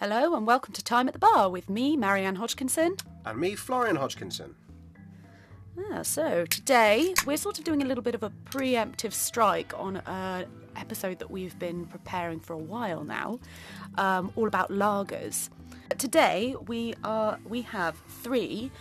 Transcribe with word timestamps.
Hello 0.00 0.34
and 0.34 0.46
welcome 0.46 0.72
to 0.72 0.82
Time 0.82 1.08
at 1.08 1.12
the 1.12 1.18
Bar 1.18 1.50
with 1.50 1.68
me, 1.68 1.94
Marianne 1.94 2.36
Hodgkinson. 2.36 2.96
And 3.26 3.38
me, 3.38 3.54
Florian 3.54 3.96
Hodgkinson. 3.96 4.54
Ah, 5.78 6.00
so 6.00 6.46
today 6.46 7.12
we're 7.26 7.36
sort 7.36 7.58
of 7.58 7.64
doing 7.64 7.82
a 7.82 7.84
little 7.84 8.02
bit 8.02 8.14
of 8.14 8.22
a 8.22 8.32
preemptive 8.46 9.12
strike 9.12 9.78
on 9.78 9.98
an 10.06 10.46
episode 10.74 11.18
that 11.18 11.30
we've 11.30 11.58
been 11.58 11.84
preparing 11.84 12.40
for 12.40 12.54
a 12.54 12.58
while 12.58 13.04
now, 13.04 13.38
um, 13.98 14.32
all 14.36 14.48
about 14.48 14.70
lagers. 14.70 15.50
Today 15.98 16.56
we 16.66 16.94
are 17.04 17.38
we 17.46 17.60
have 17.60 17.94
three 18.22 18.72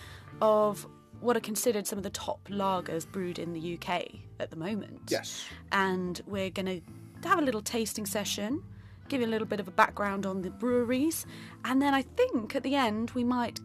of 0.42 0.88
what 1.20 1.36
are 1.36 1.42
considered 1.42 1.86
some 1.86 2.00
of 2.00 2.04
the 2.04 2.12
top 2.12 2.48
lagers 2.48 3.06
brewed 3.06 3.40
in 3.40 3.52
the 3.52 3.78
UK 3.78 4.06
at 4.40 4.52
the 4.52 4.56
moment. 4.56 5.02
Yes. 5.10 5.44
And 5.74 6.22
we're 6.28 6.50
going 6.50 6.82
to 7.22 7.28
have 7.28 7.40
a 7.40 7.42
little 7.42 7.62
tasting 7.62 8.06
session, 8.06 8.64
give 9.10 9.22
you 9.22 9.28
a 9.28 9.30
little 9.30 9.48
bit 9.48 9.60
of 9.60 9.68
a 9.68 9.72
background 9.72 10.26
on 10.26 10.42
the 10.42 10.50
breweries, 10.50 11.26
and 11.66 11.82
then 11.82 11.94
I 11.94 12.04
think 12.04 12.56
at 12.56 12.64
the 12.64 12.76
end 12.76 13.12
we 13.12 13.24
might 13.24 13.60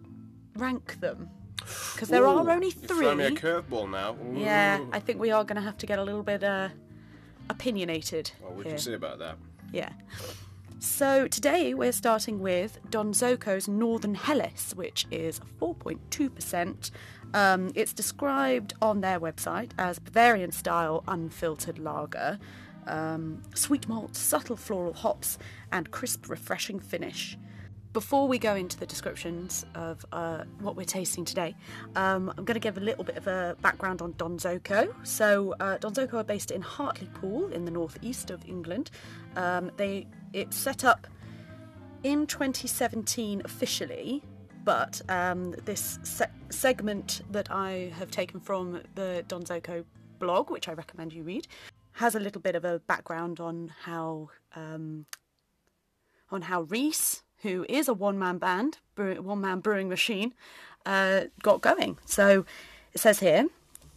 rank 0.57 1.01
them. 1.01 1.31
Because 1.57 2.09
there 2.09 2.27
are 2.27 2.45
Ooh, 2.45 2.51
only 2.51 2.67
you 2.67 2.73
three. 2.73 3.07
Throw 3.07 3.15
me 3.15 3.25
a 3.25 3.31
curveball 3.31 3.91
now. 3.91 4.15
Ooh. 4.15 4.39
Yeah, 4.39 4.81
I 4.93 5.01
think 5.01 5.19
we 5.19 5.31
are 5.31 5.45
going 5.45 5.57
to 5.57 5.63
have 5.63 5.79
to 5.79 5.87
get 5.87 5.99
a 5.99 6.05
little 6.05 6.23
bit 6.23 6.45
uh, 6.45 6.69
opinionated. 7.49 8.33
Well, 8.43 8.53
we 8.53 8.65
here. 8.65 8.73
can 8.73 8.79
see 8.79 8.93
about 8.93 9.19
that. 9.21 9.37
Yeah. 9.73 9.91
So 10.79 11.27
today 11.29 11.73
we're 11.73 11.93
starting 11.93 12.41
with 12.41 12.79
Donzoko's 12.91 13.67
Northern 13.67 14.15
Helles, 14.15 14.75
which 14.77 15.07
is 15.11 15.41
4.2%. 15.61 16.91
Um, 17.33 17.73
it's 17.75 17.95
described 17.95 18.75
on 18.83 19.01
their 19.01 19.19
website 19.19 19.71
as 19.79 19.99
Bavarian 19.99 20.53
style 20.53 21.03
unfiltered 21.09 21.79
lager, 21.79 22.39
um, 22.87 23.43
sweet 23.55 23.89
malt, 23.89 24.17
subtle 24.17 24.57
floral 24.57 24.93
hops, 24.93 25.39
and 25.73 25.91
crisp, 25.91 26.29
refreshing 26.29 26.81
finish. 26.81 27.37
Before 27.93 28.27
we 28.27 28.39
go 28.39 28.57
into 28.57 28.77
the 28.77 28.87
descriptions 28.87 29.65
of 29.77 30.05
uh, 30.11 30.43
what 30.59 30.75
we're 30.75 30.85
tasting 30.85 31.25
today, 31.25 31.55
um, 31.95 32.29
I'm 32.37 32.45
going 32.45 32.55
to 32.55 32.61
give 32.61 32.77
a 32.77 32.81
little 32.81 33.05
bit 33.05 33.17
of 33.17 33.29
a 33.29 33.57
background 33.63 34.03
on 34.03 34.15
Donzoko. 34.15 34.93
So, 35.07 35.55
uh, 35.61 35.79
Donzoko 35.79 36.15
are 36.15 36.25
based 36.25 36.51
in 36.51 36.61
Hartlepool 36.61 37.53
in 37.53 37.65
the 37.65 37.71
northeast 37.71 38.31
of 38.31 38.45
England. 38.49 38.91
Um, 39.37 39.71
they 39.77 40.09
it's 40.33 40.57
set 40.57 40.85
up 40.85 41.07
in 42.03 42.27
2017 42.27 43.43
officially, 43.45 44.23
but 44.65 45.01
um, 45.09 45.53
this 45.65 46.01
se- 46.03 46.27
segment 46.51 47.23
that 47.31 47.51
I 47.53 47.93
have 47.99 48.11
taken 48.11 48.41
from 48.41 48.83
the 48.97 49.25
Donzoko 49.29 49.85
blog, 50.19 50.51
which 50.51 50.69
I 50.69 50.73
recommend 50.73 51.13
you 51.13 51.23
read, 51.23 51.47
has 51.95 52.15
a 52.15 52.21
little 52.21 52.41
bit 52.41 52.55
of 52.55 52.65
a 52.65 52.81
background 52.81 53.41
on 53.41 53.73
how 53.85 54.31
um, 54.55 55.07
on 56.31 56.43
how 56.43 56.63
Reese, 56.63 57.23
who 57.39 57.65
is 57.69 57.89
a 57.89 57.95
one 57.95 58.19
man 58.19 58.39
band, 58.39 58.79
one 58.97 59.41
man 59.41 59.61
brewing 59.61 59.89
machine, 59.89 60.35
uh, 60.87 61.23
got 61.43 61.61
going. 61.61 61.99
So 62.05 62.45
it 62.93 63.01
says 63.01 63.21
here 63.21 63.47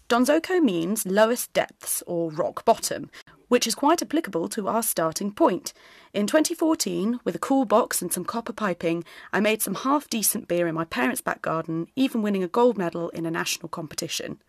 Donzoko 0.09 0.62
means 0.62 1.06
lowest 1.06 1.52
depths 1.53 2.03
or 2.08 2.31
rock 2.31 2.64
bottom, 2.64 3.09
which 3.48 3.68
is 3.68 3.75
quite 3.75 4.02
applicable 4.02 4.48
to 4.50 4.68
our 4.68 4.84
starting 4.84 5.31
point. 5.31 5.73
In 6.14 6.28
2014, 6.28 7.20
with 7.23 7.36
a 7.36 7.40
cool 7.40 7.66
box 7.66 8.02
and 8.02 8.14
some 8.14 8.23
copper 8.23 8.53
piping, 8.53 9.03
I 9.34 9.40
made 9.40 9.62
some 9.62 9.75
half 9.75 10.09
decent 10.09 10.48
beer 10.48 10.68
in 10.68 10.75
my 10.75 10.86
parents' 10.86 11.22
back 11.22 11.42
garden, 11.42 11.88
even 11.95 12.22
winning 12.22 12.44
a 12.44 12.48
gold 12.48 12.78
medal 12.78 13.09
in 13.09 13.25
a 13.25 13.31
national 13.31 13.70
competition. 13.70 14.42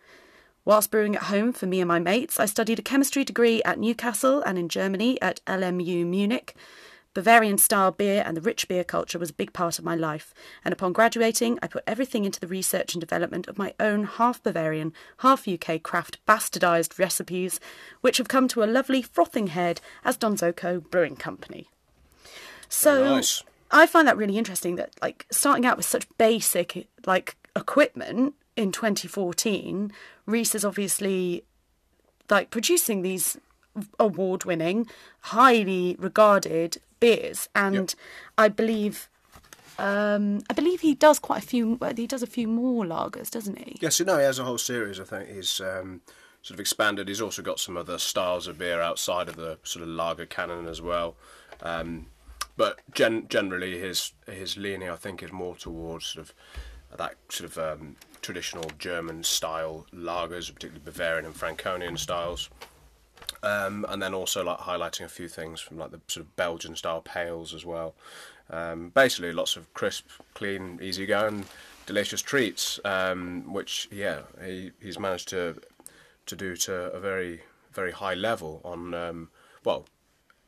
Whilst 0.68 0.90
brewing 0.90 1.16
at 1.16 1.22
home 1.22 1.54
for 1.54 1.64
me 1.64 1.80
and 1.80 1.88
my 1.88 1.98
mates, 1.98 2.38
I 2.38 2.44
studied 2.44 2.78
a 2.78 2.82
chemistry 2.82 3.24
degree 3.24 3.62
at 3.62 3.78
Newcastle 3.78 4.42
and 4.42 4.58
in 4.58 4.68
Germany 4.68 5.18
at 5.22 5.40
LMU 5.46 6.04
Munich. 6.04 6.54
Bavarian 7.14 7.56
style 7.56 7.90
beer 7.90 8.22
and 8.26 8.36
the 8.36 8.42
rich 8.42 8.68
beer 8.68 8.84
culture 8.84 9.18
was 9.18 9.30
a 9.30 9.32
big 9.32 9.54
part 9.54 9.78
of 9.78 9.86
my 9.86 9.94
life, 9.94 10.34
and 10.62 10.74
upon 10.74 10.92
graduating, 10.92 11.58
I 11.62 11.68
put 11.68 11.84
everything 11.86 12.26
into 12.26 12.38
the 12.38 12.46
research 12.46 12.92
and 12.92 13.00
development 13.00 13.48
of 13.48 13.56
my 13.56 13.72
own 13.80 14.04
half 14.04 14.42
Bavarian, 14.42 14.92
half 15.20 15.48
UK 15.48 15.82
craft 15.82 16.18
bastardised 16.26 16.98
recipes, 16.98 17.60
which 18.02 18.18
have 18.18 18.28
come 18.28 18.46
to 18.48 18.62
a 18.62 18.66
lovely 18.66 19.00
frothing 19.00 19.46
head 19.46 19.80
as 20.04 20.18
Donzoko 20.18 20.80
Brewing 20.90 21.16
Company. 21.16 21.70
So 22.68 23.04
Nice. 23.04 23.42
I 23.70 23.86
find 23.86 24.06
that 24.06 24.18
really 24.18 24.36
interesting 24.36 24.76
that 24.76 24.90
like 25.00 25.24
starting 25.32 25.64
out 25.64 25.78
with 25.78 25.86
such 25.86 26.06
basic 26.18 26.88
like 27.06 27.36
equipment 27.56 28.34
in 28.58 28.72
2014, 28.72 29.92
Reese 30.26 30.54
is 30.56 30.64
obviously 30.64 31.44
like 32.28 32.50
producing 32.50 33.02
these 33.02 33.38
award 34.00 34.44
winning, 34.44 34.88
highly 35.20 35.94
regarded 35.98 36.78
beers, 36.98 37.48
and 37.54 37.94
I 38.36 38.48
believe. 38.48 39.08
Um, 39.80 40.40
I 40.50 40.54
believe 40.54 40.80
he 40.80 40.96
does 40.96 41.20
quite 41.20 41.44
a 41.44 41.46
few. 41.46 41.78
He 41.94 42.08
does 42.08 42.24
a 42.24 42.26
few 42.26 42.48
more 42.48 42.84
lagers, 42.84 43.30
doesn't 43.30 43.58
he? 43.58 43.76
Yes, 43.80 44.00
you 44.00 44.06
know, 44.06 44.18
he 44.18 44.24
has 44.24 44.40
a 44.40 44.44
whole 44.44 44.58
series. 44.58 44.98
I 44.98 45.04
think 45.04 45.28
he's 45.30 45.60
um, 45.60 46.00
sort 46.42 46.56
of 46.56 46.60
expanded. 46.60 47.06
He's 47.06 47.20
also 47.20 47.42
got 47.42 47.60
some 47.60 47.76
other 47.76 47.96
styles 47.96 48.48
of 48.48 48.58
beer 48.58 48.80
outside 48.80 49.28
of 49.28 49.36
the 49.36 49.58
sort 49.62 49.84
of 49.84 49.88
lager 49.88 50.26
canon 50.26 50.66
as 50.66 50.82
well. 50.82 51.14
Um, 51.62 52.06
but 52.56 52.80
gen- 52.92 53.28
generally, 53.28 53.78
his 53.78 54.14
his 54.26 54.56
leaning, 54.56 54.90
I 54.90 54.96
think, 54.96 55.22
is 55.22 55.30
more 55.30 55.54
towards 55.54 56.06
sort 56.06 56.26
of 56.26 56.34
that 56.98 57.14
sort 57.28 57.50
of 57.50 57.58
um, 57.58 57.96
traditional 58.20 58.70
German 58.78 59.22
style 59.22 59.86
lagers, 59.94 60.52
particularly 60.52 60.80
Bavarian 60.84 61.26
and 61.26 61.34
Franconian 61.34 61.96
styles. 61.96 62.50
Um, 63.42 63.86
and 63.88 64.02
then 64.02 64.14
also 64.14 64.44
like 64.44 64.58
highlighting 64.58 65.04
a 65.04 65.08
few 65.08 65.28
things 65.28 65.60
from 65.60 65.78
like 65.78 65.90
the 65.90 66.00
sort 66.08 66.26
of 66.26 66.34
Belgian 66.36 66.74
style 66.76 67.00
pales 67.00 67.54
as 67.54 67.64
well. 67.64 67.94
Um, 68.50 68.90
basically, 68.90 69.32
lots 69.32 69.56
of 69.56 69.72
crisp, 69.74 70.08
clean, 70.34 70.78
easygoing, 70.82 71.44
delicious 71.86 72.22
treats, 72.22 72.80
um, 72.84 73.52
which 73.52 73.88
yeah 73.92 74.22
he, 74.44 74.72
he's 74.80 74.98
managed 74.98 75.28
to 75.28 75.60
to 76.26 76.36
do 76.36 76.56
to 76.56 76.74
a 76.92 77.00
very 77.00 77.42
very 77.72 77.92
high 77.92 78.14
level. 78.14 78.60
On 78.64 78.94
um, 78.94 79.30
well, 79.64 79.86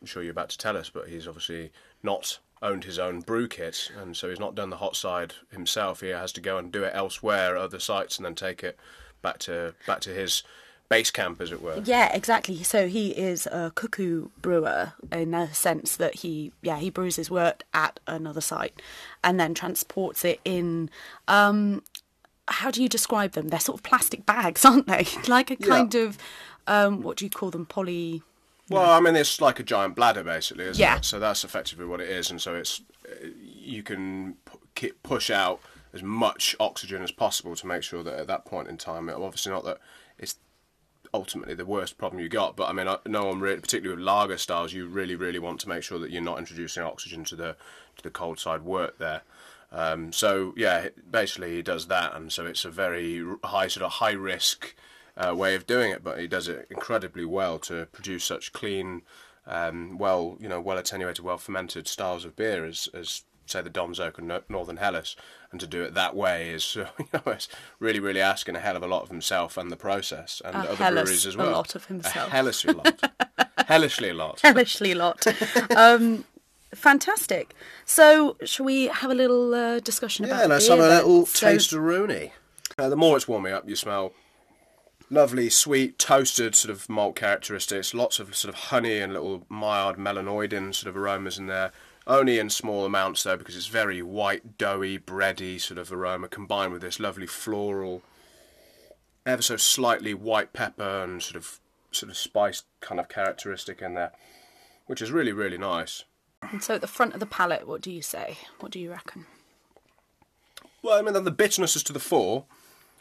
I'm 0.00 0.06
sure 0.06 0.22
you're 0.22 0.32
about 0.32 0.50
to 0.50 0.58
tell 0.58 0.76
us, 0.76 0.90
but 0.90 1.08
he's 1.08 1.28
obviously 1.28 1.72
not 2.02 2.38
owned 2.62 2.84
his 2.84 2.98
own 2.98 3.20
brew 3.20 3.48
kit, 3.48 3.90
and 3.98 4.16
so 4.16 4.28
he's 4.28 4.40
not 4.40 4.54
done 4.54 4.70
the 4.70 4.76
hot 4.76 4.96
side 4.96 5.34
himself. 5.50 6.00
He 6.00 6.08
has 6.08 6.32
to 6.32 6.40
go 6.40 6.58
and 6.58 6.70
do 6.70 6.84
it 6.84 6.92
elsewhere, 6.94 7.56
at 7.56 7.62
other 7.62 7.80
sites, 7.80 8.16
and 8.16 8.26
then 8.26 8.34
take 8.34 8.62
it 8.62 8.78
back 9.22 9.38
to 9.40 9.74
back 9.86 10.00
to 10.00 10.10
his 10.10 10.42
base 10.90 11.10
camp, 11.10 11.40
as 11.40 11.52
it 11.52 11.62
were. 11.62 11.80
Yeah, 11.84 12.14
exactly. 12.14 12.62
So 12.62 12.88
he 12.88 13.10
is 13.10 13.46
a 13.46 13.72
cuckoo 13.74 14.28
brewer 14.42 14.92
in 15.10 15.30
the 15.30 15.46
sense 15.54 15.96
that 15.96 16.16
he, 16.16 16.52
yeah, 16.60 16.78
he 16.78 16.90
brews 16.90 17.16
his 17.16 17.30
wort 17.30 17.62
at 17.72 18.00
another 18.06 18.40
site 18.42 18.82
and 19.24 19.40
then 19.40 19.54
transports 19.54 20.24
it 20.24 20.40
in. 20.44 20.90
Um, 21.28 21.82
how 22.48 22.72
do 22.72 22.82
you 22.82 22.88
describe 22.88 23.32
them? 23.32 23.48
They're 23.48 23.60
sort 23.60 23.78
of 23.78 23.84
plastic 23.84 24.26
bags, 24.26 24.64
aren't 24.66 24.88
they? 24.88 25.06
like 25.28 25.50
a 25.50 25.56
kind 25.56 25.94
of, 25.94 26.18
um, 26.66 27.00
what 27.02 27.16
do 27.16 27.24
you 27.24 27.30
call 27.30 27.50
them? 27.50 27.64
Poly. 27.64 28.22
Well, 28.70 28.90
I 28.90 29.00
mean, 29.00 29.16
it's 29.16 29.40
like 29.40 29.58
a 29.58 29.62
giant 29.64 29.96
bladder, 29.96 30.22
basically, 30.24 30.64
isn't 30.64 30.80
Yeah. 30.80 30.96
it? 30.98 31.04
So 31.04 31.18
that's 31.18 31.44
effectively 31.44 31.84
what 31.86 32.00
it 32.00 32.08
is, 32.08 32.30
and 32.30 32.40
so 32.40 32.54
it's 32.54 32.80
uh, 33.06 33.26
you 33.42 33.82
can 33.82 34.36
pu- 34.74 34.92
push 35.02 35.30
out 35.30 35.60
as 35.92 36.02
much 36.02 36.54
oxygen 36.60 37.02
as 37.02 37.10
possible 37.10 37.56
to 37.56 37.66
make 37.66 37.82
sure 37.82 38.02
that 38.04 38.14
at 38.18 38.26
that 38.28 38.44
point 38.44 38.68
in 38.68 38.76
time, 38.76 39.10
obviously 39.10 39.50
not 39.50 39.64
that 39.64 39.78
it's 40.18 40.36
ultimately 41.12 41.54
the 41.54 41.66
worst 41.66 41.98
problem 41.98 42.22
you 42.22 42.28
got, 42.28 42.54
but 42.56 42.68
I 42.68 42.72
mean, 42.72 42.86
I 42.86 42.98
no 43.06 43.24
one 43.26 43.40
really, 43.40 43.60
particularly 43.60 43.96
with 43.96 44.04
lager 44.06 44.38
styles, 44.38 44.72
you 44.72 44.86
really, 44.86 45.16
really 45.16 45.40
want 45.40 45.58
to 45.60 45.68
make 45.68 45.82
sure 45.82 45.98
that 45.98 46.10
you're 46.12 46.22
not 46.22 46.38
introducing 46.38 46.84
oxygen 46.84 47.24
to 47.24 47.36
the 47.36 47.56
to 47.96 48.02
the 48.04 48.10
cold 48.10 48.38
side 48.38 48.62
wort 48.62 48.98
there. 48.98 49.22
Um, 49.72 50.12
so 50.12 50.54
yeah, 50.56 50.88
basically 51.10 51.56
he 51.56 51.62
does 51.62 51.86
that, 51.88 52.14
and 52.14 52.32
so 52.32 52.46
it's 52.46 52.64
a 52.64 52.70
very 52.70 53.24
high 53.42 53.66
sort 53.68 53.84
of 53.84 53.92
high 53.92 54.12
risk 54.12 54.74
uh, 55.22 55.34
way 55.34 55.54
of 55.54 55.66
doing 55.66 55.90
it, 55.92 56.02
but 56.02 56.18
he 56.18 56.26
does 56.26 56.48
it 56.48 56.66
incredibly 56.70 57.24
well 57.24 57.58
to 57.60 57.86
produce 57.92 58.24
such 58.24 58.52
clean, 58.52 59.02
um, 59.46 59.98
well 59.98 60.36
you 60.40 60.48
know 60.48 60.60
well 60.60 60.78
attenuated, 60.78 61.24
well 61.24 61.38
fermented 61.38 61.86
styles 61.88 62.24
of 62.24 62.34
beer 62.36 62.64
as 62.64 62.88
as 62.94 63.22
say 63.46 63.60
the 63.60 63.68
Donzok 63.70 64.16
and 64.18 64.32
Northern 64.48 64.76
Helles, 64.76 65.16
and 65.50 65.58
to 65.60 65.66
do 65.66 65.82
it 65.82 65.94
that 65.94 66.14
way 66.14 66.50
is 66.50 66.76
you 66.76 66.84
know 67.12 67.22
it's 67.26 67.48
really 67.80 67.98
really 68.00 68.20
asking 68.20 68.54
a 68.56 68.60
hell 68.60 68.76
of 68.76 68.82
a 68.82 68.86
lot 68.86 69.02
of 69.02 69.08
himself 69.08 69.56
and 69.56 69.70
the 69.72 69.76
process 69.76 70.40
and 70.44 70.54
A 70.54 70.58
other 70.60 70.74
hellish 70.76 71.02
breweries 71.04 71.26
as 71.26 71.36
well. 71.36 71.48
a 71.48 71.50
lot 71.50 71.74
of 71.74 71.84
himself. 71.86 72.28
A 72.28 72.30
hellishly 72.36 72.72
lot, 72.74 73.10
hellishly 73.66 74.08
a 74.10 74.14
lot. 74.14 74.40
hellishly 74.42 74.92
a 74.92 74.94
lot. 74.96 75.26
um, 75.76 76.24
fantastic. 76.74 77.54
So, 77.84 78.36
shall 78.44 78.66
we 78.66 78.86
have 78.86 79.10
a 79.10 79.14
little 79.14 79.52
uh, 79.54 79.80
discussion 79.80 80.24
about 80.24 80.40
Yeah, 80.42 80.46
let's 80.46 80.68
have 80.68 80.78
a 80.78 80.88
little 80.88 81.26
So- 81.26 81.50
taste 81.50 81.72
of 81.72 81.80
Rooney. 81.80 82.32
Uh, 82.78 82.88
the 82.88 82.96
more 82.96 83.16
it's 83.16 83.26
warming 83.28 83.52
up, 83.52 83.68
you 83.68 83.76
smell 83.76 84.12
lovely, 85.10 85.50
sweet, 85.50 85.98
toasted 85.98 86.54
sort 86.54 86.70
of 86.70 86.88
malt 86.88 87.16
characteristics. 87.16 87.92
Lots 87.92 88.18
of 88.18 88.34
sort 88.34 88.54
of 88.54 88.60
honey 88.60 88.98
and 88.98 89.12
little 89.12 89.44
mild 89.48 89.96
melanoidin 89.96 90.74
sort 90.74 90.88
of 90.88 90.96
aromas 90.96 91.38
in 91.38 91.46
there. 91.46 91.72
Only 92.06 92.38
in 92.38 92.48
small 92.48 92.84
amounts 92.84 93.22
though, 93.24 93.36
because 93.36 93.56
it's 93.56 93.66
very 93.66 94.00
white, 94.02 94.56
doughy, 94.56 94.98
bready 94.98 95.60
sort 95.60 95.78
of 95.78 95.92
aroma 95.92 96.28
combined 96.28 96.72
with 96.72 96.82
this 96.82 96.98
lovely 96.98 97.26
floral, 97.26 98.02
ever 99.26 99.42
so 99.42 99.56
slightly 99.56 100.14
white 100.14 100.52
pepper 100.52 101.02
and 101.04 101.22
sort 101.22 101.36
of 101.36 101.60
sort 101.92 102.10
of 102.10 102.16
spiced 102.16 102.64
kind 102.80 103.00
of 103.00 103.08
characteristic 103.08 103.82
in 103.82 103.94
there, 103.94 104.12
which 104.86 105.02
is 105.02 105.12
really 105.12 105.32
really 105.32 105.58
nice. 105.58 106.04
And 106.50 106.62
so 106.62 106.76
at 106.76 106.80
the 106.80 106.86
front 106.86 107.12
of 107.12 107.20
the 107.20 107.26
palate, 107.26 107.68
what 107.68 107.82
do 107.82 107.92
you 107.92 108.00
say? 108.00 108.38
What 108.60 108.72
do 108.72 108.80
you 108.80 108.90
reckon? 108.90 109.26
Well, 110.82 110.98
I 110.98 111.02
mean, 111.02 111.22
the 111.22 111.30
bitterness 111.30 111.76
is 111.76 111.82
to 111.84 111.92
the 111.92 112.00
fore, 112.00 112.46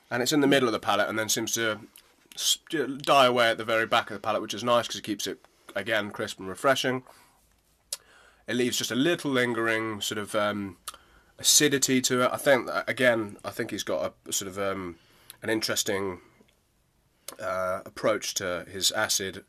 and 0.10 0.22
it's 0.22 0.34
in 0.34 0.42
the 0.42 0.48
middle 0.48 0.68
of 0.68 0.74
the 0.74 0.80
palate, 0.80 1.10
and 1.10 1.18
then 1.18 1.30
seems 1.30 1.54
to 1.54 1.80
die 3.02 3.26
away 3.26 3.50
at 3.50 3.58
the 3.58 3.66
very 3.66 3.86
back 3.86 4.10
of 4.10 4.16
the 4.16 4.20
palate, 4.20 4.42
which 4.42 4.54
is 4.54 4.64
nice 4.64 4.88
because 4.88 5.00
it 5.00 5.04
keeps 5.04 5.28
it 5.28 5.40
again 5.76 6.12
crisp 6.12 6.40
and 6.40 6.48
refreshing. 6.48 7.04
It 8.48 8.56
leaves 8.56 8.78
just 8.78 8.92
a 8.92 8.96
little 8.96 9.32
lingering 9.32 10.02
sort 10.02 10.18
of 10.18 10.34
um, 10.36 10.78
acidity 11.38 12.02
to 12.02 12.24
it. 12.24 12.30
I 12.34 12.38
think 12.38 12.70
again, 12.88 13.38
I 13.44 13.52
think 13.52 13.72
he's 13.72 13.84
got 13.84 14.14
a 14.28 14.32
sort 14.32 14.50
of 14.50 14.58
um, 14.58 14.96
an 15.44 15.50
interesting 15.50 16.22
uh, 17.42 17.82
approach 17.86 18.34
to 18.36 18.66
his 18.70 18.92
acid 18.92 19.44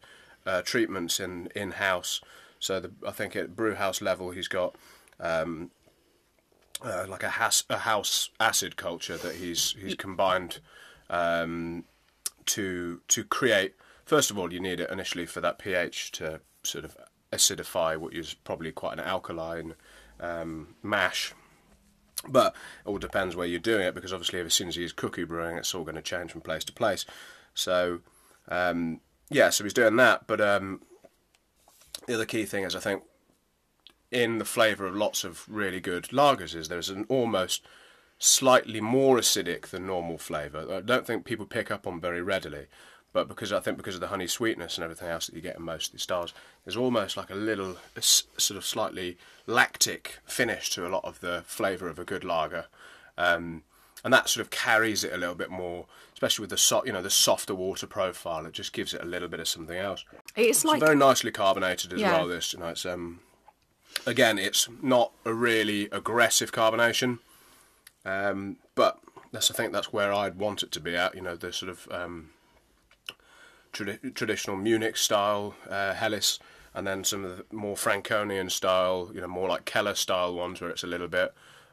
uh, 0.47 0.63
treatments 0.63 1.21
in 1.21 1.49
in 1.55 1.73
house. 1.73 2.21
So 2.59 2.79
the, 2.81 2.91
I 3.07 3.11
think 3.11 3.35
at 3.37 3.57
brew 3.57 3.75
house 3.75 4.03
level, 4.03 4.33
he's 4.33 4.49
got 4.49 4.77
um, 5.19 5.71
uh, 6.83 7.07
like 7.09 7.23
a 7.23 7.31
house 7.31 7.65
a 7.69 7.79
house 7.79 8.31
acid 8.39 8.77
culture 8.77 9.17
that 9.17 9.37
he's 9.37 9.75
he's 9.81 9.95
combined 9.95 10.61
um, 11.09 11.85
to 12.47 13.01
to 13.09 13.25
create. 13.25 13.75
First 14.05 14.31
of 14.31 14.39
all, 14.39 14.53
you 14.53 14.61
need 14.61 14.81
it 14.81 14.91
initially 14.91 15.27
for 15.27 15.41
that 15.41 15.59
pH 15.59 16.13
to 16.13 16.41
sort 16.63 16.85
of 16.85 16.97
acidify 17.33 17.97
what 17.97 18.15
is 18.15 18.35
probably 18.35 18.73
quite 18.73 18.95
an 18.95 19.01
alkaline 19.01 19.75
um, 20.19 20.75
mash. 20.83 21.33
But 22.29 22.55
it 22.85 22.89
all 22.89 22.99
depends 22.99 23.35
where 23.35 23.47
you're 23.47 23.61
doing 23.61 23.87
it 23.87 23.95
because 23.95 24.13
obviously, 24.13 24.41
as 24.41 24.53
soon 24.53 24.69
as 24.69 24.77
use 24.77 24.93
cuckoo 24.93 25.27
brewing, 25.27 25.57
it's 25.57 25.75
all 25.75 25.85
going 25.85 25.95
to 25.95 26.03
change 26.03 26.33
from 26.33 26.43
place 26.43 26.65
to 26.65 26.73
place. 26.73 27.07
So, 27.55 28.01
um, 28.49 29.01
yeah, 29.31 29.51
so 29.51 29.65
he's 29.65 29.73
doing 29.73 29.97
that. 29.97 30.27
But 30.27 30.41
um, 30.41 30.83
the 32.07 32.15
other 32.15 32.27
key 32.27 32.45
thing 32.45 32.65
is, 32.65 32.77
I 32.77 32.81
think, 32.81 33.03
in 34.11 34.39
the 34.39 34.45
flavour 34.45 34.87
of 34.87 34.95
lots 34.97 35.25
of 35.25 35.45
really 35.49 35.81
good 35.81 36.05
lagers, 36.09 36.55
is 36.55 36.69
there's 36.69 36.89
an 36.89 37.07
almost 37.09 37.63
slightly 38.19 38.81
more 38.81 39.17
acidic 39.17 39.69
than 39.69 39.87
normal 39.87 40.19
flavour. 40.19 40.67
I 40.71 40.81
don't 40.81 41.07
think 41.07 41.25
people 41.25 41.47
pick 41.47 41.71
up 41.71 41.87
on 41.87 42.01
very 42.01 42.21
readily. 42.23 42.67
But 43.13 43.27
because 43.27 43.53
I 43.53 43.59
think 43.59 43.77
because 43.77 43.97
of 43.97 44.01
the 44.01 44.07
honey 44.07 44.29
sweetness 44.29 44.77
and 44.77 44.85
everything 44.85 45.09
else 45.09 45.27
that 45.27 45.35
you 45.35 45.41
get 45.41 45.57
in 45.57 45.63
most 45.63 45.87
of 45.87 45.93
these 45.95 46.03
styles, 46.03 46.33
there's 46.65 46.77
almost 46.77 47.17
like 47.17 47.29
a 47.31 47.35
little 47.35 47.73
a 47.97 47.99
s- 47.99 48.23
sort 48.37 48.57
of 48.57 48.65
slightly 48.65 49.17
lactic 49.49 50.19
finish 50.25 50.71
to 50.71 50.87
a 50.87 50.91
lot 50.91 51.05
of 51.05 51.19
the 51.19 51.43
flavour 51.45 51.89
of 51.89 51.99
a 51.99 52.05
good 52.05 52.23
lager. 52.23 52.67
Um, 53.19 53.65
and 54.05 54.15
that 54.15 54.29
sort 54.29 54.43
of 54.45 54.51
carries 54.51 55.03
it 55.03 55.13
a 55.13 55.17
little 55.17 55.35
bit 55.35 55.51
more, 55.51 55.87
especially 56.13 56.45
with 56.45 56.51
the 56.51 56.57
so, 56.57 56.85
you 56.85 56.93
know 56.93 57.03
the 57.03 57.11
softer 57.11 57.55
water 57.55 57.89
profile. 57.89 58.47
It 58.47 58.53
just 58.53 58.73
gives 58.73 58.95
it 58.95 59.03
a 59.03 59.07
little 59.07 59.29
bit 59.29 59.41
of 59.41 59.49
something 59.49 59.77
else. 59.77 60.05
It's 60.37 60.59
It's 60.59 60.65
like 60.65 60.79
very 60.79 60.95
nicely 60.95 61.33
carbonated 61.33 61.93
as 61.93 62.01
Yeah. 62.01 62.13
well. 62.13 62.29
This, 62.29 62.53
you 62.53 62.61
know, 62.61 62.69
it's 62.69 62.87
um, 62.87 63.19
again, 64.07 64.39
it's 64.39 64.69
not 64.83 65.13
a 65.25 65.35
really 65.35 65.89
aggressive 65.91 66.53
carbonation, 66.53 67.19
um, 68.05 68.57
but 68.75 68.99
that's 69.33 69.51
I 69.51 69.55
think 69.55 69.73
that's 69.73 69.93
where 69.93 70.13
I'd 70.13 70.37
want 70.37 70.63
it 70.63 70.73
to 70.73 70.81
be 70.81 70.97
at. 70.97 71.15
You 71.15 71.23
know, 71.23 71.37
the 71.37 71.53
sort 71.53 71.71
of 71.71 71.89
um, 71.91 72.31
tradi- 73.73 74.15
traditional 74.15 74.57
Munich 74.57 74.97
style 74.97 75.55
uh, 75.69 75.95
Helles, 75.95 76.39
and 76.75 76.87
then 76.87 77.05
some 77.05 77.25
of 77.25 77.37
the 77.37 77.45
more 77.55 77.77
Franconian 77.77 78.51
style, 78.51 79.11
you 79.15 79.21
know, 79.21 79.29
more 79.29 79.49
like 79.49 79.65
Keller 79.65 79.95
style 79.95 80.35
ones 80.35 80.61
where 80.61 80.71
it's 80.71 80.85
a 80.85 80.89
little 80.89 81.09
bit 81.09 81.33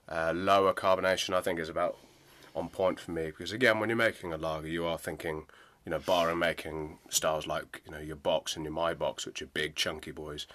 uh, 0.10 0.34
lower 0.36 0.74
carbonation. 0.74 1.34
I 1.34 1.42
think 1.42 1.60
is 1.60 1.70
about 1.70 1.98
on 2.56 2.70
point 2.70 3.00
for 3.00 3.12
me 3.12 3.28
because 3.28 3.52
again, 3.52 3.80
when 3.80 3.90
you're 3.90 3.96
making 3.96 4.34
a 4.34 4.38
lager, 4.38 4.68
you 4.68 4.86
are 4.86 4.98
thinking, 4.98 5.46
you 5.86 5.92
know, 5.92 6.00
barring 6.00 6.40
making 6.40 6.98
styles 7.10 7.48
like 7.48 7.82
you 7.86 7.92
know 7.92 8.00
your 8.00 8.16
bocks 8.16 8.56
and 8.56 8.66
your 8.66 8.74
maibocks, 8.74 9.26
which 9.26 9.42
are 9.42 9.48
big 9.48 9.76
chunky 9.76 10.12
boys. 10.12 10.48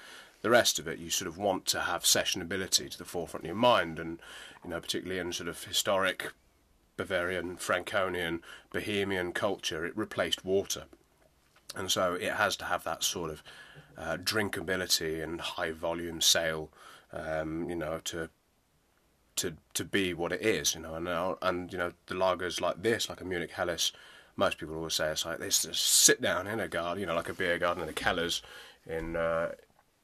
The 0.43 0.51
rest 0.51 0.79
of 0.79 0.89
it, 0.89 0.99
you 0.99 1.09
sort 1.09 1.29
of 1.29 1.39
want 1.39 1.67
to 1.67 1.81
have 1.81 2.03
sessionability 2.03 2.91
to 2.91 2.99
the 2.99 3.05
forefront 3.05 3.45
of 3.45 3.49
your 3.49 3.57
mind, 3.57 3.99
and 3.99 4.19
you 4.65 4.71
know, 4.71 4.81
particularly 4.81 5.21
in 5.21 5.33
sort 5.33 5.49
of 5.49 5.65
historic 5.65 6.33
Bavarian, 6.97 7.57
Franconian, 7.57 8.43
Bohemian 8.73 9.33
culture, 9.33 9.85
it 9.85 9.97
replaced 9.97 10.45
water. 10.45 10.85
And 11.75 11.91
so 11.91 12.15
it 12.15 12.33
has 12.33 12.57
to 12.57 12.67
have 12.67 12.85
that 12.85 13.03
sort 13.03 13.31
of 13.31 13.43
uh, 13.97 14.17
drinkability 14.17 15.23
and 15.23 15.41
high 15.41 15.71
volume 15.71 16.21
sale, 16.21 16.71
um, 17.13 17.69
you 17.69 17.77
know, 17.77 18.01
to 18.05 18.29
to 19.37 19.57
to 19.75 19.85
be 19.85 20.13
what 20.13 20.33
it 20.33 20.43
is, 20.43 20.75
you 20.75 20.81
know, 20.81 20.95
and 20.95 21.09
uh, 21.09 21.35
and 21.41 21.73
you 21.73 21.79
know 21.79 21.93
the 22.07 22.15
lagers 22.15 22.61
like 22.61 22.83
this, 22.83 23.09
like 23.09 23.21
a 23.21 23.25
Munich 23.25 23.53
Helles, 23.53 23.93
most 24.37 24.59
people 24.59 24.77
always 24.77 24.95
say 24.95 25.11
it's 25.11 25.25
like 25.25 25.39
this, 25.39 25.67
sit 25.73 26.21
down 26.21 26.47
in 26.47 26.61
a 26.61 26.69
garden, 26.69 27.01
you 27.01 27.07
know, 27.07 27.15
like 27.15 27.29
a 27.29 27.35
beer 27.35 27.59
garden 27.59 27.83
in 27.83 27.87
the 27.87 27.93
Kellers 27.93 28.43
in 28.87 29.17
uh, 29.17 29.53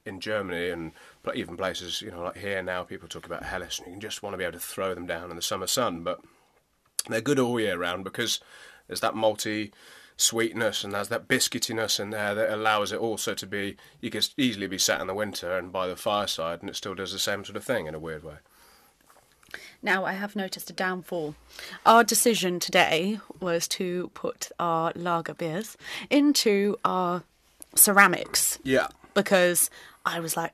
in 0.09 0.21
Germany 0.21 0.71
and 0.71 0.93
even 1.35 1.57
places, 1.57 2.03
you 2.03 2.11
know, 2.11 2.23
like 2.23 2.39
here 2.39 2.63
now, 2.63 2.83
people 2.83 3.09
talk 3.09 3.27
about 3.27 3.45
Helles, 3.45 3.79
and 3.79 3.89
you 3.89 3.93
can 3.93 4.01
just 4.01 4.23
want 4.23 4.33
to 4.33 4.39
be 4.39 4.45
able 4.45 4.55
to 4.55 4.59
throw 4.59 4.95
them 4.95 5.07
down 5.07 5.31
in 5.31 5.37
the 5.37 5.43
summer 5.43 5.67
sun, 5.67 6.03
but 6.03 6.21
they're 7.09 7.21
good 7.21 7.39
all 7.39 7.61
year 7.61 7.79
round 7.79 8.05
because 8.05 8.41
there's 8.87 9.01
that 9.01 9.15
malty 9.15 9.73
sweetness 10.17 10.83
and 10.83 10.93
there's 10.93 11.09
that 11.09 11.29
biscuitiness 11.29 12.01
in 12.01 12.11
there 12.11 12.35
that 12.35 12.53
allows 12.53 12.91
it 12.91 12.99
also 12.99 13.35
to 13.35 13.47
be 13.47 13.77
you 14.01 14.11
can 14.11 14.23
easily 14.37 14.67
be 14.67 14.77
sat 14.77 15.01
in 15.01 15.07
the 15.07 15.15
winter 15.15 15.57
and 15.57 15.71
by 15.71 15.87
the 15.87 15.95
fireside 15.95 16.61
and 16.61 16.69
it 16.69 16.75
still 16.75 16.95
does 16.95 17.13
the 17.13 17.19
same 17.21 17.45
sort 17.45 17.57
of 17.57 17.63
thing 17.63 17.87
in 17.87 17.95
a 17.95 18.01
weird 18.01 18.25
way. 18.25 18.35
Now 19.81 20.05
I 20.05 20.13
have 20.13 20.35
noticed 20.35 20.69
a 20.71 20.73
downfall. 20.73 21.37
Our 21.87 22.03
decision 22.03 22.59
today 22.59 23.21
was 23.39 23.69
to 23.69 24.11
put 24.13 24.51
our 24.59 24.93
lager 24.97 25.35
beers 25.35 25.77
into 26.11 26.77
our 26.85 27.23
ceramics. 27.77 28.59
Yeah 28.65 28.89
because 29.15 29.71
I 30.05 30.21
was 30.21 30.37
like, 30.37 30.53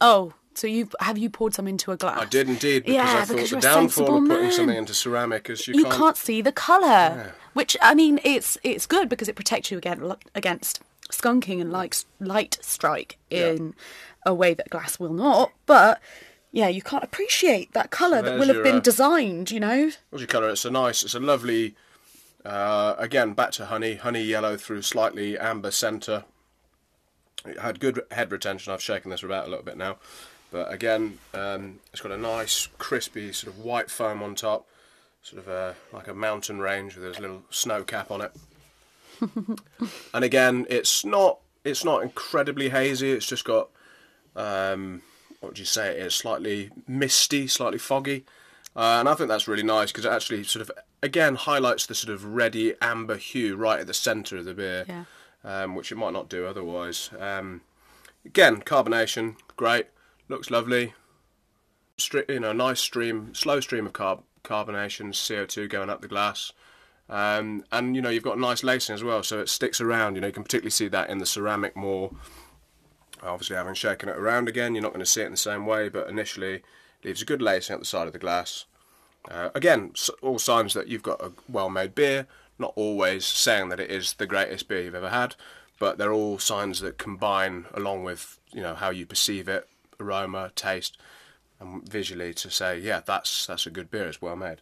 oh, 0.00 0.34
so 0.54 0.66
you 0.66 0.88
have 1.00 1.16
you 1.16 1.30
poured 1.30 1.54
some 1.54 1.68
into 1.68 1.92
a 1.92 1.96
glass? 1.96 2.18
i 2.20 2.24
did 2.24 2.48
indeed 2.48 2.84
because 2.84 2.94
Yeah, 2.94 3.20
i 3.20 3.24
thought 3.24 3.36
because 3.36 3.50
the 3.50 3.60
downfall 3.60 4.16
of 4.16 4.28
putting 4.28 4.44
man. 4.44 4.52
something 4.52 4.76
into 4.76 4.94
ceramic 4.94 5.48
is 5.48 5.66
you, 5.68 5.74
you 5.74 5.84
can't, 5.84 5.96
can't, 5.96 6.16
see 6.16 6.42
the 6.42 6.52
colour. 6.52 7.34
Which 7.52 7.76
I 7.80 7.94
mean, 7.94 8.20
it's 8.24 8.58
it's 8.62 8.86
good 8.86 9.08
because 9.08 9.28
it 9.28 9.36
protects 9.36 9.70
you 9.70 9.78
again 9.78 10.14
against 10.34 10.80
skunking 11.10 11.60
and 11.60 11.72
like 11.72 11.96
light 12.18 12.58
strike 12.60 13.18
in 13.28 13.74
a 14.24 14.34
way 14.34 14.54
that 14.54 14.70
glass 14.70 14.98
will 14.98 15.12
not. 15.12 15.52
But 15.66 16.00
yeah, 16.52 16.68
you 16.68 16.82
can't 16.82 17.04
appreciate 17.04 17.72
that 17.72 17.90
colour 17.90 18.22
that 18.22 18.38
will 18.38 18.48
have 18.48 18.56
your, 18.56 18.64
been 18.64 18.76
uh, 18.76 18.80
designed. 18.80 19.50
You 19.50 19.60
know. 19.60 19.90
What's 20.10 20.20
your 20.20 20.26
colour? 20.26 20.50
It's 20.50 20.64
a 20.64 20.70
nice, 20.70 21.02
it's 21.02 21.14
a 21.14 21.20
lovely, 21.20 21.74
uh, 22.44 22.94
again, 22.98 23.34
back 23.34 23.52
to 23.52 23.66
honey, 23.66 23.94
honey 23.94 24.22
yellow 24.22 24.56
through 24.56 24.82
slightly 24.82 25.38
amber 25.38 25.70
centre. 25.70 26.24
It 27.46 27.58
had 27.58 27.80
good 27.80 28.02
head 28.10 28.32
retention. 28.32 28.72
I've 28.72 28.82
shaken 28.82 29.10
this 29.10 29.22
about 29.22 29.46
a 29.46 29.50
little 29.50 29.64
bit 29.64 29.76
now. 29.76 29.96
But 30.52 30.72
again, 30.72 31.18
um, 31.32 31.78
it's 31.92 32.02
got 32.02 32.12
a 32.12 32.18
nice, 32.18 32.68
crispy, 32.78 33.32
sort 33.32 33.54
of 33.54 33.60
white 33.60 33.90
foam 33.90 34.22
on 34.22 34.34
top. 34.34 34.66
Sort 35.22 35.42
of 35.42 35.48
a, 35.48 35.76
like 35.92 36.08
a 36.08 36.14
mountain 36.14 36.60
range 36.60 36.96
with 36.96 37.04
a 37.04 37.20
little 37.20 37.42
snow 37.50 37.84
cap 37.84 38.10
on 38.10 38.22
it. 38.22 38.32
and 40.14 40.24
again, 40.24 40.66
it's 40.70 41.04
not 41.04 41.38
it's 41.64 41.84
not 41.84 42.02
incredibly 42.02 42.70
hazy. 42.70 43.12
It's 43.12 43.26
just 43.26 43.44
got 43.44 43.68
um, 44.34 45.02
what 45.40 45.50
would 45.50 45.58
you 45.58 45.64
say 45.64 45.90
it 45.90 45.98
is? 45.98 46.14
Slightly 46.14 46.70
misty, 46.88 47.46
slightly 47.46 47.78
foggy, 47.78 48.24
uh, 48.74 48.98
and 48.98 49.08
I 49.08 49.14
think 49.14 49.28
that's 49.28 49.46
really 49.46 49.62
nice 49.62 49.92
because 49.92 50.04
it 50.04 50.12
actually 50.12 50.44
sort 50.44 50.62
of 50.62 50.70
again 51.02 51.34
highlights 51.34 51.86
the 51.86 51.94
sort 51.94 52.14
of 52.14 52.24
reddy 52.24 52.74
amber 52.80 53.16
hue 53.16 53.56
right 53.56 53.80
at 53.80 53.86
the 53.86 53.94
centre 53.94 54.38
of 54.38 54.44
the 54.46 54.54
beer, 54.54 54.84
Yeah. 54.88 55.04
Um, 55.44 55.74
which 55.74 55.92
it 55.92 55.96
might 55.96 56.12
not 56.12 56.28
do 56.28 56.46
otherwise. 56.46 57.10
Um, 57.18 57.62
again, 58.24 58.60
carbonation, 58.62 59.36
great, 59.56 59.86
looks 60.28 60.50
lovely. 60.50 60.94
Stre- 61.98 62.28
you 62.28 62.40
know, 62.40 62.52
nice 62.52 62.80
stream, 62.80 63.34
slow 63.34 63.60
stream 63.60 63.86
of 63.86 63.92
carb- 63.92 64.22
carbonation, 64.44 65.12
CO 65.14 65.44
two 65.46 65.68
going 65.68 65.90
up 65.90 66.00
the 66.00 66.08
glass. 66.08 66.52
Um, 67.08 67.64
and 67.72 67.96
you 67.96 68.02
know 68.02 68.08
you've 68.08 68.22
got 68.22 68.38
nice 68.38 68.62
lacing 68.62 68.94
as 68.94 69.02
well, 69.02 69.22
so 69.22 69.40
it 69.40 69.48
sticks 69.48 69.80
around. 69.80 70.14
You 70.14 70.20
know 70.20 70.28
you 70.28 70.32
can 70.32 70.44
particularly 70.44 70.70
see 70.70 70.88
that 70.88 71.10
in 71.10 71.18
the 71.18 71.26
ceramic 71.26 71.76
more. 71.76 72.12
Obviously, 73.22 73.56
having 73.56 73.74
shaken 73.74 74.08
it 74.08 74.16
around 74.16 74.48
again, 74.48 74.74
you're 74.74 74.82
not 74.82 74.92
going 74.92 75.04
to 75.04 75.06
see 75.06 75.20
it 75.22 75.26
in 75.26 75.32
the 75.32 75.36
same 75.36 75.66
way, 75.66 75.88
but 75.88 76.08
initially 76.08 76.62
leaves 77.04 77.20
a 77.20 77.26
good 77.26 77.42
lacing 77.42 77.74
at 77.74 77.80
the 77.80 77.86
side 77.86 78.06
of 78.06 78.12
the 78.12 78.18
glass. 78.18 78.64
Uh, 79.30 79.50
again, 79.54 79.92
all 80.22 80.38
signs 80.38 80.72
that 80.72 80.88
you've 80.88 81.02
got 81.02 81.20
a 81.20 81.32
well-made 81.48 81.94
beer. 81.94 82.26
Not 82.60 82.74
always 82.76 83.24
saying 83.24 83.70
that 83.70 83.80
it 83.80 83.90
is 83.90 84.12
the 84.12 84.26
greatest 84.26 84.68
beer 84.68 84.82
you've 84.82 84.94
ever 84.94 85.08
had, 85.08 85.34
but 85.78 85.98
they're 85.98 86.12
all 86.12 86.38
signs 86.38 86.80
that 86.80 86.98
combine 86.98 87.64
along 87.74 88.04
with 88.04 88.38
you 88.52 88.60
know 88.60 88.74
how 88.74 88.90
you 88.90 89.06
perceive 89.06 89.48
it, 89.48 89.68
aroma, 89.98 90.52
taste, 90.54 90.98
and 91.58 91.88
visually 91.88 92.34
to 92.34 92.50
say, 92.50 92.78
yeah, 92.78 93.00
that's 93.04 93.46
that's 93.46 93.66
a 93.66 93.70
good 93.70 93.90
beer. 93.90 94.06
It's 94.06 94.22
well 94.22 94.36
made. 94.36 94.60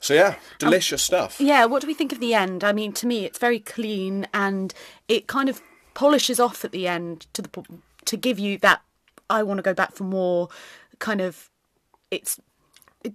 So 0.00 0.12
yeah, 0.12 0.28
um, 0.28 0.34
delicious 0.58 1.02
stuff. 1.02 1.40
Yeah, 1.40 1.64
what 1.64 1.80
do 1.80 1.86
we 1.86 1.94
think 1.94 2.12
of 2.12 2.20
the 2.20 2.34
end? 2.34 2.62
I 2.62 2.72
mean, 2.72 2.92
to 2.94 3.06
me, 3.06 3.24
it's 3.24 3.38
very 3.38 3.58
clean 3.58 4.26
and 4.34 4.74
it 5.08 5.26
kind 5.26 5.48
of 5.48 5.62
polishes 5.94 6.38
off 6.38 6.64
at 6.64 6.72
the 6.72 6.86
end 6.86 7.26
to 7.32 7.42
the 7.42 7.64
to 8.04 8.16
give 8.16 8.38
you 8.38 8.58
that 8.58 8.82
I 9.30 9.42
want 9.42 9.58
to 9.58 9.62
go 9.62 9.72
back 9.72 9.92
for 9.92 10.04
more 10.04 10.48
kind 10.98 11.20
of 11.20 11.48
it's 12.10 12.38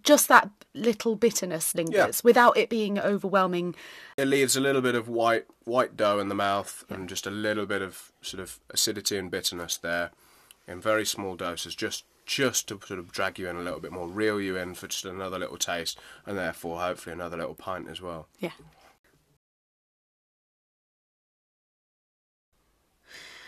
just 0.03 0.27
that 0.27 0.50
little 0.74 1.15
bitterness 1.15 1.74
lingers 1.75 2.24
without 2.24 2.55
it 2.58 2.69
being 2.69 3.00
overwhelming. 3.00 3.75
It 4.17 4.27
leaves 4.27 4.55
a 4.55 4.62
little 4.62 4.81
bit 4.81 4.96
of 4.96 5.08
white 5.10 5.46
white 5.65 5.98
dough 5.98 6.19
in 6.19 6.29
the 6.29 6.36
mouth 6.36 6.84
and 6.89 7.10
just 7.10 7.27
a 7.27 7.31
little 7.31 7.65
bit 7.65 7.81
of 7.81 8.12
sort 8.22 8.41
of 8.41 8.60
acidity 8.69 9.17
and 9.17 9.29
bitterness 9.31 9.77
there. 9.77 10.12
in 10.67 10.79
very 10.79 11.05
small 11.05 11.36
doses, 11.36 11.75
just 11.75 12.05
just 12.25 12.67
to 12.67 12.79
sort 12.86 13.00
of 13.00 13.12
drag 13.12 13.39
you 13.39 13.50
in 13.50 13.55
a 13.55 13.62
little 13.62 13.79
bit 13.79 13.91
more, 13.91 14.08
reel 14.08 14.39
you 14.39 14.55
in 14.55 14.75
for 14.75 14.88
just 14.88 15.03
another 15.03 15.39
little 15.39 15.58
taste, 15.58 15.98
and 16.27 16.38
therefore 16.38 16.79
hopefully 16.79 17.12
another 17.12 17.38
little 17.38 17.55
pint 17.55 17.88
as 17.89 18.01
well. 18.01 18.27
Yeah. 18.39 18.51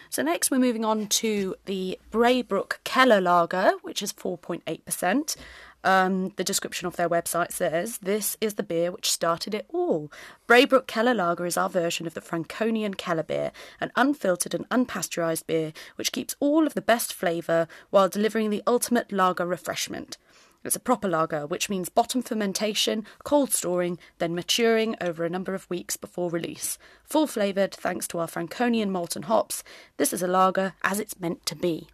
So 0.10 0.24
next 0.24 0.50
we're 0.50 0.60
moving 0.60 0.83
on 0.83 1.07
to 1.07 1.55
the 1.65 1.98
Braybrook 2.12 2.79
Keller 2.83 3.21
Lager, 3.21 3.74
which 3.83 4.01
is 4.01 4.12
4.8%. 4.12 5.36
Um, 5.83 6.33
the 6.35 6.43
description 6.43 6.88
of 6.88 6.95
their 6.95 7.09
website 7.09 7.51
says 7.51 7.97
this 8.00 8.38
is 8.39 8.53
the 8.53 8.63
beer 8.63 8.91
which 8.91 9.11
started 9.11 9.55
it 9.55 9.65
all. 9.69 10.11
Braybrook 10.47 10.88
Keller 10.88 11.13
Lager 11.13 11.45
is 11.45 11.57
our 11.57 11.69
version 11.69 12.05
of 12.05 12.13
the 12.13 12.21
Franconian 12.21 12.93
Keller 12.93 13.23
beer, 13.23 13.51
an 13.79 13.91
unfiltered 13.95 14.53
and 14.53 14.69
unpasteurised 14.69 15.47
beer 15.47 15.73
which 15.95 16.11
keeps 16.11 16.35
all 16.39 16.67
of 16.67 16.73
the 16.75 16.81
best 16.81 17.13
flavour 17.13 17.67
while 17.89 18.09
delivering 18.09 18.50
the 18.50 18.63
ultimate 18.67 19.11
lager 19.11 19.45
refreshment. 19.45 20.17
It's 20.63 20.75
a 20.75 20.79
proper 20.79 21.07
lager, 21.07 21.47
which 21.47 21.69
means 21.69 21.89
bottom 21.89 22.21
fermentation, 22.21 23.05
cold 23.23 23.51
storing, 23.51 23.97
then 24.19 24.35
maturing 24.35 24.95
over 25.01 25.25
a 25.25 25.29
number 25.29 25.55
of 25.55 25.67
weeks 25.69 25.97
before 25.97 26.29
release. 26.29 26.77
Full 27.03 27.25
flavoured 27.25 27.73
thanks 27.73 28.07
to 28.09 28.19
our 28.19 28.27
Franconian 28.27 28.91
malt 28.91 29.15
and 29.15 29.25
hops, 29.25 29.63
this 29.97 30.13
is 30.13 30.21
a 30.21 30.27
lager 30.27 30.73
as 30.83 31.00
it's 31.00 31.19
meant 31.19 31.45
to 31.47 31.55
be. 31.55 31.88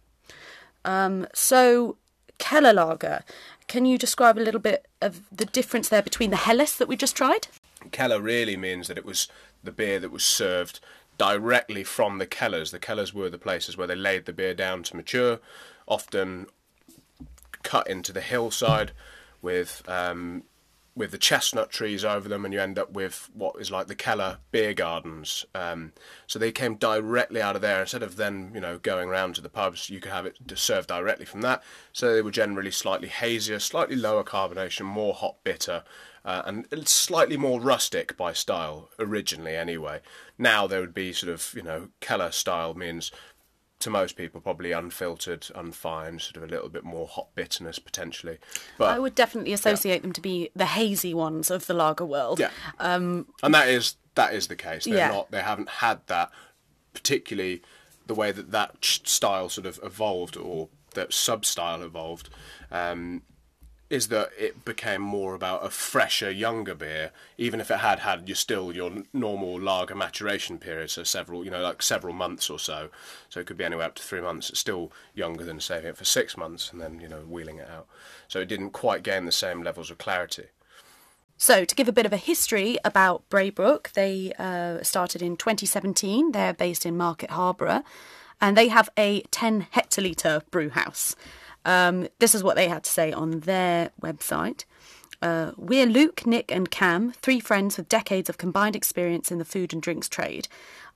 Um, 0.84 1.26
so, 1.32 1.96
Keller 2.38 2.72
Lager, 2.72 3.24
can 3.66 3.84
you 3.84 3.98
describe 3.98 4.38
a 4.38 4.40
little 4.40 4.60
bit 4.60 4.86
of 5.00 5.22
the 5.30 5.44
difference 5.44 5.88
there 5.88 6.02
between 6.02 6.30
the 6.30 6.36
Helles 6.36 6.76
that 6.76 6.88
we 6.88 6.96
just 6.96 7.16
tried? 7.16 7.48
Keller 7.92 8.20
really 8.20 8.56
means 8.56 8.88
that 8.88 8.98
it 8.98 9.04
was 9.04 9.28
the 9.62 9.72
beer 9.72 10.00
that 10.00 10.10
was 10.10 10.24
served 10.24 10.80
directly 11.18 11.84
from 11.84 12.18
the 12.18 12.26
Kellers. 12.26 12.70
The 12.70 12.78
Kellers 12.78 13.12
were 13.12 13.28
the 13.28 13.38
places 13.38 13.76
where 13.76 13.86
they 13.86 13.94
laid 13.94 14.24
the 14.24 14.32
beer 14.32 14.54
down 14.54 14.82
to 14.84 14.96
mature, 14.96 15.40
often 15.86 16.46
cut 17.62 17.88
into 17.88 18.12
the 18.12 18.20
hillside 18.20 18.92
with 19.42 19.82
um, 19.88 20.44
with 20.98 21.12
the 21.12 21.18
chestnut 21.18 21.70
trees 21.70 22.04
over 22.04 22.28
them, 22.28 22.44
and 22.44 22.52
you 22.52 22.60
end 22.60 22.78
up 22.78 22.92
with 22.92 23.30
what 23.32 23.56
is 23.60 23.70
like 23.70 23.86
the 23.86 23.94
Keller 23.94 24.38
beer 24.50 24.74
gardens. 24.74 25.46
Um, 25.54 25.92
so 26.26 26.38
they 26.38 26.52
came 26.52 26.74
directly 26.74 27.40
out 27.40 27.56
of 27.56 27.62
there 27.62 27.80
instead 27.80 28.02
of 28.02 28.16
then 28.16 28.50
you 28.52 28.60
know 28.60 28.78
going 28.78 29.08
around 29.08 29.36
to 29.36 29.40
the 29.40 29.48
pubs. 29.48 29.88
You 29.88 30.00
could 30.00 30.12
have 30.12 30.26
it 30.26 30.38
served 30.56 30.88
directly 30.88 31.24
from 31.24 31.40
that. 31.42 31.62
So 31.92 32.12
they 32.12 32.22
were 32.22 32.30
generally 32.30 32.72
slightly 32.72 33.08
hazier, 33.08 33.60
slightly 33.60 33.96
lower 33.96 34.24
carbonation, 34.24 34.84
more 34.84 35.14
hot 35.14 35.36
bitter. 35.44 35.84
Uh, 36.24 36.42
and 36.44 36.86
slightly 36.86 37.38
more 37.38 37.58
rustic 37.58 38.14
by 38.16 38.34
style 38.34 38.90
originally 38.98 39.56
anyway 39.56 40.00
now 40.36 40.66
there 40.66 40.80
would 40.80 40.92
be 40.92 41.10
sort 41.10 41.32
of 41.32 41.54
you 41.56 41.62
know 41.62 41.88
keller 42.00 42.30
style 42.30 42.74
means 42.74 43.10
to 43.80 43.90
most 43.90 44.16
people 44.16 44.40
probably 44.40 44.72
unfiltered, 44.72 45.46
unfined, 45.54 46.20
sort 46.20 46.36
of 46.36 46.42
a 46.42 46.46
little 46.46 46.68
bit 46.68 46.84
more 46.84 47.06
hot 47.06 47.28
bitterness 47.34 47.78
potentially. 47.78 48.38
But 48.76 48.88
I 48.88 48.98
would 48.98 49.14
definitely 49.14 49.52
associate 49.52 49.96
yeah. 49.96 50.00
them 50.00 50.12
to 50.14 50.20
be 50.20 50.50
the 50.56 50.66
hazy 50.66 51.14
ones 51.14 51.50
of 51.50 51.66
the 51.66 51.74
lager 51.74 52.04
world. 52.04 52.40
Yeah, 52.40 52.50
um, 52.78 53.26
and 53.42 53.54
that 53.54 53.68
is 53.68 53.96
that 54.14 54.34
is 54.34 54.48
the 54.48 54.56
case. 54.56 54.84
They're 54.84 54.96
yeah. 54.96 55.08
not. 55.08 55.30
They 55.30 55.42
haven't 55.42 55.68
had 55.68 56.00
that 56.06 56.30
particularly 56.92 57.62
the 58.06 58.14
way 58.14 58.32
that 58.32 58.50
that 58.50 58.84
style 58.84 59.48
sort 59.48 59.66
of 59.66 59.78
evolved 59.82 60.36
or 60.36 60.68
that 60.94 61.12
sub 61.12 61.44
style 61.44 61.82
evolved. 61.82 62.30
Um, 62.70 63.22
is 63.90 64.08
that 64.08 64.30
it 64.38 64.64
became 64.64 65.00
more 65.00 65.34
about 65.34 65.64
a 65.64 65.70
fresher, 65.70 66.30
younger 66.30 66.74
beer, 66.74 67.10
even 67.38 67.60
if 67.60 67.70
it 67.70 67.78
had 67.78 68.00
had 68.00 68.28
your 68.28 68.36
still 68.36 68.70
your 68.74 69.04
normal 69.12 69.58
lager 69.58 69.94
maturation 69.94 70.58
period, 70.58 70.90
so 70.90 71.02
several, 71.02 71.44
you 71.44 71.50
know, 71.50 71.62
like 71.62 71.82
several 71.82 72.12
months 72.12 72.50
or 72.50 72.58
so. 72.58 72.90
So 73.30 73.40
it 73.40 73.46
could 73.46 73.56
be 73.56 73.64
anywhere 73.64 73.86
up 73.86 73.94
to 73.94 74.02
three 74.02 74.20
months. 74.20 74.50
It's 74.50 74.58
still 74.58 74.92
younger 75.14 75.44
than 75.44 75.60
saving 75.60 75.90
it 75.90 75.96
for 75.96 76.04
six 76.04 76.36
months 76.36 76.70
and 76.70 76.80
then 76.80 77.00
you 77.00 77.08
know 77.08 77.20
wheeling 77.20 77.58
it 77.58 77.68
out. 77.68 77.86
So 78.28 78.40
it 78.40 78.48
didn't 78.48 78.70
quite 78.70 79.02
gain 79.02 79.24
the 79.24 79.32
same 79.32 79.62
levels 79.62 79.90
of 79.90 79.98
clarity. 79.98 80.46
So, 81.40 81.64
to 81.64 81.74
give 81.76 81.86
a 81.86 81.92
bit 81.92 82.04
of 82.04 82.12
a 82.12 82.16
history 82.16 82.78
about 82.84 83.22
Braybrook, 83.30 83.92
they 83.92 84.32
uh, 84.40 84.82
started 84.82 85.22
in 85.22 85.36
2017. 85.36 86.32
They're 86.32 86.52
based 86.52 86.84
in 86.84 86.96
Market 86.96 87.30
Harborough, 87.30 87.84
and 88.40 88.56
they 88.56 88.66
have 88.66 88.90
a 88.98 89.20
10 89.30 89.68
hectolitre 89.72 90.42
brew 90.50 90.70
house. 90.70 91.14
Um, 91.64 92.08
this 92.18 92.34
is 92.34 92.42
what 92.42 92.56
they 92.56 92.68
had 92.68 92.84
to 92.84 92.90
say 92.90 93.12
on 93.12 93.40
their 93.40 93.90
website. 94.00 94.64
Uh, 95.20 95.50
we're 95.56 95.86
Luke, 95.86 96.26
Nick, 96.26 96.52
and 96.52 96.70
Cam, 96.70 97.10
three 97.10 97.40
friends 97.40 97.76
with 97.76 97.88
decades 97.88 98.28
of 98.28 98.38
combined 98.38 98.76
experience 98.76 99.32
in 99.32 99.38
the 99.38 99.44
food 99.44 99.72
and 99.72 99.82
drinks 99.82 100.08
trade. 100.08 100.46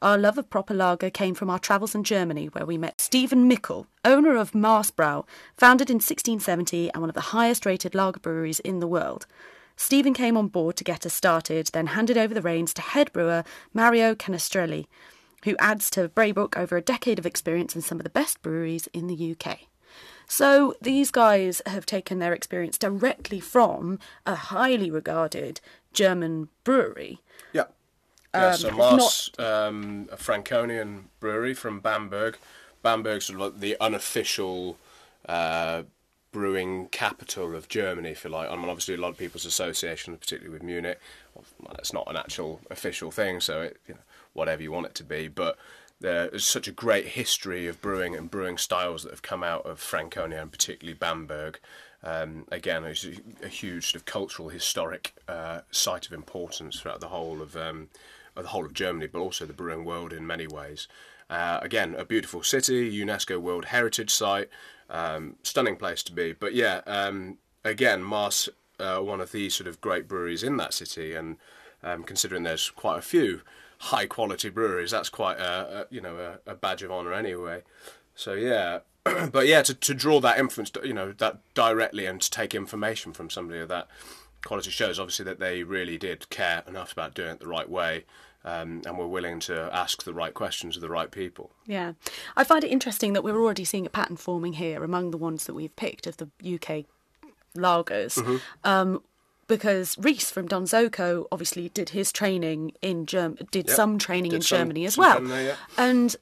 Our 0.00 0.16
love 0.16 0.38
of 0.38 0.48
proper 0.48 0.74
lager 0.74 1.10
came 1.10 1.34
from 1.34 1.50
our 1.50 1.58
travels 1.58 1.94
in 1.94 2.04
Germany, 2.04 2.46
where 2.46 2.64
we 2.64 2.78
met 2.78 3.00
Stephen 3.00 3.50
Mickel, 3.50 3.86
owner 4.04 4.36
of 4.36 4.52
Mahrs 4.52 4.92
Bräu, 4.92 5.24
founded 5.56 5.90
in 5.90 5.96
1670 5.96 6.92
and 6.92 7.00
one 7.00 7.10
of 7.10 7.14
the 7.14 7.32
highest 7.32 7.66
rated 7.66 7.96
lager 7.96 8.20
breweries 8.20 8.60
in 8.60 8.78
the 8.78 8.86
world. 8.86 9.26
Stephen 9.76 10.14
came 10.14 10.36
on 10.36 10.46
board 10.46 10.76
to 10.76 10.84
get 10.84 11.04
us 11.04 11.14
started, 11.14 11.68
then 11.72 11.88
handed 11.88 12.16
over 12.16 12.32
the 12.32 12.42
reins 12.42 12.72
to 12.74 12.82
head 12.82 13.12
brewer 13.12 13.42
Mario 13.74 14.14
Canestrelli, 14.14 14.86
who 15.44 15.56
adds 15.58 15.90
to 15.90 16.08
Braybrook 16.08 16.56
over 16.56 16.76
a 16.76 16.82
decade 16.82 17.18
of 17.18 17.26
experience 17.26 17.74
in 17.74 17.82
some 17.82 17.98
of 17.98 18.04
the 18.04 18.10
best 18.10 18.40
breweries 18.42 18.86
in 18.92 19.08
the 19.08 19.36
UK. 19.36 19.62
So 20.26 20.74
these 20.80 21.10
guys 21.10 21.62
have 21.66 21.86
taken 21.86 22.18
their 22.18 22.32
experience 22.32 22.78
directly 22.78 23.40
from 23.40 23.98
a 24.26 24.34
highly 24.34 24.90
regarded 24.90 25.60
German 25.92 26.48
brewery. 26.64 27.20
Yeah. 27.52 27.64
Yeah, 28.34 28.46
um, 28.48 28.56
so 28.56 28.70
Mars, 28.70 29.30
not... 29.38 29.46
um, 29.46 30.08
a 30.10 30.16
Franconian 30.16 31.10
brewery 31.20 31.54
from 31.54 31.80
Bamberg. 31.80 32.38
Bamberg's 32.82 33.26
sort 33.26 33.40
of 33.40 33.46
like 33.46 33.60
the 33.60 33.76
unofficial 33.80 34.78
uh, 35.28 35.82
brewing 36.32 36.88
capital 36.88 37.54
of 37.54 37.68
Germany, 37.68 38.10
if 38.10 38.24
you 38.24 38.30
like. 38.30 38.50
I 38.50 38.56
mean, 38.56 38.70
obviously, 38.70 38.94
a 38.94 38.98
lot 38.98 39.10
of 39.10 39.18
people's 39.18 39.44
association, 39.44 40.16
particularly 40.16 40.52
with 40.52 40.62
Munich, 40.62 40.98
well, 41.34 41.44
it's 41.78 41.92
not 41.92 42.08
an 42.08 42.16
actual 42.16 42.60
official 42.70 43.10
thing, 43.10 43.40
so 43.40 43.60
it, 43.60 43.76
you 43.86 43.94
know, 43.94 44.00
whatever 44.32 44.62
you 44.62 44.72
want 44.72 44.86
it 44.86 44.94
to 44.96 45.04
be. 45.04 45.28
But 45.28 45.58
there's 46.02 46.44
such 46.44 46.68
a 46.68 46.72
great 46.72 47.06
history 47.08 47.66
of 47.66 47.80
brewing 47.80 48.14
and 48.16 48.30
brewing 48.30 48.58
styles 48.58 49.04
that 49.04 49.10
have 49.10 49.22
come 49.22 49.42
out 49.42 49.64
of 49.64 49.78
Franconia 49.78 50.42
and 50.42 50.50
particularly 50.50 50.98
Bamberg. 50.98 51.58
Um, 52.02 52.46
again, 52.50 52.84
it's 52.84 53.06
a, 53.42 53.48
huge 53.48 53.86
sort 53.86 53.94
of 53.94 54.04
cultural, 54.04 54.48
historic 54.48 55.14
uh, 55.28 55.60
site 55.70 56.06
of 56.06 56.12
importance 56.12 56.80
throughout 56.80 57.00
the 57.00 57.08
whole 57.08 57.40
of, 57.40 57.56
um, 57.56 57.88
of 58.34 58.42
the 58.42 58.48
whole 58.48 58.66
of 58.66 58.74
Germany, 58.74 59.06
but 59.06 59.20
also 59.20 59.46
the 59.46 59.52
brewing 59.52 59.84
world 59.84 60.12
in 60.12 60.26
many 60.26 60.48
ways. 60.48 60.88
Uh, 61.30 61.60
again, 61.62 61.94
a 61.96 62.04
beautiful 62.04 62.42
city, 62.42 62.92
UNESCO 63.00 63.40
World 63.40 63.66
Heritage 63.66 64.10
Site, 64.10 64.48
um, 64.90 65.36
stunning 65.44 65.76
place 65.76 66.02
to 66.02 66.12
be. 66.12 66.32
But 66.32 66.54
yeah, 66.54 66.80
um, 66.86 67.38
again, 67.64 68.02
Mars, 68.02 68.48
uh, 68.80 68.98
one 68.98 69.20
of 69.20 69.30
the 69.30 69.48
sort 69.48 69.68
of 69.68 69.80
great 69.80 70.08
breweries 70.08 70.42
in 70.42 70.56
that 70.56 70.74
city, 70.74 71.14
and 71.14 71.36
um, 71.84 72.02
considering 72.02 72.42
there's 72.42 72.70
quite 72.70 72.98
a 72.98 73.02
few 73.02 73.42
high 73.82 74.06
quality 74.06 74.48
breweries. 74.48 74.92
That's 74.92 75.08
quite 75.08 75.38
a, 75.38 75.80
a 75.80 75.86
you 75.90 76.00
know 76.00 76.38
a, 76.46 76.52
a, 76.52 76.54
badge 76.54 76.82
of 76.82 76.92
honor 76.92 77.12
anyway. 77.12 77.62
So 78.14 78.34
yeah, 78.34 78.80
but 79.04 79.46
yeah, 79.46 79.62
to, 79.62 79.74
to 79.74 79.94
draw 79.94 80.20
that 80.20 80.38
inference, 80.38 80.70
you 80.84 80.92
know, 80.92 81.12
that 81.12 81.40
directly 81.54 82.06
and 82.06 82.20
to 82.20 82.30
take 82.30 82.54
information 82.54 83.12
from 83.12 83.28
somebody 83.28 83.60
of 83.60 83.68
that 83.68 83.88
quality 84.44 84.70
shows 84.70 84.98
obviously 84.98 85.24
that 85.24 85.38
they 85.38 85.62
really 85.62 85.96
did 85.96 86.28
care 86.28 86.64
enough 86.66 86.92
about 86.92 87.14
doing 87.14 87.30
it 87.30 87.40
the 87.40 87.46
right 87.48 87.68
way. 87.68 88.04
Um, 88.44 88.82
and 88.86 88.98
were 88.98 89.06
willing 89.06 89.38
to 89.38 89.70
ask 89.72 90.02
the 90.02 90.12
right 90.12 90.34
questions 90.34 90.74
of 90.74 90.82
the 90.82 90.88
right 90.88 91.12
people. 91.12 91.52
Yeah, 91.64 91.92
I 92.36 92.42
find 92.42 92.64
it 92.64 92.72
interesting 92.72 93.12
that 93.12 93.22
we're 93.22 93.40
already 93.40 93.64
seeing 93.64 93.86
a 93.86 93.88
pattern 93.88 94.16
forming 94.16 94.54
here 94.54 94.82
among 94.82 95.12
the 95.12 95.16
ones 95.16 95.46
that 95.46 95.54
we've 95.54 95.76
picked 95.76 96.08
of 96.08 96.16
the 96.16 96.28
UK 96.42 96.86
lagers. 97.56 98.18
Mm-hmm. 98.18 98.36
Um, 98.64 99.00
because 99.56 99.98
Reese 99.98 100.30
from 100.30 100.48
Donzoko 100.48 101.26
obviously 101.30 101.68
did 101.68 101.90
his 101.90 102.10
training 102.10 102.72
in 102.80 103.04
Germ 103.04 103.36
did 103.50 103.66
yep. 103.66 103.76
some 103.76 103.98
training 103.98 104.30
did 104.30 104.36
in 104.36 104.42
some, 104.42 104.58
Germany 104.58 104.86
as 104.86 104.96
well, 104.96 105.20
there, 105.20 105.44
yeah. 105.44 105.56
and 105.76 106.16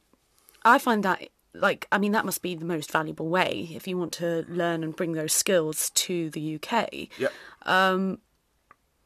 I 0.65 0.79
find 0.79 1.05
that 1.05 1.29
like 1.55 1.87
I 1.93 1.99
mean 1.99 2.11
that 2.13 2.25
must 2.25 2.43
be 2.43 2.57
the 2.57 2.65
most 2.65 2.91
valuable 2.91 3.29
way 3.29 3.69
if 3.73 3.87
you 3.87 3.97
want 3.97 4.13
to 4.15 4.45
learn 4.49 4.83
and 4.83 4.97
bring 4.97 5.13
those 5.13 5.33
skills 5.33 5.91
to 5.91 6.31
the 6.31 6.57
UK. 6.57 7.09
Yeah. 7.19 7.29
Um, 7.63 8.19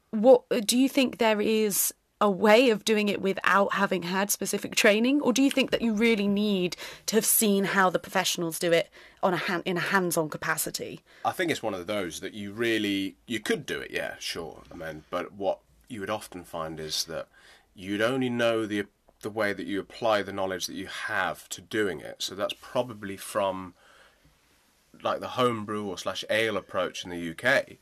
what 0.09 0.43
do 0.65 0.77
you 0.77 0.89
think 0.89 1.19
there 1.19 1.39
is 1.39 1.93
a 2.21 2.31
way 2.31 2.69
of 2.69 2.85
doing 2.85 3.09
it 3.09 3.21
without 3.21 3.73
having 3.73 4.03
had 4.03 4.31
specific 4.31 4.75
training, 4.75 5.21
or 5.21 5.33
do 5.33 5.41
you 5.41 5.51
think 5.51 5.71
that 5.71 5.81
you 5.81 5.93
really 5.93 6.27
need 6.27 6.77
to 7.07 7.15
have 7.15 7.25
seen 7.25 7.65
how 7.65 7.89
the 7.89 7.99
professionals 7.99 8.57
do 8.57 8.71
it 8.71 8.89
on 9.21 9.33
a 9.33 9.37
hand, 9.37 9.63
in 9.65 9.77
a 9.77 9.81
hands-on 9.81 10.29
capacity? 10.29 11.01
I 11.25 11.31
think 11.31 11.51
it's 11.51 11.63
one 11.63 11.73
of 11.73 11.87
those 11.87 12.21
that 12.21 12.33
you 12.33 12.53
really 12.53 13.15
you 13.27 13.39
could 13.39 13.65
do 13.65 13.79
it, 13.79 13.91
yeah, 13.91 14.15
sure. 14.19 14.63
I 14.71 14.75
mean, 14.75 15.03
but 15.09 15.33
what 15.33 15.59
you 15.89 15.99
would 15.99 16.09
often 16.09 16.43
find 16.43 16.79
is 16.79 17.03
that 17.05 17.27
you'd 17.75 18.01
only 18.01 18.29
know 18.29 18.65
the 18.65 18.85
the 19.21 19.29
way 19.29 19.53
that 19.53 19.65
you 19.65 19.79
apply 19.79 20.21
the 20.21 20.31
knowledge 20.31 20.67
that 20.67 20.75
you 20.75 20.87
have 20.87 21.49
to 21.49 21.61
doing 21.61 21.99
it. 21.99 22.17
So 22.19 22.35
that's 22.35 22.53
probably 22.61 23.17
from 23.17 23.73
like 25.01 25.19
the 25.19 25.29
homebrew 25.29 25.85
or 25.85 25.97
slash 25.97 26.23
ale 26.29 26.57
approach 26.57 27.03
in 27.03 27.09
the 27.09 27.31
UK 27.31 27.77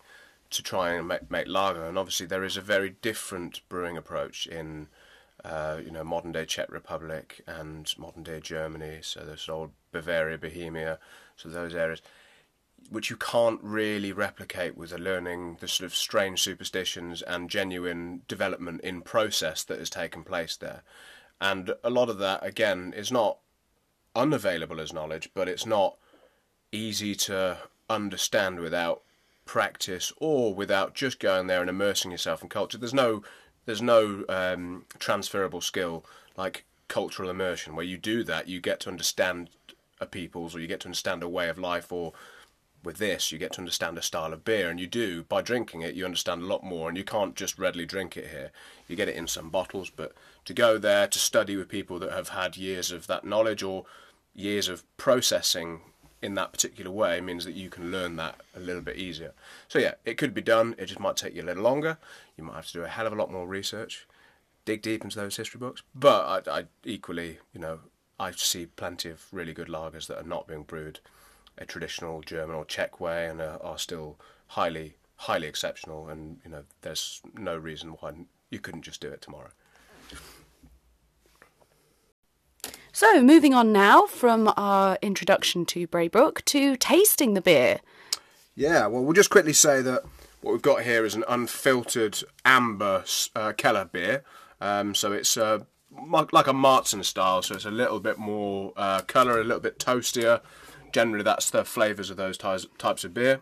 to 0.54 0.64
try 0.64 0.94
and 0.94 1.08
make, 1.08 1.30
make 1.30 1.48
lager. 1.48 1.86
And 1.86 1.98
obviously, 1.98 2.26
there 2.26 2.44
is 2.44 2.58
a 2.58 2.62
very 2.62 2.92
different 3.02 3.62
brewing 3.70 3.98
approach 3.98 4.48
in 4.48 4.88
uh, 5.44 5.80
you 5.84 5.92
know, 5.92 6.04
modern 6.04 6.32
day 6.32 6.46
Czech 6.46 6.72
Republic 6.72 7.42
and 7.48 7.94
modern 7.98 8.24
day 8.24 8.40
Germany. 8.40 9.00
So 9.02 9.22
there's 9.22 9.50
old 9.50 9.72
Bavaria, 9.92 10.38
Bohemia, 10.38 11.00
so 11.36 11.50
those 11.50 11.76
areas, 11.76 12.02
which 12.90 13.10
you 13.10 13.18
can't 13.18 13.60
really 13.62 14.12
replicate 14.12 14.78
with 14.78 14.92
the 14.92 14.98
learning 14.98 15.58
the 15.60 15.68
sort 15.68 15.86
of 15.86 15.96
strange 15.96 16.42
superstitions 16.42 17.22
and 17.22 17.50
genuine 17.50 18.22
development 18.28 18.82
in 18.82 19.02
process 19.02 19.64
that 19.64 19.80
has 19.80 19.90
taken 19.90 20.24
place 20.24 20.56
there. 20.56 20.84
And 21.42 21.74
a 21.84 21.90
lot 21.90 22.10
of 22.10 22.20
that, 22.20 22.46
again, 22.46 22.94
is 22.96 23.12
not 23.12 23.40
unavailable 24.16 24.80
as 24.80 24.94
knowledge, 24.94 25.30
but 25.34 25.50
it's 25.50 25.66
not 25.66 25.98
easy 26.72 27.16
to 27.16 27.58
understand 27.90 28.60
without 28.60 29.03
practice 29.46 30.12
or 30.18 30.54
without 30.54 30.96
just 30.96 31.20
going 31.20 31.48
there 31.48 31.62
and 31.62 31.70
immersing 31.70 32.12
yourself 32.12 32.42
in 32.42 32.50
culture. 32.50 32.78
There's 32.78 32.94
no 32.94 33.24
there's 33.66 33.82
no 33.82 34.26
um, 34.30 34.86
transferable 35.00 35.62
skill 35.62 36.06
like 36.36 36.66
cultural 36.88 37.30
immersion 37.30 37.76
where 37.76 37.86
you 37.86 37.98
do 37.98 38.24
that 38.24 38.48
you 38.48 38.60
get 38.60 38.80
to 38.82 38.90
understand 38.90 39.50
a 40.00 40.06
people's 40.06 40.56
or 40.56 40.60
you 40.60 40.68
get 40.68 40.82
to 40.82 40.88
understand 40.88 41.24
a 41.24 41.30
way 41.30 41.50
of 41.50 41.58
life 41.58 41.92
or 41.92 42.14
with 42.84 42.98
this 42.98 43.32
you 43.32 43.40
get 43.40 43.54
to 43.54 43.60
understand 43.60 43.98
a 43.98 44.02
style 44.02 44.34
of 44.34 44.44
beer 44.44 44.70
and 44.70 44.80
you 44.80 44.88
do 44.88 45.24
by 45.24 45.42
drinking 45.42 45.82
it 45.82 45.96
you 45.96 46.04
understand 46.04 46.42
a 46.42 46.46
lot 46.46 46.64
more 46.64 46.90
and 46.90 46.98
you 46.98 47.04
can't 47.04 47.36
just 47.36 47.58
readily 47.58 47.86
drink 47.86 48.18
it 48.18 48.28
here 48.28 48.52
you 48.88 48.96
get 48.96 49.08
it 49.08 49.16
in 49.16 49.26
some 49.28 49.50
bottles 49.50 49.90
but 49.90 50.12
to 50.44 50.54
go 50.54 50.78
there 50.78 51.08
to 51.08 51.18
study 51.18 51.56
with 51.56 51.70
people 51.70 51.98
that 51.98 52.12
have 52.12 52.30
had 52.30 52.58
years 52.58 52.92
of 52.92 53.08
that 53.08 53.24
knowledge 53.24 53.64
or 53.64 53.86
years 54.36 54.68
of 54.68 54.84
processing 54.98 55.80
in 56.24 56.36
that 56.36 56.54
particular 56.54 56.90
way 56.90 57.20
means 57.20 57.44
that 57.44 57.54
you 57.54 57.70
can 57.70 57.92
learn 57.92 58.16
that 58.16 58.40
a 58.56 58.60
little 58.60 58.82
bit 58.82 58.96
easier. 58.96 59.34
So 59.68 59.78
yeah, 59.78 59.96
it 60.06 60.18
could 60.18 60.34
be 60.34 60.42
done. 60.42 60.74
It 60.78 60.86
just 60.86 61.00
might 61.00 61.18
take 61.18 61.36
you 61.36 61.44
a 61.44 61.44
little 61.44 61.64
longer. 61.64 61.98
You 62.38 62.46
might 62.46 62.56
have 62.56 62.68
to 62.68 62.74
do 62.74 62.84
a 62.84 62.88
hell 62.88 63.06
of 63.06 63.12
a 63.12 63.16
lot 63.18 63.30
more 63.30 63.46
research, 63.46 64.08
dig 64.64 64.82
deep 64.82 65.04
into 65.04 65.20
those 65.20 65.36
history 65.36 65.60
books. 65.60 65.84
But 65.94 66.48
I, 66.48 66.60
I 66.60 66.64
equally, 66.86 67.40
you 67.54 67.60
know, 67.60 67.80
I 68.18 68.32
see 68.32 68.68
plenty 68.68 69.10
of 69.10 69.26
really 69.34 69.54
good 69.54 69.68
lagers 69.68 70.08
that 70.08 70.18
are 70.18 70.28
not 70.28 70.48
being 70.48 70.64
brewed 70.64 71.02
a 71.58 71.66
traditional 71.66 72.22
German 72.22 72.56
or 72.56 72.66
Czech 72.66 73.00
way 73.02 73.28
and 73.28 73.42
are, 73.42 73.62
are 73.62 73.78
still 73.78 74.18
highly, 74.48 74.96
highly 75.18 75.48
exceptional. 75.48 76.08
And 76.08 76.40
you 76.46 76.52
know, 76.52 76.64
there's 76.82 77.22
no 77.38 77.58
reason 77.58 77.90
why 78.00 78.14
you 78.50 78.60
couldn't 78.60 78.84
just 78.84 79.02
do 79.02 79.10
it 79.10 79.22
tomorrow. 79.22 79.52
So, 82.96 83.24
moving 83.24 83.56
on 83.56 83.74
now 83.74 84.06
from 84.06 84.54
our 84.56 85.00
introduction 85.02 85.66
to 85.66 85.88
Braybrook 85.88 86.46
to 86.46 86.76
tasting 86.76 87.34
the 87.34 87.42
beer. 87.42 87.80
Yeah, 88.54 88.86
well, 88.86 89.04
we'll 89.04 89.14
just 89.14 89.32
quickly 89.32 89.52
say 89.52 89.82
that 89.82 90.04
what 90.42 90.52
we've 90.52 90.62
got 90.62 90.84
here 90.84 91.04
is 91.04 91.16
an 91.16 91.24
unfiltered 91.28 92.24
amber 92.46 93.04
uh, 93.36 93.54
Keller 93.54 93.86
beer. 93.86 94.24
Um, 94.62 94.94
so 94.94 95.12
it's 95.12 95.36
uh, 95.38 95.62
like 95.92 96.46
a 96.46 96.54
Märzen 96.54 97.04
style, 97.04 97.42
so 97.42 97.56
it's 97.56 97.66
a 97.66 97.72
little 97.72 98.00
bit 98.00 98.20
more 98.20 98.74
uh, 98.78 99.02
colour, 99.02 99.42
a 99.42 99.44
little 99.44 99.60
bit 99.60 99.80
toastier. 99.80 100.42
Generally, 100.92 101.24
that's 101.24 101.50
the 101.50 101.66
flavours 101.66 102.12
of 102.12 102.18
those 102.18 102.38
types 102.38 103.04
of 103.04 103.12
beer. 103.12 103.42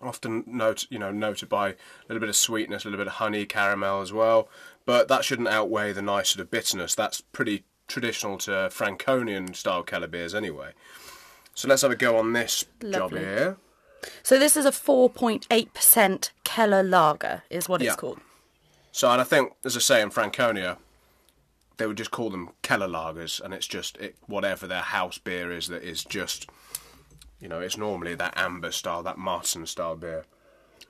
Often 0.00 0.42
note, 0.48 0.88
you 0.90 0.98
know, 0.98 1.12
noted 1.12 1.48
by 1.48 1.68
a 1.68 1.74
little 2.08 2.18
bit 2.18 2.28
of 2.28 2.34
sweetness, 2.34 2.84
a 2.84 2.88
little 2.88 2.98
bit 2.98 3.06
of 3.06 3.14
honey, 3.14 3.46
caramel 3.46 4.00
as 4.00 4.12
well. 4.12 4.48
But 4.84 5.06
that 5.06 5.24
shouldn't 5.24 5.46
outweigh 5.46 5.92
the 5.92 6.02
nice 6.02 6.30
sort 6.30 6.40
of 6.40 6.50
bitterness. 6.50 6.96
That's 6.96 7.20
pretty 7.20 7.62
traditional 7.88 8.38
to 8.38 8.68
Franconian 8.70 9.54
style 9.54 9.82
Keller 9.82 10.06
beers 10.06 10.34
anyway. 10.34 10.72
So 11.54 11.68
let's 11.68 11.82
have 11.82 11.90
a 11.90 11.96
go 11.96 12.16
on 12.16 12.32
this 12.32 12.64
Lovely. 12.82 12.98
job 12.98 13.12
here. 13.12 13.56
So 14.22 14.38
this 14.38 14.56
is 14.56 14.66
a 14.66 14.70
4.8% 14.70 16.30
Keller 16.44 16.82
lager, 16.82 17.42
is 17.48 17.68
what 17.68 17.80
it's 17.80 17.88
yeah. 17.88 17.96
called. 17.96 18.20
So, 18.92 19.10
and 19.10 19.20
I 19.20 19.24
think, 19.24 19.52
as 19.64 19.76
I 19.76 19.80
say, 19.80 20.02
in 20.02 20.10
Franconia, 20.10 20.78
they 21.78 21.86
would 21.86 21.96
just 21.96 22.10
call 22.10 22.30
them 22.30 22.50
Keller 22.62 22.88
lagers, 22.88 23.40
and 23.40 23.52
it's 23.52 23.66
just 23.66 23.96
it, 23.96 24.16
whatever 24.26 24.66
their 24.66 24.82
house 24.82 25.18
beer 25.18 25.50
is 25.50 25.68
that 25.68 25.82
is 25.82 26.04
just, 26.04 26.48
you 27.40 27.48
know, 27.48 27.60
it's 27.60 27.76
normally 27.76 28.14
that 28.14 28.34
amber 28.36 28.70
style, 28.70 29.02
that 29.02 29.16
Märzen 29.16 29.66
style 29.66 29.96
beer. 29.96 30.24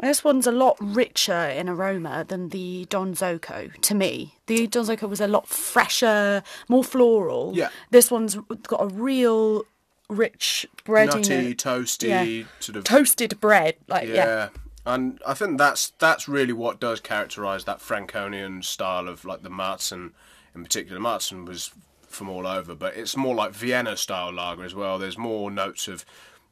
This 0.00 0.24
one's 0.24 0.46
a 0.46 0.52
lot 0.52 0.76
richer 0.80 1.46
in 1.46 1.68
aroma 1.68 2.24
than 2.26 2.48
the 2.48 2.86
Donzoko 2.90 3.72
to 3.80 3.94
me. 3.94 4.34
The 4.46 4.66
Donzoko 4.66 5.08
was 5.08 5.20
a 5.20 5.28
lot 5.28 5.48
fresher, 5.48 6.42
more 6.68 6.84
floral. 6.84 7.52
Yeah. 7.54 7.70
This 7.90 8.10
one's 8.10 8.36
got 8.66 8.82
a 8.82 8.86
real 8.86 9.64
rich 10.08 10.66
bread 10.84 11.08
nutty, 11.08 11.54
toasty, 11.54 12.38
yeah. 12.38 12.44
sort 12.60 12.76
of 12.76 12.84
toasted 12.84 13.40
bread. 13.40 13.76
Like 13.88 14.08
yeah. 14.08 14.14
yeah. 14.14 14.48
And 14.86 15.20
I 15.26 15.34
think 15.34 15.58
that's 15.58 15.92
that's 15.98 16.28
really 16.28 16.52
what 16.52 16.80
does 16.80 17.00
characterise 17.00 17.64
that 17.64 17.80
Franconian 17.80 18.62
style 18.62 19.08
of 19.08 19.24
like 19.24 19.42
the 19.42 19.50
Märzen 19.50 20.12
in 20.54 20.62
particular. 20.62 21.00
Märzen 21.00 21.46
was 21.46 21.70
from 22.06 22.28
all 22.28 22.46
over, 22.46 22.74
but 22.74 22.96
it's 22.96 23.16
more 23.16 23.34
like 23.34 23.52
Vienna 23.52 23.96
style 23.96 24.32
lager 24.32 24.64
as 24.64 24.74
well. 24.74 24.98
There's 24.98 25.18
more 25.18 25.50
notes 25.50 25.88
of 25.88 26.04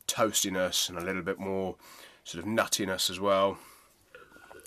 toastiness 0.08 0.88
and 0.88 0.98
a 0.98 1.04
little 1.04 1.22
bit 1.22 1.38
more 1.38 1.76
sort 2.24 2.44
of 2.44 2.50
nuttiness 2.50 3.10
as 3.10 3.20
well. 3.20 3.58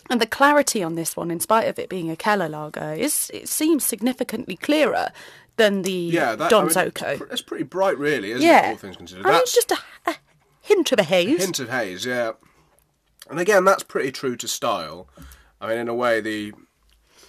And 0.09 0.21
the 0.21 0.27
clarity 0.27 0.83
on 0.83 0.95
this 0.95 1.17
one, 1.17 1.31
in 1.31 1.39
spite 1.39 1.67
of 1.67 1.79
it 1.79 1.89
being 1.89 2.11
a 2.11 2.15
Keller 2.15 2.47
lager, 2.47 2.93
is 2.93 3.31
it 3.33 3.49
seems 3.49 3.83
significantly 3.83 4.55
clearer 4.55 5.09
than 5.57 5.81
the 5.81 5.91
yeah, 5.91 6.35
that, 6.35 6.49
Don 6.49 6.65
I 6.65 6.67
mean, 6.67 6.91
Zoco. 6.91 7.31
It's 7.31 7.41
pretty 7.41 7.63
bright, 7.63 7.97
really, 7.97 8.31
isn't 8.31 8.45
yeah. 8.45 8.67
it? 8.67 8.71
All 8.71 8.77
things 8.77 8.97
considered. 8.97 9.25
I 9.25 9.31
mean, 9.31 9.41
just 9.45 9.71
a, 9.71 9.77
a, 10.05 10.15
hint 10.61 10.91
of 10.91 10.99
a 10.99 11.03
haze. 11.03 11.39
A 11.39 11.43
hint 11.43 11.59
of 11.59 11.69
haze, 11.69 12.05
yeah. 12.05 12.33
And 13.29 13.39
again, 13.39 13.65
that's 13.65 13.83
pretty 13.83 14.11
true 14.11 14.35
to 14.35 14.47
style. 14.47 15.07
I 15.59 15.69
mean, 15.69 15.79
in 15.79 15.87
a 15.87 15.95
way, 15.95 16.21
the 16.21 16.53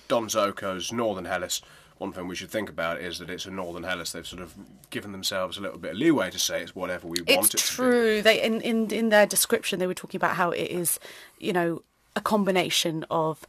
Donzoko's 0.08 0.92
Northern 0.92 1.24
Helles 1.24 1.62
one 1.98 2.12
thing 2.12 2.28
we 2.28 2.37
should 2.37 2.50
think 2.50 2.68
about 2.68 3.00
is 3.00 3.18
that 3.18 3.30
it's 3.30 3.46
a 3.46 3.50
Northern 3.50 3.82
Helles. 3.82 4.12
They've 4.12 4.26
sort 4.26 4.42
of 4.42 4.54
given 4.90 5.12
themselves 5.12 5.56
a 5.56 5.61
little 5.61 5.78
bit 5.78 5.92
of 5.92 5.96
leeway 5.96 6.30
to 6.30 6.38
say 6.38 6.62
it's 6.62 6.74
whatever 6.74 7.09
we 7.09 7.18
it's 7.26 7.37
want 7.37 7.54
it 7.54 7.61
true. 7.61 8.16
to 8.16 8.18
be. 8.18 8.20
They 8.20 8.42
in, 8.42 8.61
in 8.61 8.90
in 8.90 9.09
their 9.09 9.26
description 9.26 9.78
they 9.78 9.87
were 9.87 9.94
talking 9.94 10.18
about 10.18 10.37
how 10.37 10.50
it 10.50 10.70
is, 10.70 10.98
you 11.38 11.52
know, 11.52 11.82
a 12.14 12.20
combination 12.20 13.04
of 13.11 13.46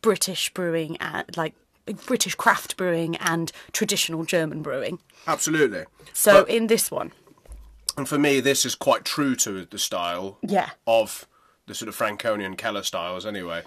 British 0.00 0.52
brewing 0.54 0.96
and 0.98 1.24
like 1.36 1.54
British 2.06 2.34
craft 2.34 2.76
brewing 2.76 3.16
and 3.16 3.52
traditional 3.72 4.24
German 4.24 4.62
brewing. 4.62 4.98
Absolutely. 5.26 5.84
So 6.12 6.42
but, 6.42 6.50
in 6.50 6.68
this 6.68 6.90
one, 6.90 7.12
and 7.96 8.08
for 8.08 8.18
me, 8.18 8.40
this 8.40 8.64
is 8.64 8.74
quite 8.74 9.04
true 9.04 9.36
to 9.36 9.66
the 9.66 9.78
style. 9.78 10.38
Yeah. 10.42 10.70
Of 10.86 11.26
the 11.66 11.74
sort 11.74 11.88
of 11.88 11.94
Franconian 11.94 12.56
Keller 12.56 12.82
styles, 12.82 13.26
anyway. 13.26 13.62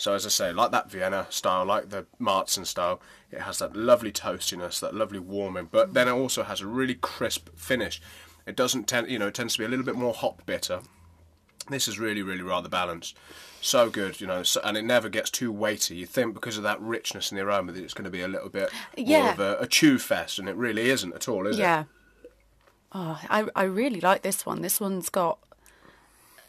So 0.00 0.14
as 0.14 0.24
I 0.24 0.30
say, 0.30 0.50
like 0.50 0.70
that 0.70 0.90
Vienna 0.90 1.26
style, 1.28 1.66
like 1.66 1.90
the 1.90 2.06
Märzen 2.18 2.64
style, 2.64 3.02
it 3.30 3.42
has 3.42 3.58
that 3.58 3.76
lovely 3.76 4.10
toastiness, 4.10 4.80
that 4.80 4.94
lovely 4.94 5.18
warming, 5.18 5.68
but 5.70 5.92
then 5.92 6.08
it 6.08 6.12
also 6.12 6.42
has 6.42 6.62
a 6.62 6.66
really 6.66 6.94
crisp 6.94 7.50
finish. 7.54 8.00
It 8.46 8.56
doesn't 8.56 8.84
tend, 8.88 9.10
you 9.10 9.18
know, 9.18 9.26
it 9.26 9.34
tends 9.34 9.52
to 9.52 9.58
be 9.58 9.66
a 9.66 9.68
little 9.68 9.84
bit 9.84 9.96
more 9.96 10.14
hop 10.14 10.46
bitter. 10.46 10.80
This 11.68 11.86
is 11.86 11.98
really, 11.98 12.22
really 12.22 12.40
rather 12.40 12.70
balanced. 12.70 13.14
So 13.60 13.90
good, 13.90 14.22
you 14.22 14.26
know, 14.26 14.42
so, 14.42 14.62
and 14.64 14.78
it 14.78 14.86
never 14.86 15.10
gets 15.10 15.30
too 15.30 15.52
weighty. 15.52 15.96
You 15.96 16.06
think 16.06 16.32
because 16.32 16.56
of 16.56 16.62
that 16.62 16.80
richness 16.80 17.30
in 17.30 17.36
the 17.36 17.44
aroma 17.44 17.72
that 17.72 17.84
it's 17.84 17.92
going 17.92 18.06
to 18.06 18.10
be 18.10 18.22
a 18.22 18.28
little 18.28 18.48
bit 18.48 18.70
yeah. 18.96 19.20
more 19.20 19.32
of 19.32 19.40
a, 19.40 19.56
a 19.58 19.66
chew 19.66 19.98
fest, 19.98 20.38
and 20.38 20.48
it 20.48 20.56
really 20.56 20.88
isn't 20.88 21.14
at 21.14 21.28
all, 21.28 21.46
is 21.46 21.58
yeah. 21.58 21.80
it? 21.80 21.86
Yeah. 22.24 22.30
Oh, 22.92 23.20
I 23.28 23.46
I 23.54 23.64
really 23.64 24.00
like 24.00 24.22
this 24.22 24.46
one. 24.46 24.62
This 24.62 24.80
one's 24.80 25.10
got, 25.10 25.38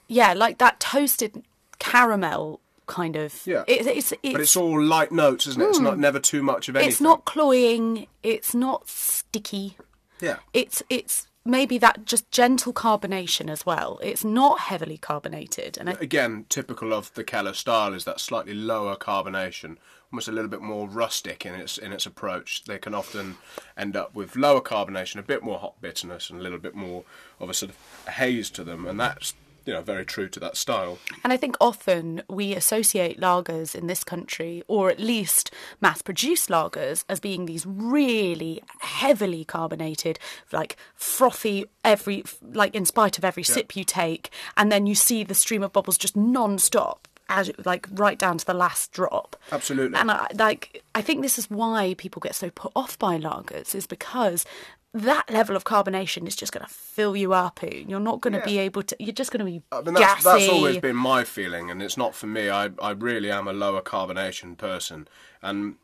yeah, 0.08 0.32
like 0.32 0.58
that 0.60 0.80
toasted 0.80 1.44
caramel 1.80 2.62
kind 2.92 3.16
of. 3.16 3.42
Yeah. 3.48 3.64
It, 3.68 3.88
it's, 3.88 4.12
it's, 4.12 4.34
but 4.34 4.42
it's 4.42 4.58
all 4.58 4.84
light 4.84 5.12
notes, 5.12 5.48
isn't 5.48 5.62
it? 5.62 5.66
Mm, 5.66 5.70
it's 5.70 5.80
not 5.80 5.96
hmm. 5.96 6.02
never 6.02 6.20
too 6.20 6.44
much 6.44 6.70
of 6.70 6.76
anything. 6.76 6.92
It's 6.92 7.02
not 7.02 7.26
cloying. 7.26 8.08
It's 8.22 8.54
not 8.54 8.88
sticky. 8.88 9.78
Yeah. 10.20 10.38
It's 10.54 10.84
it's 10.90 11.28
maybe 11.46 11.78
that 11.80 12.06
just 12.06 12.30
gentle 12.30 12.74
carbonation 12.74 13.50
as 13.50 13.66
well. 13.66 13.98
It's 14.04 14.24
not 14.24 14.60
heavily 14.60 14.98
carbonated, 14.98 15.78
and 15.80 15.90
again, 15.90 16.46
typical 16.50 16.94
of 16.94 17.14
the 17.14 17.24
Keller 17.24 17.54
style 17.54 17.94
is 17.94 18.06
that 18.06 18.20
slightly 18.20 18.54
lower 18.54 18.96
carbonation, 18.96 19.78
almost 20.12 20.28
a 20.28 20.32
little 20.32 20.50
bit 20.50 20.62
more 20.62 20.88
rustic 20.88 21.46
in 21.46 21.56
its 21.56 21.78
in 21.78 21.94
its 21.94 22.06
approach. 22.06 22.66
They 22.66 22.78
can 22.78 22.94
often 22.94 23.38
end 23.78 23.96
up 23.96 24.14
with 24.14 24.36
lower 24.36 24.62
carbonation, 24.62 25.18
a 25.18 25.24
bit 25.24 25.44
more 25.44 25.60
hot 25.60 25.82
bitterness, 25.82 26.30
and 26.30 26.40
a 26.40 26.44
little 26.44 26.60
bit 26.60 26.76
more 26.76 27.06
of 27.40 27.50
a 27.50 27.54
sort 27.54 27.72
of 27.72 28.14
haze 28.14 28.50
to 28.52 28.64
them, 28.64 28.86
and 28.86 29.00
that's 29.00 29.34
you 29.66 29.74
know 29.74 29.82
very 29.82 30.06
true 30.06 30.28
to 30.30 30.40
that 30.40 30.58
style. 30.58 31.00
And 31.24 31.32
I 31.32 31.38
think 31.38 31.56
often 31.60 32.24
we 32.30 32.56
associate 32.56 33.20
lagers 33.20 33.76
in 33.76 33.88
this 33.88 34.04
country, 34.04 34.64
or 34.68 34.90
at 34.90 35.00
least 35.00 35.52
mass-produced 35.80 36.50
lagers, 36.50 37.04
as 37.08 37.20
being 37.20 37.46
these 37.46 37.66
really 37.66 38.62
heavily 38.80 39.46
carbonated, 39.46 40.20
like 40.52 40.78
frothy 40.96 41.66
every 41.84 42.24
like 42.42 42.76
in 42.76 42.86
spite 42.86 43.18
of 43.18 43.26
every 43.26 43.44
yeah. 43.44 43.54
sip 43.54 43.76
you 43.76 43.84
take, 43.84 44.30
and 44.58 44.72
then 44.72 44.86
you 44.86 44.96
see 44.96 45.24
the 45.24 45.34
stream 45.34 45.64
of 45.64 45.74
bubbles 45.74 45.98
just 45.98 46.16
non-stop 46.16 47.08
as 47.32 47.50
like 47.66 47.88
right 47.94 48.20
down 48.20 48.38
to 48.38 48.46
the 48.46 48.54
last 48.54 48.92
drop. 48.92 49.36
Absolutely. 49.52 49.98
And 49.98 50.12
I, 50.12 50.28
like 50.36 50.84
I 50.94 51.02
think 51.02 51.22
this 51.22 51.40
is 51.40 51.50
why 51.50 51.96
people 51.98 52.20
get 52.20 52.36
so 52.36 52.50
put 52.50 52.72
off 52.76 53.00
by 53.00 53.18
lagers 53.18 53.74
is 53.74 53.88
because 53.88 54.46
that 54.94 55.30
level 55.30 55.56
of 55.56 55.64
carbonation 55.64 56.28
is 56.28 56.36
just 56.36 56.52
going 56.52 56.66
to 56.66 56.72
fill 56.72 57.16
you 57.16 57.34
up. 57.34 57.60
You're 57.64 58.00
not 58.00 58.20
going 58.20 58.34
to 58.34 58.40
yeah. 58.40 58.46
be 58.46 58.58
able 58.60 58.84
to. 58.84 58.96
You're 59.00 59.14
just 59.14 59.32
going 59.32 59.40
to 59.40 59.46
be 59.46 59.62
I 59.72 59.82
mean, 59.82 59.94
that's, 59.94 60.24
that's, 60.24 60.50
always 60.50 60.80
been 60.80 60.96
my 60.96 61.24
feeling, 61.24 61.72
and 61.72 61.82
it's 61.82 61.98
not 61.98 62.14
for 62.14 62.28
me. 62.28 62.50
I 62.50 62.70
I 62.82 62.92
really 62.92 63.32
am 63.32 63.48
a 63.48 63.54
lower 63.54 63.82
carbonation 63.82 64.58
person, 64.58 65.08
and 65.42 65.76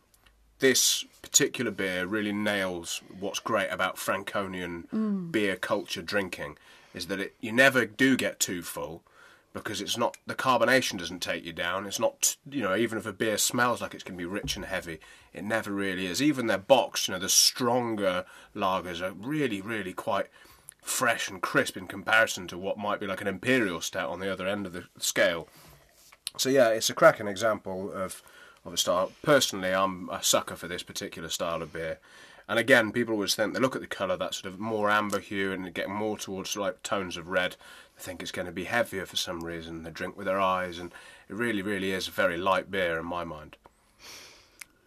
this 0.60 1.06
particular 1.22 1.72
beer 1.72 2.06
really 2.06 2.34
nails 2.34 3.02
what's 3.20 3.40
great 3.40 3.70
about 3.70 3.98
Franconian 3.98 4.88
mm. 4.94 5.32
beer 5.32 5.56
culture 5.56 6.02
drinking 6.02 6.58
is 6.94 7.08
that 7.08 7.20
it 7.20 7.36
you 7.40 7.52
never 7.52 7.86
do 7.86 8.18
get 8.18 8.40
too 8.40 8.62
full 8.62 9.04
because 9.58 9.82
it's 9.82 9.98
not 9.98 10.18
the 10.26 10.36
carbonation 10.36 10.98
doesn't 10.98 11.22
take 11.22 11.46
you 11.46 11.54
down. 11.54 11.86
It's 11.86 12.00
not 12.00 12.38
you 12.50 12.62
know 12.62 12.76
even 12.76 12.98
if 12.98 13.06
a 13.06 13.14
beer 13.14 13.38
smells 13.38 13.82
like 13.82 13.94
it's 13.94 14.04
going 14.04 14.18
to 14.18 14.22
be 14.22 14.26
rich 14.26 14.56
and 14.56 14.66
heavy, 14.66 15.00
it 15.34 15.44
never 15.44 15.72
really 15.72 16.06
is. 16.06 16.22
Even 16.22 16.48
their 16.48 16.58
bocks, 16.58 17.08
you 17.08 17.14
know, 17.14 17.20
the 17.20 17.30
stronger 17.30 18.26
lagers 18.56 19.02
are 19.02 19.14
really 19.14 19.62
really 19.62 19.94
quite 19.94 20.28
fresh 20.82 21.30
and 21.30 21.42
crisp 21.42 21.76
in 21.76 21.86
comparison 21.86 22.48
to 22.48 22.58
what 22.58 22.78
might 22.78 23.00
be 23.00 23.08
like 23.08 23.22
an 23.22 23.28
imperial 23.28 23.82
stout 23.82 24.10
on 24.10 24.20
the 24.20 24.32
other 24.32 24.48
end 24.48 24.66
of 24.66 24.74
the 24.74 24.86
scale. 24.98 25.48
So 26.38 26.50
yeah, 26.50 26.70
it's 26.70 26.90
a 26.90 26.96
cracking 26.96 27.28
example 27.28 27.92
of 27.92 28.22
of 28.66 28.74
a 28.74 28.78
style. 28.78 29.12
Personally, 29.22 29.74
I'm 29.74 30.10
a 30.10 30.22
sucker 30.22 30.56
for 30.56 30.68
this 30.68 30.84
particular 30.84 31.30
style 31.30 31.62
of 31.62 31.74
beer. 31.74 32.00
And 32.50 32.58
again, 32.58 32.92
people 32.94 33.14
always 33.14 33.36
think 33.36 33.54
they 33.54 33.60
look 33.60 33.76
at 33.76 33.82
the 33.82 33.88
colour, 33.88 34.16
that 34.16 34.34
sort 34.34 34.54
of 34.54 34.60
more 34.60 34.90
amber 34.90 35.20
hue, 35.20 35.52
and 35.52 35.74
getting 35.74 35.94
more 35.94 36.18
towards 36.18 36.56
like 36.56 36.82
tones 36.82 37.18
of 37.18 37.28
red. 37.28 37.58
They 37.98 38.04
think 38.04 38.22
it's 38.22 38.32
going 38.32 38.46
to 38.46 38.54
be 38.54 38.64
heavier 38.64 39.06
for 39.06 39.18
some 39.18 39.42
reason. 39.42 39.84
They 39.84 39.92
drink 39.92 40.16
with 40.16 40.28
their 40.28 40.40
eyes, 40.40 40.80
and 40.80 40.94
it 41.28 41.36
really, 41.36 41.62
really 41.62 41.92
is 41.92 42.08
a 42.08 42.12
very 42.12 42.38
light 42.38 42.72
beer 42.72 43.00
in 43.00 43.06
my 43.06 43.26
mind. 43.26 43.58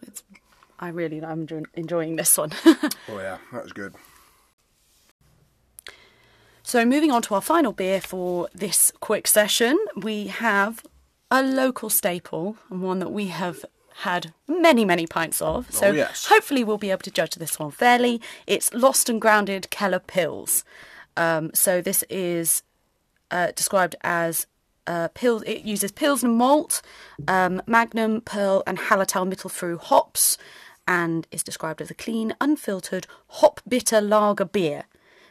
It's, 0.01 0.23
I 0.79 0.89
really 0.89 1.21
am 1.21 1.47
enjoying 1.75 2.17
this 2.17 2.39
one. 2.39 2.53
Oh 3.09 3.19
yeah, 3.19 3.39
that 3.53 3.63
was 3.65 3.73
good. 3.73 3.95
so, 6.63 6.87
moving 6.87 7.11
on 7.11 7.21
to 7.23 7.35
our 7.35 7.41
final 7.41 7.73
beer 7.73 8.01
for 8.01 8.49
this 8.55 8.93
quick 9.01 9.27
session, 9.27 9.79
we 9.97 10.29
have 10.29 10.83
a 11.31 11.43
local 11.43 11.91
staple 11.91 12.57
and 12.71 12.83
one 12.83 13.01
that 13.01 13.13
we 13.13 13.27
have 13.27 13.65
had 14.01 14.33
many, 14.49 14.85
many 14.85 15.07
pints 15.07 15.41
of. 15.43 15.71
So, 15.71 15.89
Oh, 15.89 15.93
yes. 15.93 16.27
hopefully, 16.27 16.65
we'll 16.65 16.79
be 16.79 16.91
able 16.91 17.03
to 17.03 17.11
judge 17.11 17.35
this 17.37 17.59
one 17.59 17.71
fairly. 17.71 18.21
It's 18.47 18.73
Lost 18.73 19.09
and 19.09 19.21
Grounded 19.21 19.71
Keller 19.71 20.01
Pils. 20.01 20.63
Um, 21.17 21.51
so, 21.55 21.81
this 21.81 22.03
is 22.11 22.63
uh, 23.31 23.53
described 23.55 23.97
as 24.03 24.47
uh, 24.87 25.09
Pils. 25.15 25.43
It 25.47 25.63
uses 25.63 25.93
Pilsner 25.93 26.29
malt, 26.31 26.83
um, 27.29 27.61
Magnum, 27.67 28.21
Pearl, 28.23 28.63
and 28.67 28.79
Hallertau 28.79 29.29
Mittelfrüh 29.31 29.79
hops, 29.79 30.39
and 30.89 31.27
is 31.31 31.43
described 31.43 31.81
as 31.83 31.91
a 31.91 31.95
clean, 31.95 32.35
unfiltered, 32.41 33.07
hop 33.29 33.61
bitter 33.69 34.01
lager 34.01 34.45
beer. 34.47 34.85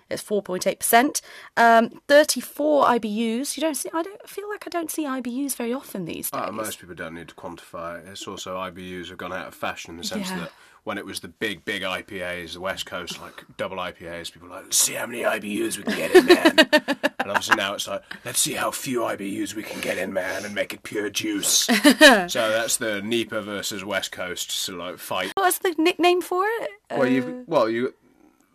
It's 0.09 0.21
four 0.21 0.41
point 0.41 0.65
eight 0.67 0.79
percent, 0.79 1.21
um, 1.57 2.01
thirty-four 2.07 2.85
IBUs. 2.85 3.55
You 3.57 3.61
don't 3.61 3.75
see. 3.75 3.89
I 3.93 4.01
don't 4.03 4.27
feel 4.27 4.49
like 4.49 4.65
I 4.65 4.69
don't 4.69 4.89
see 4.91 5.05
IBUs 5.05 5.55
very 5.55 5.73
often 5.73 6.05
these 6.05 6.29
days. 6.31 6.41
Uh, 6.41 6.51
most 6.51 6.79
people 6.79 6.95
don't 6.95 7.15
need 7.15 7.27
to 7.29 7.35
quantify 7.35 7.99
it. 7.99 8.07
It's 8.09 8.27
also 8.27 8.57
IBUs 8.57 9.09
have 9.09 9.17
gone 9.17 9.33
out 9.33 9.47
of 9.47 9.53
fashion 9.55 9.91
in 9.91 9.97
the 9.97 10.03
sense 10.03 10.29
Yeah. 10.29 10.39
that 10.39 10.51
when 10.85 10.97
it 10.97 11.05
was 11.05 11.19
the 11.19 11.27
big, 11.27 11.65
big 11.65 11.83
IPAs, 11.83 12.53
the 12.53 12.61
West 12.61 12.85
Coast, 12.85 13.21
like 13.21 13.43
double 13.57 13.77
IPAs, 13.77 14.31
people 14.31 14.47
were 14.47 14.55
like, 14.55 14.63
let's 14.63 14.77
see 14.77 14.93
how 14.93 15.05
many 15.05 15.21
IBUs 15.23 15.77
we 15.77 15.83
can 15.83 15.95
get 15.95 16.15
in, 16.15 16.25
man. 16.25 16.69
and 17.19 17.29
obviously 17.29 17.55
now 17.57 17.73
it's 17.73 17.87
like, 17.87 18.01
let's 18.25 18.39
see 18.39 18.53
how 18.53 18.71
few 18.71 19.01
IBUs 19.01 19.53
we 19.53 19.61
can 19.61 19.81
get 19.81 19.97
in, 19.97 20.13
man, 20.13 20.45
and 20.45 20.55
make 20.55 20.73
it 20.73 20.81
pure 20.83 21.09
juice. 21.09 21.51
so 21.65 22.49
that's 22.49 22.77
the 22.77 23.01
NEIPA 23.03 23.43
versus 23.43 23.83
West 23.83 24.11
Coast 24.13 24.51
sort 24.51 24.79
of 24.79 24.85
like 24.85 24.97
fight. 24.99 25.31
What's 25.35 25.59
the 25.59 25.75
nickname 25.77 26.21
for 26.21 26.45
it? 26.45 26.69
Well, 26.89 27.07
you, 27.07 27.43
well, 27.45 27.69
you, 27.69 27.93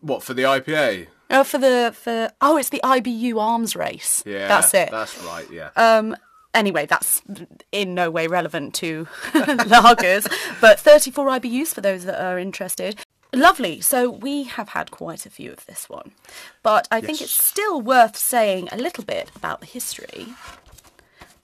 what 0.01 0.23
for 0.23 0.33
the 0.35 0.43
IPA? 0.45 1.09
Oh, 1.31 1.45
for 1.45 1.59
the 1.59 1.93
for 1.95 2.31
oh, 2.41 2.57
it's 2.57 2.69
the 2.69 2.81
IBU 2.85 3.41
arms 3.41 3.75
race. 3.75 4.23
Yeah, 4.27 4.49
that's 4.49 4.75
it. 4.75 4.91
That's 4.91 5.23
right. 5.25 5.51
Yeah. 5.51 5.71
Um, 5.77 6.17
anyway, 6.55 6.87
that's 6.87 7.23
in 7.73 7.95
no 7.95 8.11
way 8.11 8.27
relevant 8.27 8.75
to 8.75 9.07
lagers, 9.33 10.31
but 10.61 10.79
34 10.79 11.27
IBUs 11.27 11.69
for 11.75 11.81
those 11.81 12.05
that 12.05 12.23
are 12.23 12.39
interested. 12.39 13.01
Lovely. 13.35 13.81
So 13.81 14.09
we 14.09 14.45
have 14.45 14.71
had 14.71 14.91
quite 14.93 15.27
a 15.27 15.31
few 15.31 15.51
of 15.51 15.67
this 15.67 15.89
one, 15.89 16.13
but 16.63 16.87
I 16.91 17.01
think 17.01 17.21
it's 17.21 17.33
still 17.33 17.81
worth 17.81 18.17
saying 18.17 18.69
a 18.71 18.77
little 18.77 19.03
bit 19.05 19.31
about 19.35 19.61
the 19.61 19.67
history 19.67 20.29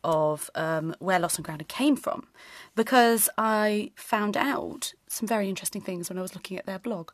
of 0.05 0.51
um, 0.55 0.95
where 0.99 1.19
Lost 1.19 1.37
and 1.37 1.45
Grounded 1.45 1.69
came 1.69 1.97
from, 1.97 2.29
because 2.77 3.29
I 3.37 3.91
found 3.97 4.37
out 4.37 4.95
some 5.09 5.27
very 5.27 5.49
interesting 5.49 5.83
things 5.83 6.09
when 6.09 6.19
I 6.19 6.23
was 6.23 6.35
looking 6.35 6.57
at 6.59 6.67
their 6.67 6.79
blog. 6.79 7.11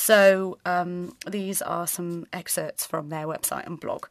So 0.00 0.56
um, 0.64 1.14
these 1.28 1.60
are 1.60 1.86
some 1.86 2.26
excerpts 2.32 2.86
from 2.86 3.10
their 3.10 3.26
website 3.26 3.66
and 3.66 3.78
blog. 3.78 4.06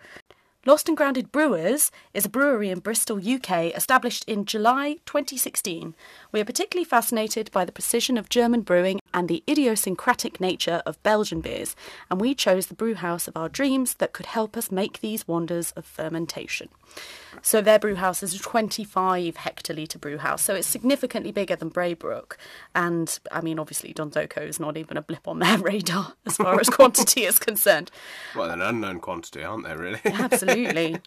Lost 0.70 0.88
and 0.88 0.96
Grounded 0.96 1.32
Brewers 1.32 1.90
is 2.14 2.26
a 2.26 2.30
brewery 2.30 2.70
in 2.70 2.78
Bristol, 2.78 3.18
UK, 3.18 3.76
established 3.76 4.24
in 4.26 4.46
July 4.46 4.98
2016. 5.08 5.96
We 6.32 6.40
are 6.40 6.46
particularly 6.46 6.86
fascinated 6.86 7.50
by 7.52 7.66
the 7.66 7.72
precision 7.72 8.20
of 8.20 8.30
German 8.30 8.62
brewing 8.62 9.00
and 9.12 9.28
the 9.28 9.44
idiosyncratic 9.50 10.40
nature 10.40 10.84
of 10.86 11.02
Belgian 11.02 11.42
beers, 11.42 11.76
and 12.12 12.22
we 12.22 12.36
chose 12.36 12.68
the 12.68 12.76
brew 12.76 12.94
house 12.94 13.28
of 13.28 13.36
our 13.36 13.50
dreams 13.50 13.96
that 13.96 14.14
could 14.14 14.28
help 14.28 14.56
us 14.56 14.70
make 14.70 15.00
these 15.00 15.28
wonders 15.28 15.72
of 15.72 15.86
fermentation. 15.86 16.70
So 17.42 17.62
their 17.62 17.80
brew 17.80 17.96
house 17.96 18.22
is 18.24 18.36
a 18.36 18.40
25 18.40 19.36
hectolitre 19.36 20.00
brew 20.00 20.18
house, 20.18 20.44
so 20.44 20.56
it's 20.56 20.68
significantly 20.68 21.32
bigger 21.32 21.56
than 21.56 21.70
Braybrook. 21.70 22.38
And 22.76 23.18
I 23.32 23.42
mean, 23.42 23.60
obviously, 23.60 23.94
Donzoko 23.94 24.48
is 24.48 24.60
not 24.60 24.78
even 24.78 24.98
a 24.98 25.02
blip 25.02 25.28
on 25.28 25.40
their 25.40 25.58
radar 25.60 26.14
as 26.26 26.38
far 26.38 26.60
as 26.60 26.70
quantity 26.70 27.24
is 27.26 27.40
concerned. 27.40 27.92
well, 28.36 28.50
an 28.50 28.62
unknown 28.62 29.00
quantity, 29.00 29.44
aren't 29.44 29.66
they? 29.66 29.76
Really? 29.76 30.00
Absolutely. 30.06 30.59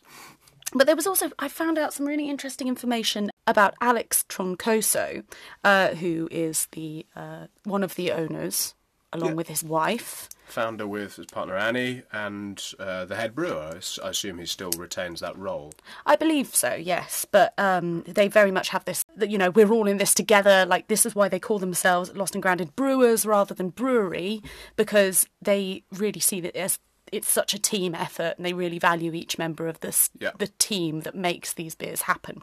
But 0.74 0.86
there 0.86 0.96
was 0.96 1.06
also, 1.06 1.30
I 1.38 1.48
found 1.48 1.76
out 1.76 1.92
some 1.92 2.06
really 2.06 2.30
interesting 2.30 2.66
information 2.66 3.30
about 3.46 3.74
Alex 3.82 4.24
Troncoso, 4.26 5.22
uh, 5.62 5.88
who 5.88 6.28
is 6.30 6.66
the 6.72 7.04
uh, 7.14 7.48
one 7.64 7.82
of 7.84 7.94
the 7.94 8.10
owners, 8.10 8.74
along 9.12 9.30
Yeah. 9.30 9.34
with 9.34 9.48
his 9.48 9.62
wife. 9.62 10.30
Founder 10.46 10.86
with 10.86 11.16
his 11.16 11.26
partner 11.26 11.56
Annie 11.58 12.02
and 12.10 12.62
uh, 12.78 13.04
the 13.04 13.16
head 13.16 13.34
brewer. 13.34 13.78
I 14.02 14.08
assume 14.08 14.38
he 14.38 14.46
still 14.46 14.70
retains 14.78 15.20
that 15.20 15.36
role. 15.36 15.74
I 16.06 16.16
believe 16.16 16.54
so, 16.54 16.72
yes. 16.74 17.26
But 17.30 17.52
um, 17.58 18.02
they 18.06 18.28
very 18.28 18.50
much 18.50 18.70
have 18.70 18.86
this, 18.86 19.04
that, 19.16 19.28
you 19.28 19.36
know, 19.36 19.50
we're 19.50 19.70
all 19.72 19.86
in 19.86 19.98
this 19.98 20.14
together. 20.14 20.64
Like, 20.64 20.88
this 20.88 21.04
is 21.04 21.14
why 21.14 21.28
they 21.28 21.38
call 21.38 21.58
themselves 21.58 22.14
Lost 22.16 22.34
and 22.34 22.42
Grounded 22.42 22.74
Brewers 22.76 23.26
rather 23.26 23.54
than 23.54 23.68
Brewery, 23.70 24.42
because 24.76 25.26
they 25.42 25.84
really 25.92 26.20
see 26.20 26.40
that 26.40 26.56
as 26.56 26.78
it's 27.12 27.30
such 27.30 27.52
a 27.54 27.58
team 27.58 27.94
effort 27.94 28.34
and 28.36 28.44
they 28.46 28.54
really 28.54 28.78
value 28.78 29.12
each 29.12 29.36
member 29.38 29.68
of 29.68 29.78
this 29.80 30.10
Yeah. 30.18 30.30
the 30.38 30.48
team 30.58 31.00
that 31.00 31.14
makes 31.14 31.52
these 31.52 31.74
beers 31.74 32.02
happen. 32.02 32.42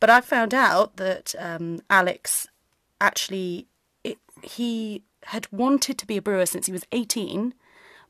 But 0.00 0.08
I 0.08 0.20
found 0.20 0.54
out 0.54 0.96
that 0.96 1.34
um, 1.38 1.80
Alex 1.90 2.46
actually 3.00 3.66
it, 4.04 4.18
he 4.42 5.02
had 5.24 5.46
wanted 5.52 5.98
to 5.98 6.06
be 6.06 6.16
a 6.16 6.22
brewer 6.22 6.46
since 6.46 6.66
he 6.66 6.72
was 6.72 6.84
18 6.92 7.54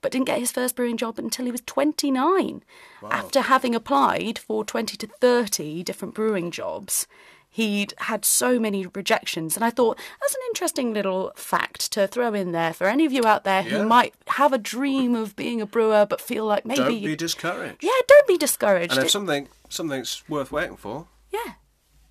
but 0.00 0.12
didn't 0.12 0.26
get 0.26 0.38
his 0.38 0.52
first 0.52 0.76
brewing 0.76 0.96
job 0.96 1.18
until 1.18 1.44
he 1.46 1.50
was 1.50 1.62
29 1.62 2.62
after 3.10 3.40
having 3.40 3.74
applied 3.74 4.38
for 4.38 4.64
20 4.64 4.96
to 4.96 5.06
30 5.20 5.82
different 5.82 6.14
brewing 6.14 6.50
jobs 6.52 7.06
he'd 7.58 7.92
had 8.12 8.24
so 8.24 8.58
many 8.58 8.86
rejections 9.00 9.56
and 9.56 9.64
i 9.64 9.70
thought 9.70 9.98
that's 10.20 10.34
an 10.34 10.40
interesting 10.50 10.92
little 10.94 11.32
fact 11.36 11.90
to 11.92 12.06
throw 12.06 12.32
in 12.34 12.52
there 12.52 12.72
for 12.72 12.86
any 12.86 13.04
of 13.04 13.12
you 13.12 13.24
out 13.26 13.42
there 13.44 13.62
Yeah. 13.62 13.70
who 13.78 13.84
might 13.86 14.14
have 14.40 14.52
a 14.52 14.58
dream 14.58 15.14
of 15.14 15.34
being 15.36 15.60
a 15.60 15.66
brewer 15.66 16.06
but 16.08 16.20
feel 16.20 16.44
like 16.46 16.64
maybe 16.64 16.80
Don't 16.82 17.04
be 17.04 17.16
discouraged. 17.16 17.82
yeah 17.82 18.00
don't 18.06 18.26
be 18.28 18.38
discouraged 18.38 18.92
And 18.92 19.00
if 19.00 19.06
It- 19.06 19.10
something 19.10 19.48
something's 19.68 20.22
worth 20.28 20.50
waiting 20.52 20.76
for, 20.76 21.06
yeah. 21.30 21.52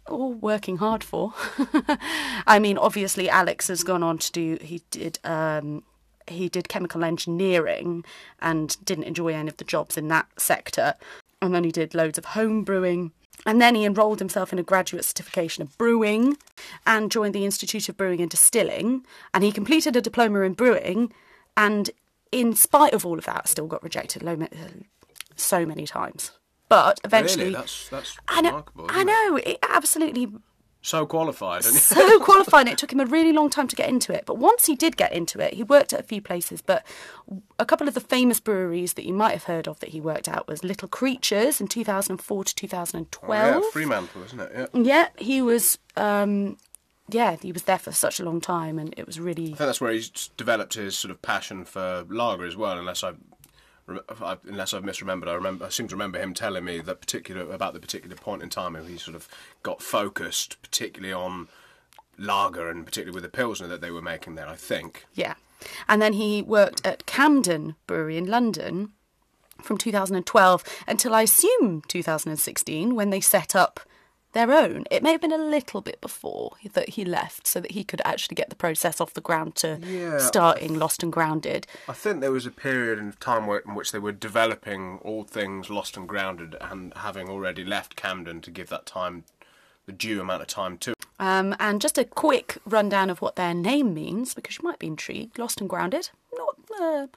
Or 0.05 0.31
working 0.31 0.77
hard 0.77 1.03
for. 1.03 1.33
I 2.47 2.59
mean, 2.59 2.77
obviously, 2.77 3.29
Alex 3.29 3.67
has 3.67 3.83
gone 3.83 4.03
on 4.03 4.17
to 4.19 4.31
do. 4.31 4.57
He 4.61 4.81
did. 4.89 5.19
Um, 5.23 5.83
he 6.27 6.47
did 6.49 6.69
chemical 6.69 7.03
engineering 7.03 8.05
and 8.39 8.77
didn't 8.85 9.03
enjoy 9.05 9.33
any 9.33 9.49
of 9.49 9.57
the 9.57 9.63
jobs 9.65 9.97
in 9.97 10.07
that 10.09 10.27
sector. 10.37 10.93
And 11.41 11.53
then 11.53 11.63
he 11.63 11.71
did 11.71 11.93
loads 11.93 12.17
of 12.17 12.25
home 12.25 12.63
brewing. 12.63 13.11
And 13.47 13.61
then 13.61 13.75
he 13.75 13.85
enrolled 13.85 14.19
himself 14.19 14.51
in 14.51 14.59
a 14.59 14.63
graduate 14.63 15.05
certification 15.05 15.63
of 15.63 15.75
brewing 15.77 16.37
and 16.85 17.09
joined 17.09 17.33
the 17.33 17.45
Institute 17.45 17.87
of 17.87 17.95
Brewing 17.95 18.19
and 18.19 18.29
Distilling. 18.29 19.05
And 19.33 19.43
he 19.43 19.53
completed 19.53 19.95
a 19.95 20.01
diploma 20.01 20.41
in 20.41 20.53
brewing. 20.53 21.13
And 21.55 21.89
in 22.31 22.53
spite 22.55 22.93
of 22.93 23.05
all 23.05 23.17
of 23.17 23.23
that, 23.25 23.47
still 23.47 23.67
got 23.67 23.81
rejected 23.81 24.21
lo- 24.21 24.37
uh, 24.41 24.83
so 25.37 25.65
many 25.65 25.87
times. 25.87 26.31
But 26.69 26.99
eventually, 27.05 27.45
really, 27.45 27.55
that's 27.55 27.87
that's 27.87 28.17
I 28.27 28.41
know. 28.41 28.49
remarkable. 28.49 28.85
I 28.89 29.01
it? 29.01 29.05
know. 29.05 29.35
It 29.37 29.59
absolutely 29.69 30.27
So 30.87 31.05
qualified, 31.05 31.65
and 31.65 31.75
so 31.75 32.17
qualified. 32.23 32.61
and 32.61 32.69
It 32.69 32.77
took 32.77 32.93
him 32.93 33.01
a 33.01 33.05
really 33.05 33.33
long 33.33 33.49
time 33.49 33.67
to 33.67 33.75
get 33.75 33.89
into 33.89 34.13
it. 34.13 34.23
But 34.25 34.37
once 34.37 34.67
he 34.67 34.73
did 34.73 34.95
get 34.95 35.11
into 35.11 35.37
it, 35.41 35.55
he 35.55 35.61
worked 35.61 35.91
at 35.91 35.99
a 35.99 36.03
few 36.03 36.21
places. 36.21 36.61
But 36.61 36.85
a 37.59 37.65
couple 37.65 37.89
of 37.89 37.93
the 37.93 37.99
famous 37.99 38.39
breweries 38.39 38.93
that 38.93 39.05
you 39.05 39.13
might 39.13 39.33
have 39.33 39.43
heard 39.43 39.67
of 39.67 39.81
that 39.81 39.89
he 39.89 39.99
worked 39.99 40.29
at 40.29 40.47
was 40.47 40.63
Little 40.63 40.87
Creatures 40.87 41.59
in 41.59 41.67
2004 41.67 42.43
to 42.45 42.55
2012. 42.55 43.55
Oh, 43.55 43.59
yeah, 43.59 43.69
Fremantle, 43.73 44.23
isn't 44.23 44.39
it? 44.39 44.51
Yeah. 44.55 44.81
Yeah, 44.81 45.07
he 45.17 45.41
was. 45.41 45.77
Um, 45.97 46.55
yeah, 47.09 47.35
he 47.35 47.51
was 47.51 47.63
there 47.63 47.79
for 47.79 47.91
such 47.91 48.21
a 48.21 48.23
long 48.23 48.39
time, 48.39 48.79
and 48.79 48.93
it 48.95 49.05
was 49.05 49.19
really. 49.19 49.43
I 49.43 49.47
think 49.47 49.57
that's 49.57 49.81
where 49.81 49.91
he's 49.91 50.29
developed 50.37 50.75
his 50.75 50.97
sort 50.97 51.11
of 51.11 51.21
passion 51.21 51.65
for 51.65 52.05
lager 52.07 52.45
as 52.45 52.55
well. 52.55 52.79
Unless 52.79 53.03
I 53.03 53.11
unless 53.87 54.73
I've 54.73 54.83
misremembered, 54.83 55.27
I 55.27 55.33
remember 55.33 55.65
I 55.65 55.69
seem 55.69 55.87
to 55.87 55.95
remember 55.95 56.19
him 56.19 56.33
telling 56.33 56.65
me 56.65 56.79
that 56.79 57.01
particular 57.01 57.49
about 57.51 57.73
the 57.73 57.79
particular 57.79 58.15
point 58.15 58.43
in 58.43 58.49
time 58.49 58.73
where 58.73 58.83
he 58.83 58.97
sort 58.97 59.15
of 59.15 59.27
got 59.63 59.81
focused, 59.81 60.61
particularly 60.61 61.13
on 61.13 61.47
lager, 62.17 62.69
and 62.69 62.85
particularly 62.85 63.15
with 63.15 63.23
the 63.23 63.37
pilsner 63.37 63.67
that 63.67 63.81
they 63.81 63.91
were 63.91 64.01
making 64.01 64.35
there. 64.35 64.47
I 64.47 64.55
think. 64.55 65.05
Yeah. 65.13 65.35
And 65.87 66.01
then 66.01 66.13
he 66.13 66.41
worked 66.41 66.85
at 66.85 67.05
Camden 67.05 67.75
Brewery 67.87 68.17
in 68.17 68.27
London 68.27 68.91
from 69.61 69.77
2012 69.77 70.63
until 70.87 71.15
I 71.15 71.23
assume 71.23 71.81
2016 71.87 72.95
when 72.95 73.09
they 73.09 73.19
set 73.19 73.55
up 73.55 73.79
their 74.33 74.51
own. 74.51 74.83
It 74.91 75.01
may 75.03 75.11
have 75.13 75.21
been 75.21 75.31
a 75.31 75.37
little 75.37 75.81
bit 75.81 75.99
before 76.01 76.53
that 76.73 76.89
he 76.89 77.05
left 77.05 77.47
so 77.47 77.59
that 77.59 77.71
he 77.71 77.83
could 77.83 78.01
actually 78.05 78.35
get 78.35 78.49
the 78.49 78.55
process 78.55 78.99
off 79.01 79.13
the 79.13 79.21
ground 79.21 79.55
to 79.57 79.79
Yeah. 79.81 80.19
starting 80.19 80.77
Lost 80.77 81.01
and 81.03 81.11
Grounded. 81.11 81.65
I 81.87 81.93
think 81.93 82.21
there 82.21 82.31
was 82.31 82.45
a 82.45 82.51
period 82.51 82.99
in 82.99 83.13
time 83.13 83.47
where, 83.47 83.59
in 83.59 83.73
which 83.73 83.91
they 83.91 83.99
were 83.99 84.11
developing 84.11 84.99
all 85.03 85.23
things 85.23 85.69
Lost 85.69 85.97
and 85.97 86.07
Grounded, 86.07 86.55
and 86.61 86.93
having 86.97 87.29
already 87.29 87.63
left 87.63 87.95
Camden 87.95 88.41
to 88.41 88.51
give 88.51 88.69
that 88.69 88.85
time 88.85 89.23
the 89.85 89.91
due 89.93 90.19
amount 90.21 90.41
of 90.41 90.47
time 90.47 90.77
to. 90.79 90.93
Um, 91.19 91.55
and 91.59 91.81
just 91.81 91.97
a 91.97 92.03
quick 92.03 92.57
rundown 92.65 93.09
of 93.09 93.21
what 93.21 93.37
their 93.37 93.53
name 93.53 93.93
means, 93.93 94.33
because 94.33 94.57
you 94.59 94.63
might 94.67 94.77
be 94.79 94.87
intrigued. 94.87 95.39
Lost 95.39 95.61
and 95.61 95.69
Grounded, 95.69 96.09
not 96.35 96.67
the 96.67 97.09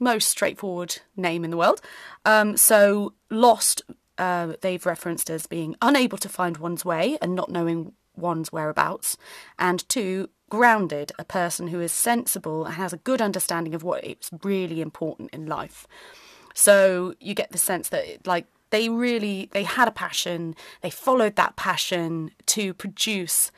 most 0.00 0.28
straightforward 0.28 0.98
name 1.16 1.44
in 1.44 1.50
the 1.50 1.56
world. 1.56 1.80
Um, 2.24 2.56
so, 2.56 3.14
Lost, 3.30 3.82
uh, 4.18 4.54
they've 4.60 4.84
referenced 4.84 5.30
as 5.30 5.46
being 5.46 5.76
unable 5.80 6.18
to 6.18 6.28
find 6.28 6.56
one's 6.58 6.84
way 6.84 7.18
and 7.22 7.34
not 7.34 7.50
knowing 7.50 7.92
one's 8.16 8.52
whereabouts. 8.52 9.16
And 9.58 9.88
two, 9.88 10.28
grounded, 10.50 11.12
a 11.18 11.24
person 11.24 11.68
who 11.68 11.80
is 11.80 11.92
sensible 11.92 12.64
and 12.64 12.74
has 12.74 12.92
a 12.92 12.98
good 12.98 13.20
understanding 13.20 13.74
of 13.74 13.82
what 13.82 14.04
is 14.04 14.30
really 14.42 14.80
important 14.80 15.30
in 15.32 15.46
life. 15.46 15.86
So 16.54 17.14
you 17.20 17.34
get 17.34 17.52
the 17.52 17.58
sense 17.58 17.90
that 17.90 18.26
like 18.26 18.46
they 18.70 18.88
really 18.88 19.48
they 19.52 19.62
had 19.62 19.88
a 19.88 19.92
passion, 19.92 20.54
they 20.82 20.90
followed 20.90 21.36
that 21.36 21.56
passion 21.56 22.30
to 22.46 22.74
produce 22.74 23.50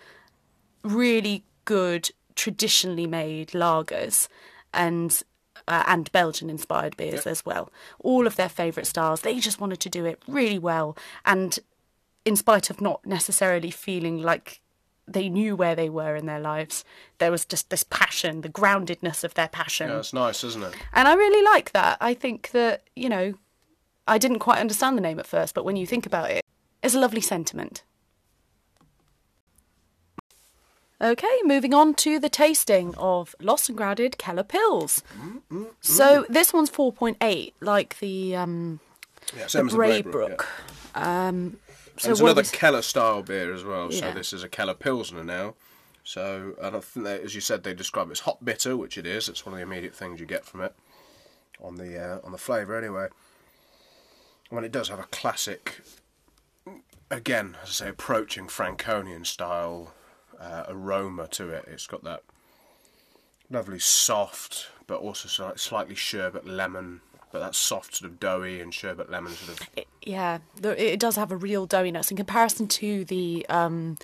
really 0.83 1.44
good 1.64 2.11
traditionally 2.35 3.07
made 3.07 3.51
lagers 3.51 4.29
and 4.73 5.23
uh, 5.71 5.85
and 5.87 6.11
Belgian 6.13 6.51
inspired 6.51 6.97
beers 6.97 7.27
as 7.27 7.47
well. 7.47 7.71
All 8.01 8.27
of 8.27 8.37
their 8.37 8.49
favourite 8.49 8.87
styles. 8.87 9.21
They 9.21 9.39
just 9.39 9.61
wanted 9.61 9.81
to 9.81 9.89
do 9.89 10.05
it 10.05 10.21
really 10.27 10.59
well 10.59 10.97
and 11.25 11.59
in 12.25 12.37
spite 12.37 12.71
of 12.71 12.81
not 12.81 13.07
necessarily 13.07 13.71
feeling 13.71 14.21
like 14.21 14.61
they 15.07 15.29
knew 15.29 15.57
where 15.57 15.75
they 15.75 15.89
were 15.89 16.15
in 16.15 16.27
their 16.27 16.41
lives, 16.41 16.85
there 17.19 17.31
was 17.31 17.45
just 17.45 17.71
this 17.71 17.83
passion, 17.85 18.43
the 18.43 18.49
groundedness 18.49 19.25
of 19.25 19.35
their 19.35 19.49
passion. 19.49 19.89
Yeah, 19.89 19.99
it's 19.99 20.13
nice, 20.13 20.45
isn't 20.45 20.63
it? 20.63 20.75
And 20.93 21.09
I 21.09 21.15
really 21.15 21.45
like 21.45 21.73
that. 21.73 21.99
I 22.01 22.15
think 22.15 22.51
that, 22.51 22.83
you 22.95 23.09
know, 23.09 23.35
I 24.07 24.19
didn't 24.19 24.39
quite 24.41 24.59
understand 24.59 24.97
the 24.97 25.03
name 25.03 25.19
at 25.19 25.27
first, 25.27 25.55
but 25.55 25.65
when 25.65 25.77
you 25.77 25.87
think 25.87 26.07
about 26.07 26.31
it, 26.31 26.45
it's 26.83 26.95
a 26.95 27.01
lovely 27.01 27.21
sentiment. 27.21 27.83
Okay, 31.03 31.39
moving 31.45 31.73
on 31.73 31.95
to 31.95 32.19
the 32.19 32.29
tasting 32.29 32.95
of 32.97 33.35
Lost 33.41 33.69
and 33.71 33.79
Grounded 33.79 34.19
Keller 34.19 34.45
Pils. 34.45 35.03
So 35.81 36.27
this 36.29 36.53
one's 36.53 36.71
4.8, 36.71 37.53
like 37.61 37.99
the 38.01 38.37
um, 38.37 38.81
Yeah, 39.35 39.45
the 39.45 39.49
same 39.49 39.67
as 39.67 39.73
the 39.73 39.79
Braybrook. 39.79 40.47
Um, 40.95 41.57
so 41.97 42.11
it's 42.11 42.21
another 42.21 42.43
was- 42.43 42.51
Keller 42.51 42.83
style 42.83 43.23
beer 43.23 43.53
as 43.55 43.65
well. 43.65 43.91
So 43.91 44.13
this 44.13 44.33
is 44.33 44.43
a 44.43 44.49
Keller 44.49 44.75
Pilsner 44.75 45.25
now. 45.25 45.55
So 46.05 46.55
and 46.61 46.77
I 46.77 46.81
think 46.81 47.05
that, 47.07 47.21
as 47.23 47.35
you 47.35 47.41
said, 47.41 47.63
they 47.63 47.73
describe 47.75 48.09
it 48.09 48.13
as 48.13 48.21
hot 48.21 48.45
bitter, 48.45 48.77
which 48.77 48.99
it 48.99 49.07
is. 49.07 49.29
It's 49.29 49.47
one 49.47 49.53
of 49.55 49.59
the 49.59 49.63
immediate 49.63 49.95
things 49.95 50.19
you 50.21 50.27
get 50.27 50.45
from 50.45 50.61
it 50.63 50.75
on 51.63 51.77
the 51.77 51.99
uh, 51.99 52.19
on 52.25 52.33
the 52.33 52.39
flavour 52.39 52.77
anyway. 52.77 53.09
Well, 54.51 54.65
it 54.65 54.73
does 54.73 54.89
have 54.89 54.99
a 54.99 55.05
classic, 55.05 55.81
again, 57.11 57.57
as 57.63 57.69
I 57.69 57.73
say, 57.73 57.89
approaching 57.91 58.49
Franconian 58.49 59.25
style 59.25 59.95
uh, 60.40 60.64
aroma 60.68 61.29
to 61.29 61.50
it. 61.50 61.64
It's 61.68 61.87
got 61.87 62.03
that 62.05 62.22
lovely 63.50 63.79
soft, 63.79 64.68
but 64.87 65.00
also 65.00 65.53
slightly 65.57 65.94
sherbet 65.94 66.46
lemon, 66.46 67.00
but 67.33 67.40
that 67.40 67.55
soft 67.55 67.96
sort 67.96 68.11
of 68.11 68.18
doughy 68.20 68.61
and 68.61 68.72
sherbet 68.72 69.11
lemon 69.11 69.33
sort 69.33 69.61
of 69.61 69.85
Yeah, 70.03 70.38
it 70.62 70.98
does 71.00 71.16
have 71.16 71.31
a 71.33 71.37
real 71.37 71.66
doughiness 71.66 72.11
in 72.11 72.16
comparison 72.16 72.68
to 72.68 73.05
the 73.05 73.44
um, 73.48 73.96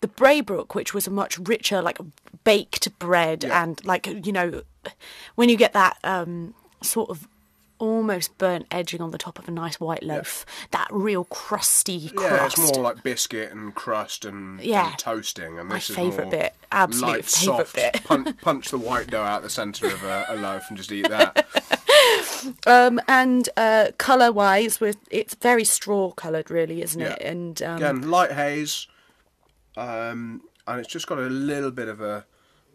the 0.00 0.08
Braybrook, 0.08 0.74
which 0.74 0.94
was 0.94 1.06
a 1.06 1.10
much 1.10 1.38
richer, 1.38 1.82
like 1.82 1.98
baked 2.44 2.96
bread, 2.98 3.44
Yeah. 3.44 3.62
and 3.62 3.84
like 3.84 4.06
you 4.06 4.32
know, 4.32 4.62
when 5.34 5.48
you 5.48 5.56
get 5.56 5.72
that 5.72 5.98
um, 6.04 6.54
sort 6.82 7.10
of 7.10 7.26
almost 7.78 8.36
burnt 8.38 8.66
edging 8.70 9.00
on 9.00 9.10
the 9.10 9.18
top 9.18 9.38
of 9.38 9.48
a 9.48 9.50
nice 9.50 9.78
white 9.80 10.02
loaf, 10.02 10.44
that 10.70 10.88
real 10.90 11.24
crusty 11.24 12.10
crust. 12.10 12.30
Yeah, 12.58 12.64
it's 12.64 12.76
more 12.76 12.84
like 12.84 13.02
biscuit 13.02 13.52
and 13.52 13.74
crust 13.74 14.24
and, 14.24 14.60
Yeah. 14.60 14.88
and 14.90 14.98
toasting. 14.98 15.58
And 15.58 15.68
My 15.68 15.76
this 15.76 15.90
is 15.90 15.96
favourite 15.96 16.30
bit. 16.30 16.54
Absolute 16.72 17.06
light, 17.06 17.24
favourite 17.24 17.66
soft, 17.68 17.74
bit. 17.74 18.04
Punch, 18.04 18.40
punch 18.40 18.70
the 18.70 18.78
white 18.78 19.08
dough 19.08 19.22
out 19.22 19.42
the 19.42 19.50
centre 19.50 19.86
of 19.86 20.02
a, 20.04 20.26
a 20.28 20.36
loaf 20.36 20.64
and 20.68 20.76
just 20.76 20.92
eat 20.92 21.08
that. 21.08 21.46
Um, 22.66 23.00
and 23.08 23.48
uh, 23.56 23.88
colour 23.98 24.30
wise, 24.30 24.80
with 24.80 24.96
it's 25.10 25.34
very 25.34 25.64
straw 25.64 26.12
coloured, 26.12 26.50
really, 26.50 26.82
isn't 26.82 27.00
it? 27.00 27.20
And 27.20 27.60
um, 27.62 27.76
Again, 27.78 28.10
light 28.10 28.30
haze, 28.32 28.86
um, 29.76 30.42
and 30.66 30.78
it's 30.80 30.88
just 30.88 31.06
got 31.08 31.18
a 31.18 31.22
little 31.22 31.70
bit 31.72 31.88
of 31.88 32.00
a 32.00 32.24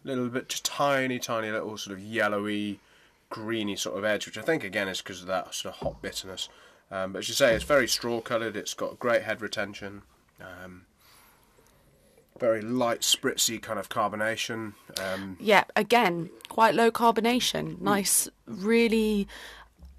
little 0.04 0.28
bit, 0.28 0.50
just 0.50 0.66
tiny, 0.66 1.18
tiny 1.18 1.50
little 1.50 1.78
sort 1.78 1.98
of 1.98 2.04
yellowy, 2.04 2.80
greeny 3.34 3.76
sort 3.76 3.98
of 3.98 4.06
edge, 4.06 4.28
which 4.28 4.38
I 4.38 4.44
think 4.44 4.64
again 4.64 4.88
is 4.88 5.02
because 5.02 5.22
of 5.22 5.28
that 5.28 5.56
sort 5.56 5.74
of 5.74 5.80
hot 5.82 6.02
bitterness. 6.04 6.50
Um, 6.92 7.14
but 7.14 7.20
as 7.20 7.28
you 7.30 7.34
say, 7.34 7.56
it's 7.56 7.64
very 7.64 7.88
straw 7.88 8.22
coloured. 8.22 8.56
It's 8.56 8.76
got 8.76 9.00
great 9.00 9.24
head 9.24 9.42
retention. 9.42 10.04
Um, 10.40 10.84
very 12.40 12.62
light, 12.62 13.02
spritzy 13.02 13.60
kind 13.60 13.80
of 13.80 13.90
carbonation. 13.90 14.74
Um, 15.02 15.38
yeah, 15.40 15.64
again, 15.76 16.30
quite 16.50 16.76
low 16.76 16.92
carbonation, 16.92 17.82
nice, 17.82 18.30
really 18.46 19.28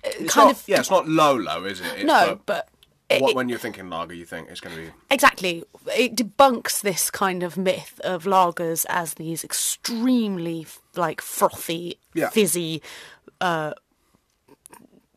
uh, 0.05 0.11
kind 0.29 0.37
not, 0.37 0.51
of 0.53 0.65
yeah, 0.69 0.79
it's 0.79 0.91
not 0.91 1.09
low, 1.09 1.35
low, 1.35 1.65
is 1.65 1.81
it? 1.81 1.87
It's, 1.97 2.05
no, 2.05 2.39
but. 2.47 2.69
it- 3.09 3.21
what, 3.23 3.35
when 3.35 3.49
you're 3.49 3.59
thinking 3.59 3.89
lager, 3.91 4.15
you 4.15 4.25
think 4.27 4.49
it's 4.49 4.61
going 4.61 4.77
to 4.77 4.83
be 4.83 4.89
Exactly. 5.11 5.65
It 5.97 6.15
debunks 6.17 6.81
this 6.83 7.11
kind 7.11 7.43
of 7.43 7.57
myth 7.57 8.01
of 8.05 8.25
lagers 8.25 8.85
as 8.89 9.15
these 9.15 9.43
extremely 9.45 10.67
like 10.97 11.21
frothy, 11.21 11.99
Yeah. 12.15 12.31
fizzy 12.31 12.83
uh, 13.45 13.75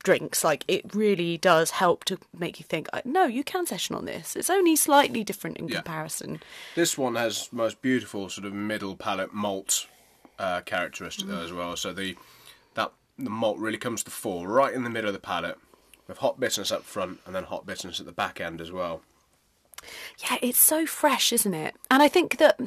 drinks. 0.04 0.44
Like 0.44 0.64
it 0.68 0.84
really 0.96 1.38
does 1.38 1.72
help 1.72 2.06
to 2.06 2.18
make 2.38 2.60
you 2.60 2.66
think, 2.66 2.88
no, 3.06 3.26
you 3.26 3.44
can 3.44 3.66
session 3.66 3.96
on 3.96 4.06
this. 4.06 4.36
It's 4.36 4.50
only 4.50 4.76
slightly 4.76 5.24
different 5.24 5.58
in 5.58 5.68
Yeah. 5.68 5.76
comparison. 5.78 6.40
This 6.76 6.98
one 6.98 7.16
has 7.16 7.50
most 7.52 7.82
beautiful 7.82 8.30
sort 8.30 8.46
of 8.46 8.54
middle 8.54 8.96
palate 8.96 9.34
malt 9.34 9.88
uh, 10.40 10.62
characteristic 10.62 11.28
there 11.28 11.42
as 11.44 11.52
well. 11.52 11.76
So 11.76 11.94
the 11.94 12.16
that 12.76 12.92
the 13.18 13.30
malt 13.30 13.58
really 13.58 13.78
comes 13.80 14.02
to 14.02 14.06
the 14.06 14.12
fore 14.12 14.48
right 14.48 14.74
in 14.74 14.84
the 14.84 14.90
middle 14.90 15.10
of 15.10 15.14
the 15.14 15.20
palate, 15.20 15.58
with 16.08 16.20
hot 16.20 16.40
bitterness 16.40 16.72
up 16.72 16.84
front 16.84 17.20
and 17.26 17.34
then 17.36 17.44
hot 17.46 17.66
bitterness 17.66 18.00
at 18.00 18.06
the 18.06 18.12
back 18.12 18.40
end 18.40 18.62
as 18.62 18.72
well. 18.72 19.02
Yeah, 20.20 20.38
it's 20.42 20.60
so 20.60 20.86
fresh, 20.86 21.34
isn't 21.34 21.54
it? 21.54 21.76
And 21.92 22.02
I 22.04 22.08
think 22.08 22.38
that 22.38 22.60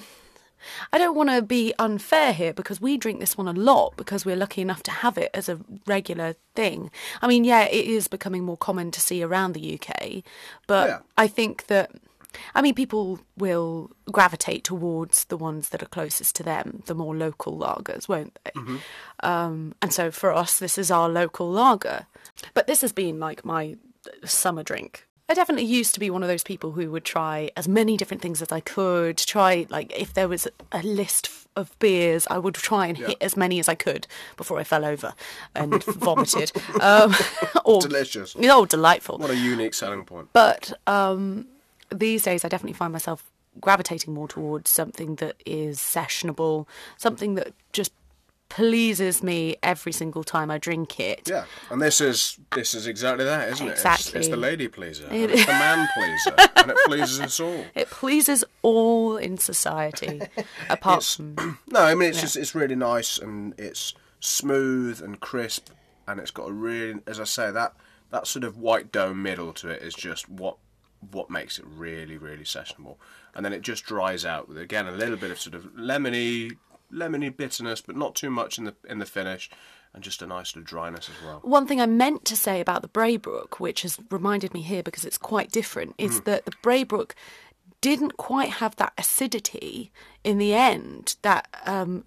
I 0.92 0.98
don't 0.98 1.16
want 1.16 1.30
to 1.30 1.42
be 1.42 1.72
unfair 1.78 2.32
here 2.32 2.52
because 2.52 2.80
we 2.80 2.96
drink 2.96 3.20
this 3.20 3.36
one 3.38 3.48
a 3.48 3.52
lot 3.52 3.96
because 3.96 4.24
we're 4.24 4.36
lucky 4.36 4.60
enough 4.62 4.82
to 4.84 4.90
have 4.90 5.18
it 5.18 5.30
as 5.34 5.48
a 5.48 5.58
regular 5.86 6.34
thing. 6.54 6.90
I 7.22 7.26
mean, 7.28 7.44
yeah, 7.44 7.64
it 7.64 7.86
is 7.86 8.08
becoming 8.08 8.44
more 8.44 8.56
common 8.56 8.90
to 8.92 9.00
see 9.00 9.22
around 9.22 9.52
the 9.52 9.74
UK, 9.74 10.22
but 10.66 10.88
Yeah. 10.88 10.98
I 11.16 11.26
think 11.28 11.66
that. 11.66 11.90
I 12.54 12.62
mean, 12.62 12.74
people 12.74 13.18
will 13.36 13.90
gravitate 14.12 14.62
towards 14.62 15.24
the 15.24 15.36
ones 15.36 15.70
that 15.70 15.82
are 15.82 15.86
closest 15.86 16.36
to 16.36 16.44
them, 16.44 16.84
the 16.86 16.94
more 16.94 17.16
local 17.16 17.58
lagers, 17.58 18.06
won't 18.08 18.38
they? 18.44 18.52
Um, 19.24 19.74
and 19.82 19.92
so 19.92 20.12
for 20.12 20.32
us, 20.32 20.60
this 20.60 20.78
is 20.78 20.92
our 20.92 21.08
local 21.08 21.50
lager. 21.50 22.06
But 22.54 22.68
this 22.68 22.82
has 22.82 22.92
been 22.92 23.18
like 23.18 23.44
my 23.44 23.74
summer 24.24 24.62
drink. 24.62 25.08
I 25.30 25.34
definitely 25.34 25.64
used 25.64 25.94
to 25.94 26.00
be 26.00 26.10
one 26.10 26.24
of 26.24 26.28
those 26.28 26.42
people 26.42 26.72
who 26.72 26.90
would 26.90 27.04
try 27.04 27.52
as 27.56 27.68
many 27.68 27.96
different 27.96 28.20
things 28.20 28.42
as 28.42 28.50
I 28.50 28.58
could. 28.58 29.16
Try, 29.16 29.64
like, 29.70 29.96
if 29.96 30.12
there 30.12 30.26
was 30.26 30.48
a 30.72 30.82
list 30.82 31.30
of 31.54 31.78
beers, 31.78 32.26
I 32.28 32.38
would 32.38 32.54
try 32.54 32.88
and 32.88 32.98
hit 32.98 33.16
as 33.20 33.36
many 33.36 33.60
as 33.60 33.68
I 33.68 33.76
could 33.76 34.08
before 34.36 34.58
I 34.58 34.64
fell 34.64 34.84
over 34.84 35.14
and 35.54 35.84
vomited. 35.84 36.50
Um, 36.80 37.14
or, 37.64 37.80
Delicious. 37.80 38.34
Oh, 38.42 38.66
delightful. 38.66 39.18
What 39.18 39.30
a 39.30 39.36
unique 39.36 39.72
selling 39.72 40.04
point. 40.04 40.30
But 40.32 40.72
um, 40.88 41.46
these 41.94 42.24
days, 42.24 42.44
I 42.44 42.48
definitely 42.48 42.72
find 42.72 42.92
myself 42.92 43.30
gravitating 43.60 44.12
more 44.12 44.26
towards 44.26 44.68
something 44.68 45.14
that 45.16 45.36
is 45.46 45.78
sessionable, 45.78 46.66
something 46.96 47.36
that 47.36 47.52
just 47.72 47.92
pleases 48.50 49.22
me 49.22 49.56
every 49.62 49.92
single 49.92 50.22
time 50.22 50.50
I 50.50 50.58
drink 50.58 51.00
it. 51.00 51.26
Yeah, 51.26 51.46
and 51.70 51.80
this 51.80 52.02
is 52.02 52.38
this 52.54 52.74
is 52.74 52.86
exactly 52.86 53.24
that, 53.24 53.48
isn't 53.48 53.66
it? 53.66 53.80
It's, 53.82 54.14
it's 54.14 54.28
the 54.28 54.36
lady 54.36 54.68
pleaser, 54.68 55.06
It 55.10 55.30
it's 55.30 55.46
the 55.46 55.52
man 55.52 55.88
pleaser, 55.94 56.34
and 56.56 56.70
it 56.70 56.76
pleases 56.84 57.20
us 57.20 57.40
all. 57.40 57.64
It 57.74 57.88
pleases 57.88 58.44
all 58.60 59.16
in 59.16 59.38
society, 59.38 60.20
apart 60.68 61.02
from 61.02 61.58
No, 61.68 61.80
I 61.80 61.94
mean 61.94 62.10
it's 62.10 62.20
just 62.20 62.36
it's 62.36 62.54
really 62.54 62.76
nice 62.76 63.16
and 63.16 63.54
it's 63.56 63.94
smooth 64.20 65.00
and 65.00 65.18
crisp, 65.20 65.70
and 66.06 66.20
it's 66.20 66.30
got 66.30 66.50
a 66.50 66.52
really, 66.52 67.00
as 67.06 67.18
I 67.18 67.24
say, 67.24 67.50
that 67.50 67.74
that 68.10 68.26
sort 68.26 68.44
of 68.44 68.58
white 68.58 68.92
dough 68.92 69.14
middle 69.14 69.52
to 69.54 69.68
it 69.70 69.82
is 69.82 69.94
just 69.94 70.28
what 70.28 70.56
what 71.12 71.30
makes 71.30 71.58
it 71.58 71.64
really, 71.66 72.18
really 72.18 72.44
sessionable. 72.44 72.96
And 73.34 73.44
then 73.44 73.52
it 73.52 73.62
just 73.62 73.84
dries 73.84 74.24
out 74.26 74.48
with 74.48 74.58
again 74.58 74.86
a 74.86 74.92
little 74.92 75.16
bit 75.16 75.30
of 75.30 75.40
sort 75.40 75.54
of 75.54 75.64
lemony, 75.74 76.56
lemony 76.92 77.34
bitterness, 77.34 77.80
but 77.80 77.96
not 77.96 78.14
too 78.14 78.30
much 78.30 78.58
in 78.58 78.64
the 78.64 78.74
in 78.88 78.98
the 78.98 79.06
finish, 79.06 79.50
and 79.94 80.02
just 80.02 80.22
a 80.22 80.26
nice 80.26 80.54
little 80.54 80.66
dryness 80.66 81.08
as 81.08 81.24
well. 81.24 81.40
One 81.42 81.66
thing 81.66 81.80
I 81.80 81.86
meant 81.86 82.24
to 82.26 82.36
say 82.36 82.60
about 82.60 82.82
the 82.82 82.88
Braybrook, 82.88 83.60
which 83.60 83.82
has 83.82 83.98
reminded 84.10 84.54
me 84.54 84.62
here 84.62 84.82
because 84.82 85.04
it's 85.04 85.18
quite 85.18 85.50
different, 85.50 85.94
is 85.98 86.20
that 86.22 86.44
the 86.44 86.52
Braybrook 86.62 87.14
didn't 87.80 88.16
quite 88.16 88.50
have 88.50 88.76
that 88.76 88.92
acidity 88.98 89.90
in 90.22 90.38
the 90.38 90.52
end 90.52 91.16
that 91.22 91.48
um, 91.66 92.04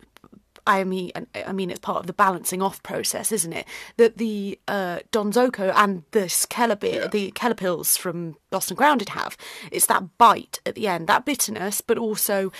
I 0.66 0.86
mean, 0.86 1.12
I 1.36 1.52
mean, 1.52 1.70
it's 1.70 1.80
part 1.80 1.98
of 1.98 2.08
the 2.08 2.14
balancing 2.14 2.62
off 2.62 2.82
process, 2.84 3.34
isn't 3.34 3.52
it? 3.52 3.66
That 3.98 4.18
the 4.18 4.58
uh, 4.68 5.00
Donzoko 5.12 5.74
and 5.76 6.04
this 6.12 6.46
Keller 6.46 6.78
beer, 6.78 7.02
Yeah. 7.02 7.08
the 7.08 7.32
Keller 7.32 7.54
Pils 7.56 7.98
from 7.98 8.38
Lost 8.50 8.72
and 8.72 8.78
Grounded 8.78 9.10
have, 9.10 9.36
it's 9.74 9.88
that 9.88 10.18
bite 10.18 10.60
at 10.66 10.76
the 10.76 10.88
end, 10.88 11.08
that 11.08 11.26
bitterness, 11.26 11.82
but 11.82 11.98
also 11.98 12.54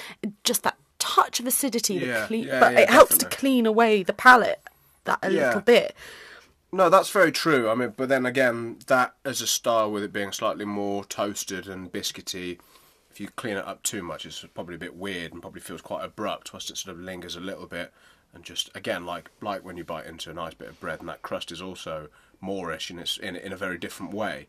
just 0.44 0.64
that 0.64 0.76
touch 1.04 1.40
of 1.40 1.46
acidity. 1.46 2.00
that 2.00 2.08
Yeah, 2.08 2.26
clean, 2.28 2.46
yeah, 2.46 2.60
but 2.60 2.74
yeah, 2.74 2.80
it 2.80 2.90
helps 2.90 3.18
to 3.18 3.28
clean 3.28 3.66
away 3.66 4.04
the 4.04 4.14
palate 4.14 4.62
that 5.04 5.20
a 5.22 5.30
little 5.30 5.62
bit. 5.62 5.96
No, 6.72 6.90
that's 6.90 7.10
very 7.10 7.32
true. 7.32 7.70
I 7.70 7.76
mean, 7.76 7.94
but 7.96 8.10
then 8.10 8.26
again, 8.26 8.78
that 8.88 9.14
as 9.24 9.42
a 9.42 9.48
style 9.48 9.92
with 9.92 10.02
it 10.02 10.14
being 10.14 10.32
slightly 10.32 10.66
more 10.66 11.04
toasted 11.06 11.68
and 11.68 11.92
biscuity, 11.92 12.58
if 13.12 13.20
you 13.20 13.28
clean 13.28 13.58
it 13.58 13.68
up 13.68 13.84
too 13.84 14.02
much, 14.02 14.26
it's 14.26 14.44
probably 14.56 14.76
a 14.76 14.80
bit 14.80 14.96
weird 14.96 15.34
and 15.34 15.42
probably 15.42 15.62
feels 15.62 15.82
quite 15.82 16.04
abrupt. 16.04 16.52
Whilst 16.52 16.72
it 16.72 16.78
sort 16.78 16.96
of 16.96 17.04
lingers 17.04 17.36
a 17.36 17.42
little 17.42 17.68
bit, 17.68 17.92
and 18.34 18.44
just 18.44 18.72
again, 18.74 19.06
like 19.06 19.30
like 19.42 19.64
when 19.64 19.78
you 19.78 19.84
bite 19.84 20.08
into 20.08 20.32
a 20.32 20.34
nice 20.34 20.54
bit 20.54 20.70
of 20.70 20.80
bread, 20.80 21.00
and 21.00 21.10
that 21.10 21.22
crust 21.22 21.52
is 21.52 21.62
also 21.62 22.08
moreish 22.42 22.90
and 22.90 23.00
it's 23.00 23.18
in 23.18 23.36
in 23.36 23.54
a 23.54 23.58
very 23.58 23.78
different 23.78 24.14
way. 24.14 24.48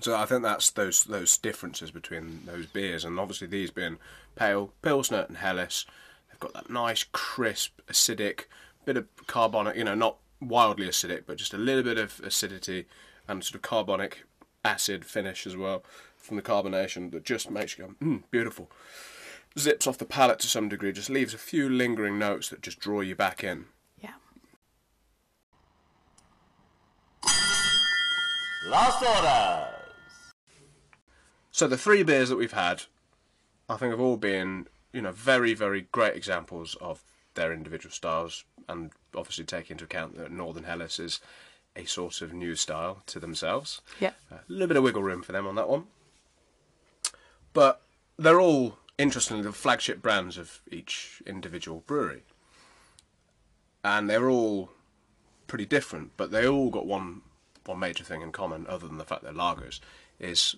So 0.00 0.16
I 0.16 0.26
think 0.26 0.42
that's 0.42 0.70
those 0.70 1.04
those 1.04 1.38
differences 1.38 1.90
between 1.90 2.42
those 2.44 2.66
beers, 2.66 3.04
and 3.04 3.18
obviously 3.18 3.46
these 3.46 3.70
being 3.70 3.98
pale 4.36 4.72
pilsner 4.82 5.24
and 5.28 5.38
Helles, 5.38 5.86
they've 6.28 6.40
got 6.40 6.52
that 6.54 6.70
nice 6.70 7.04
crisp 7.12 7.80
acidic 7.88 8.44
bit 8.84 8.96
of 8.96 9.06
carbonic, 9.26 9.76
you 9.76 9.84
know, 9.84 9.94
not 9.94 10.18
wildly 10.40 10.86
acidic, 10.86 11.22
but 11.26 11.36
just 11.38 11.54
a 11.54 11.58
little 11.58 11.82
bit 11.82 11.98
of 11.98 12.20
acidity 12.22 12.86
and 13.26 13.42
sort 13.42 13.54
of 13.56 13.62
carbonic 13.62 14.24
acid 14.64 15.04
finish 15.04 15.46
as 15.46 15.56
well 15.56 15.84
from 16.16 16.36
the 16.36 16.42
carbonation 16.42 17.10
that 17.12 17.24
just 17.24 17.50
makes 17.50 17.76
you 17.76 17.84
go, 17.84 18.06
mm, 18.06 18.22
beautiful. 18.30 18.70
Zips 19.58 19.86
off 19.86 19.98
the 19.98 20.04
palate 20.04 20.38
to 20.40 20.48
some 20.48 20.68
degree, 20.68 20.92
just 20.92 21.10
leaves 21.10 21.34
a 21.34 21.38
few 21.38 21.68
lingering 21.68 22.18
notes 22.18 22.48
that 22.48 22.62
just 22.62 22.80
draw 22.80 23.00
you 23.00 23.14
back 23.14 23.44
in. 23.44 23.66
Yeah. 24.00 24.14
Last 28.68 29.02
orders. 29.02 29.74
So 31.50 31.68
the 31.68 31.78
three 31.78 32.02
beers 32.02 32.30
that 32.30 32.36
we've 32.36 32.52
had, 32.52 32.84
I 33.68 33.76
think 33.76 33.90
have 33.90 34.00
all 34.00 34.16
been, 34.16 34.66
you 34.92 35.02
know, 35.02 35.12
very, 35.12 35.54
very 35.54 35.82
great 35.92 36.16
examples 36.16 36.76
of 36.80 37.02
their 37.34 37.52
individual 37.52 37.92
styles, 37.92 38.44
and 38.68 38.92
obviously 39.14 39.44
take 39.44 39.70
into 39.70 39.84
account 39.84 40.16
that 40.18 40.30
Northern 40.30 40.64
Helles 40.64 40.98
is 40.98 41.20
a 41.76 41.84
sort 41.84 42.22
of 42.22 42.32
new 42.32 42.54
style 42.54 43.02
to 43.06 43.18
themselves. 43.18 43.80
Yeah. 44.00 44.12
A 44.30 44.40
little 44.48 44.68
bit 44.68 44.76
of 44.76 44.84
wiggle 44.84 45.02
room 45.02 45.22
for 45.22 45.32
them 45.32 45.46
on 45.46 45.56
that 45.56 45.68
one. 45.68 45.84
But 47.52 47.80
they're 48.16 48.40
all, 48.40 48.78
interestingly, 48.98 49.42
the 49.42 49.52
flagship 49.52 50.00
brands 50.00 50.38
of 50.38 50.60
each 50.70 51.22
individual 51.26 51.82
brewery. 51.86 52.22
And 53.82 54.08
they're 54.08 54.30
all 54.30 54.70
pretty 55.46 55.66
different, 55.66 56.12
but 56.16 56.30
they 56.30 56.46
all 56.46 56.70
got 56.70 56.86
one 56.86 57.22
one 57.66 57.78
major 57.78 58.04
thing 58.04 58.20
in 58.20 58.32
common, 58.32 58.66
other 58.68 58.86
than 58.86 58.98
the 58.98 59.04
fact 59.04 59.22
they're 59.22 59.32
lagers, 59.32 59.80
is 60.18 60.56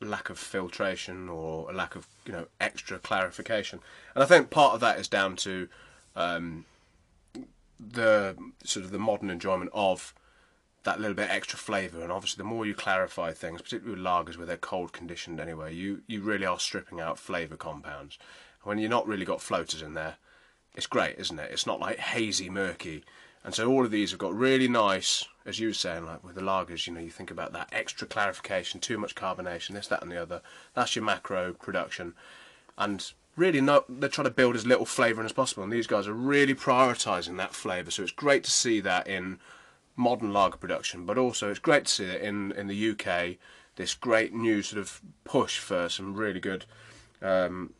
lack 0.00 0.30
of 0.30 0.38
filtration 0.38 1.28
or 1.28 1.70
a 1.70 1.74
lack 1.74 1.94
of 1.96 2.06
you 2.26 2.32
know 2.32 2.46
extra 2.60 2.98
clarification. 2.98 3.80
And 4.14 4.22
I 4.22 4.26
think 4.26 4.50
part 4.50 4.74
of 4.74 4.80
that 4.80 4.98
is 4.98 5.08
down 5.08 5.36
to 5.36 5.68
um, 6.16 6.64
the 7.78 8.36
sort 8.64 8.84
of 8.84 8.90
the 8.90 8.98
modern 8.98 9.30
enjoyment 9.30 9.70
of 9.72 10.14
that 10.84 11.00
little 11.00 11.14
bit 11.14 11.30
extra 11.30 11.58
flavour. 11.58 12.02
And 12.02 12.12
obviously, 12.12 12.40
the 12.42 12.48
more 12.48 12.66
you 12.66 12.74
clarify 12.74 13.32
things, 13.32 13.62
particularly 13.62 14.00
with 14.00 14.06
lagers 14.06 14.36
where 14.36 14.46
they're 14.46 14.56
cold 14.56 14.92
conditioned 14.92 15.40
anyway, 15.40 15.74
you 15.74 16.02
you 16.06 16.20
really 16.20 16.46
are 16.46 16.58
stripping 16.58 17.00
out 17.00 17.18
flavour 17.18 17.56
compounds. 17.56 18.18
When 18.62 18.78
you're 18.78 18.90
not 18.90 19.06
really 19.06 19.26
got 19.26 19.42
floaters 19.42 19.82
in 19.82 19.94
there, 19.94 20.16
it's 20.74 20.86
great, 20.86 21.18
isn't 21.18 21.38
it? 21.38 21.50
It's 21.52 21.66
not 21.66 21.80
like 21.80 21.98
hazy, 21.98 22.48
murky. 22.48 23.04
And 23.44 23.54
so 23.54 23.70
all 23.70 23.84
of 23.84 23.90
these 23.90 24.10
have 24.10 24.18
got 24.18 24.34
really 24.34 24.68
nice, 24.68 25.26
as 25.44 25.60
you 25.60 25.68
were 25.68 25.74
saying, 25.74 26.06
like 26.06 26.24
with 26.24 26.34
the 26.34 26.40
lagers, 26.40 26.86
you 26.86 26.94
know, 26.94 27.00
you 27.00 27.10
think 27.10 27.30
about 27.30 27.52
that 27.52 27.68
extra 27.72 28.06
clarification, 28.06 28.80
too 28.80 28.96
much 28.96 29.14
carbonation, 29.14 29.70
this, 29.74 29.86
that, 29.88 30.02
and 30.02 30.10
the 30.10 30.20
other. 30.20 30.40
That's 30.72 30.96
your 30.96 31.04
macro 31.04 31.52
production. 31.52 32.14
And 32.78 33.12
really, 33.36 33.60
no, 33.60 33.84
they're 33.86 34.08
trying 34.08 34.24
to 34.24 34.30
build 34.30 34.56
as 34.56 34.66
little 34.66 34.86
flavour 34.86 35.20
in 35.20 35.26
as 35.26 35.32
possible. 35.32 35.62
And 35.62 35.72
these 35.72 35.86
guys 35.86 36.08
are 36.08 36.14
really 36.14 36.54
prioritising 36.54 37.36
that 37.36 37.54
flavour. 37.54 37.90
So 37.90 38.02
it's 38.02 38.12
great 38.12 38.44
to 38.44 38.50
see 38.50 38.80
that 38.80 39.06
in 39.06 39.38
modern 39.94 40.32
lager 40.32 40.56
production, 40.56 41.04
but 41.04 41.18
also 41.18 41.50
it's 41.50 41.58
great 41.58 41.84
to 41.84 41.92
see 41.92 42.06
that 42.06 42.22
in, 42.22 42.50
in 42.52 42.66
the 42.66 42.90
UK, 42.90 43.36
this 43.76 43.94
great 43.94 44.32
new 44.32 44.62
sort 44.62 44.80
of 44.80 45.02
push 45.24 45.58
for 45.58 45.90
some 45.90 46.14
really 46.14 46.40
good 46.40 46.64
um, 47.20 47.74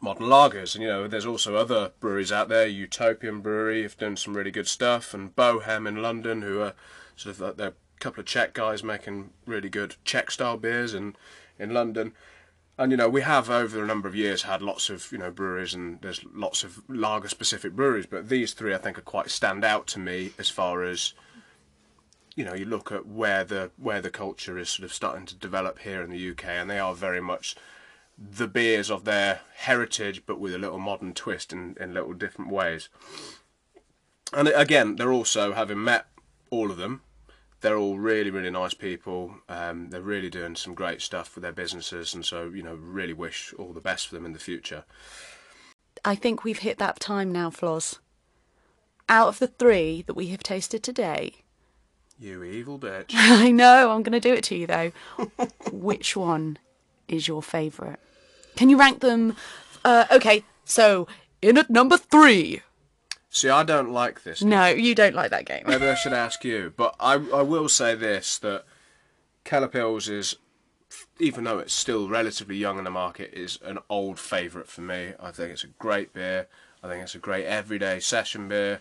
modern 0.00 0.26
lagers. 0.26 0.74
And 0.74 0.82
you 0.82 0.88
know, 0.88 1.08
there's 1.08 1.26
also 1.26 1.56
other 1.56 1.92
breweries 2.00 2.32
out 2.32 2.48
there. 2.48 2.66
Utopian 2.66 3.40
Brewery 3.40 3.82
have 3.82 3.98
done 3.98 4.16
some 4.16 4.36
really 4.36 4.50
good 4.50 4.68
stuff, 4.68 5.14
and 5.14 5.34
Bohem 5.34 5.86
in 5.86 6.02
London, 6.02 6.42
who 6.42 6.60
are 6.60 6.74
sort 7.16 7.34
of 7.34 7.40
like 7.40 7.56
they're 7.56 7.68
a 7.68 8.00
couple 8.00 8.20
of 8.20 8.26
Czech 8.26 8.52
guys 8.52 8.82
making 8.84 9.30
really 9.46 9.68
good 9.68 9.96
Czech 10.04 10.30
style 10.30 10.56
beers 10.56 10.94
in 10.94 11.16
in 11.58 11.74
London. 11.74 12.12
And 12.76 12.92
you 12.92 12.96
know, 12.96 13.08
we 13.08 13.22
have 13.22 13.50
over 13.50 13.82
a 13.82 13.86
number 13.86 14.06
of 14.06 14.14
years 14.14 14.42
had 14.42 14.62
lots 14.62 14.88
of 14.88 15.10
you 15.10 15.18
know 15.18 15.30
breweries, 15.30 15.74
and 15.74 16.00
there's 16.00 16.24
lots 16.32 16.62
of 16.62 16.82
lager 16.88 17.28
specific 17.28 17.72
breweries, 17.72 18.06
but 18.06 18.28
these 18.28 18.52
three 18.52 18.74
I 18.74 18.78
think 18.78 18.98
are 18.98 19.02
quite 19.02 19.30
stand 19.30 19.64
out 19.64 19.86
to 19.88 19.98
me 19.98 20.32
as 20.38 20.48
far 20.48 20.84
as 20.84 21.14
you 22.38 22.44
know, 22.44 22.54
you 22.54 22.64
look 22.64 22.92
at 22.92 23.04
where 23.04 23.42
the 23.42 23.72
where 23.76 24.00
the 24.00 24.10
culture 24.10 24.56
is 24.58 24.68
sort 24.68 24.84
of 24.84 24.94
starting 24.94 25.26
to 25.26 25.34
develop 25.34 25.80
here 25.80 26.02
in 26.02 26.10
the 26.10 26.30
UK, 26.30 26.44
and 26.44 26.70
they 26.70 26.78
are 26.78 26.94
very 26.94 27.20
much 27.20 27.56
the 28.18 28.48
beers 28.48 28.90
of 28.90 29.04
their 29.04 29.40
heritage, 29.54 30.24
but 30.26 30.40
with 30.40 30.54
a 30.54 30.58
little 30.58 30.78
modern 30.78 31.14
twist 31.14 31.52
in, 31.52 31.76
in 31.80 31.94
little 31.94 32.12
different 32.12 32.50
ways. 32.50 32.88
And 34.32 34.48
again, 34.48 34.96
they're 34.96 35.12
also 35.12 35.52
having 35.52 35.84
met 35.84 36.06
all 36.50 36.70
of 36.70 36.76
them. 36.76 37.02
They're 37.60 37.76
all 37.76 37.98
really, 37.98 38.30
really 38.30 38.50
nice 38.50 38.74
people. 38.74 39.34
Um, 39.48 39.90
they're 39.90 40.00
really 40.00 40.30
doing 40.30 40.56
some 40.56 40.74
great 40.74 41.00
stuff 41.00 41.34
with 41.34 41.42
their 41.42 41.52
businesses, 41.52 42.14
and 42.14 42.24
so 42.24 42.50
you 42.54 42.62
know, 42.62 42.74
really 42.74 43.12
wish 43.12 43.52
all 43.58 43.72
the 43.72 43.80
best 43.80 44.08
for 44.08 44.14
them 44.14 44.26
in 44.26 44.32
the 44.32 44.38
future. 44.38 44.84
I 46.04 46.14
think 46.14 46.44
we've 46.44 46.60
hit 46.60 46.78
that 46.78 47.00
time 47.00 47.32
now, 47.32 47.50
Floz. 47.50 47.98
Out 49.08 49.28
of 49.28 49.38
the 49.38 49.48
three 49.48 50.02
that 50.02 50.14
we 50.14 50.28
have 50.28 50.42
tasted 50.42 50.82
today, 50.82 51.32
You 52.18 52.44
evil 52.44 52.78
bitch. 52.78 53.10
I 53.14 53.50
know 53.50 53.90
I'm 53.90 54.02
going 54.02 54.12
to 54.12 54.20
do 54.20 54.34
it 54.34 54.44
to 54.44 54.56
you 54.56 54.66
though. 54.66 54.92
Which 55.72 56.14
one 56.16 56.58
is 57.08 57.26
your 57.26 57.42
favourite? 57.42 57.98
Can 58.58 58.68
you 58.68 58.76
rank 58.76 58.98
them? 58.98 59.36
Uh, 59.84 60.06
okay, 60.10 60.42
so 60.64 61.06
in 61.40 61.56
at 61.56 61.70
number 61.70 61.96
three. 61.96 62.62
See, 63.30 63.48
I 63.48 63.62
don't 63.62 63.92
like 63.92 64.24
this. 64.24 64.42
No, 64.42 64.66
you 64.66 64.96
don't 64.96 65.14
like 65.14 65.30
that 65.30 65.46
game. 65.46 65.62
Maybe 65.64 65.86
I 65.86 65.94
should 65.94 66.12
ask 66.12 66.44
you, 66.44 66.72
but 66.76 66.96
I 66.98 67.12
I 67.12 67.42
will 67.42 67.68
say 67.68 67.94
this 67.94 68.36
that 68.38 68.64
Keller 69.44 69.68
Pils 69.68 70.10
is, 70.10 70.34
even 71.20 71.44
though 71.44 71.60
it's 71.60 71.72
still 71.72 72.08
relatively 72.08 72.56
young 72.56 72.78
in 72.78 72.84
the 72.84 72.90
market, 72.90 73.32
is 73.32 73.60
an 73.64 73.78
old 73.88 74.18
favourite 74.18 74.66
for 74.66 74.80
me. 74.80 75.12
I 75.20 75.30
think 75.30 75.52
it's 75.52 75.62
a 75.62 75.68
great 75.78 76.12
beer. 76.12 76.48
I 76.82 76.88
think 76.88 77.04
it's 77.04 77.14
a 77.14 77.18
great 77.18 77.46
everyday 77.46 78.00
session 78.00 78.48
beer. 78.48 78.80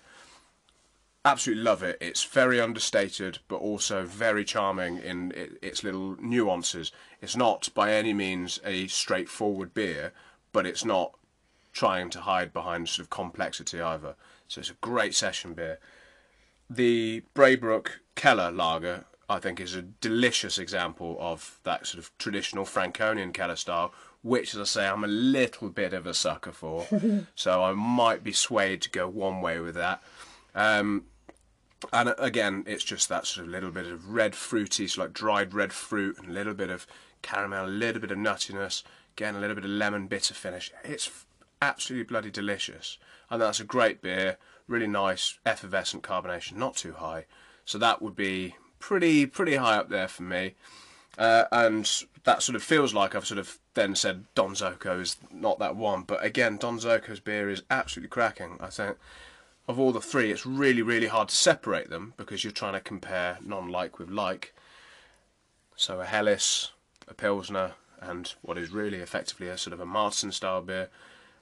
Absolutely 1.27 1.63
love 1.65 1.83
it. 1.83 1.97
It's 1.99 2.23
very 2.23 2.61
understated, 2.61 3.39
but 3.49 3.57
also 3.57 4.05
very 4.05 4.45
charming 4.45 4.99
in 4.99 5.33
its 5.61 5.83
little 5.83 6.15
nuances. 6.21 6.93
It's 7.21 7.35
not 7.35 7.67
by 7.75 7.91
any 7.91 8.13
means 8.13 8.61
a 8.63 8.87
straightforward 8.87 9.73
beer, 9.73 10.13
but 10.53 10.65
it's 10.65 10.85
not 10.85 11.15
trying 11.73 12.09
to 12.11 12.21
hide 12.21 12.53
behind 12.53 12.87
sort 12.87 13.03
of 13.03 13.09
complexity 13.09 13.81
either. 13.81 14.15
So 14.47 14.59
it's 14.59 14.69
a 14.69 14.75
great 14.79 15.13
session 15.15 15.53
beer. 15.53 15.79
The 16.69 17.23
Braybrook 17.36 17.99
Keller 18.15 18.49
lager, 18.49 19.03
I 19.28 19.39
think, 19.39 19.59
is 19.59 19.75
a 19.75 19.82
delicious 19.82 20.57
example 20.57 21.17
of 21.19 21.59
that 21.63 21.86
sort 21.88 22.01
of 22.01 22.17
traditional 22.17 22.63
Franconian 22.63 23.34
Keller 23.34 23.57
style, 23.57 23.93
which, 24.21 24.53
as 24.53 24.61
I 24.61 24.63
say, 24.63 24.88
I'm 24.88 25.03
a 25.03 25.07
little 25.07 25.67
bit 25.67 25.91
of 25.91 26.07
a 26.07 26.13
sucker 26.13 26.53
for. 26.53 26.88
so 27.36 27.63
I 27.65 27.73
might 27.73 28.23
be 28.23 28.32
swayed 28.32 28.82
to 28.84 28.89
go 28.89 29.09
one 29.09 29.41
way 29.41 29.59
with 29.59 29.75
that. 29.75 30.01
Um, 30.55 31.03
and 31.93 32.13
again, 32.17 32.63
it's 32.67 32.84
just 32.84 33.09
that 33.09 33.28
sort 33.28 33.45
of 33.45 33.51
little 33.51 33.71
bit 33.71 33.86
of 33.86 34.09
red 34.09 34.36
fruity, 34.36 34.88
so 34.88 35.01
like 35.01 35.13
dried 35.13 35.53
red 35.53 35.73
fruit, 35.73 36.17
and 36.17 36.30
a 36.30 36.34
little 36.34 36.53
bit 36.53 36.69
of 36.69 36.88
caramel, 37.21 37.65
a 37.65 37.67
little 37.67 38.01
bit 38.01 38.11
of 38.11 38.17
nuttiness, 38.17 38.84
again 39.15 39.36
a 39.36 39.39
little 39.39 39.55
bit 39.55 39.65
of 39.65 39.71
lemon 39.71 40.07
bitter 40.07 40.34
finish. 40.34 40.71
It's 40.84 41.25
absolutely 41.61 42.05
bloody 42.05 42.32
delicious, 42.32 42.97
and 43.30 43.41
that's 43.41 43.59
a 43.59 43.65
great 43.65 44.01
beer. 44.01 44.38
Really 44.67 44.88
nice, 44.88 45.39
effervescent 45.45 46.03
carbonation, 46.03 46.53
not 46.53 46.75
too 46.75 46.93
high. 46.93 47.25
So 47.63 47.78
that 47.78 48.01
would 48.01 48.15
be 48.15 48.55
pretty 48.80 49.25
pretty 49.25 49.55
high 49.55 49.78
up 49.78 49.89
there 49.89 50.07
for 50.07 50.23
me. 50.23 50.55
Uh, 51.17 51.45
and 51.51 52.03
that 52.25 52.43
sort 52.43 52.55
of 52.55 52.61
feels 52.61 52.93
like 52.93 53.15
I've 53.15 53.25
sort 53.25 53.39
of 53.39 53.57
then 53.73 53.95
said 53.95 54.25
Donzoko 54.36 55.01
is 55.01 55.17
not 55.32 55.57
that 55.59 55.75
one. 55.75 56.03
But 56.03 56.23
again, 56.23 56.59
Donzoko's 56.59 57.19
beer 57.19 57.49
is 57.49 57.63
absolutely 57.71 58.09
cracking. 58.09 58.57
I 58.59 58.67
think 58.67 58.97
of 59.68 59.80
all 59.80 59.91
the 59.91 60.01
three, 60.01 60.32
it's 60.32 60.45
really, 60.45 60.82
really 60.82 61.07
hard 61.07 61.30
to 61.30 61.36
separate 61.36 61.89
them 61.89 62.13
because 62.18 62.43
you're 62.43 62.53
trying 62.53 62.74
to 62.74 62.80
compare 62.80 63.38
non-like 63.43 63.99
with 63.99 64.09
like. 64.09 64.53
So 65.76 65.99
a 65.99 66.05
Helles, 66.05 66.72
a 67.07 67.13
Pilsner, 67.13 67.74
and 67.99 68.34
what 68.41 68.57
is 68.57 68.72
really 68.72 68.99
effectively 68.99 69.47
a 69.47 69.57
sort 69.57 69.74
of 69.74 69.80
a 69.80 69.86
Märzen 69.86 70.32
style 70.32 70.61
beer. 70.61 70.89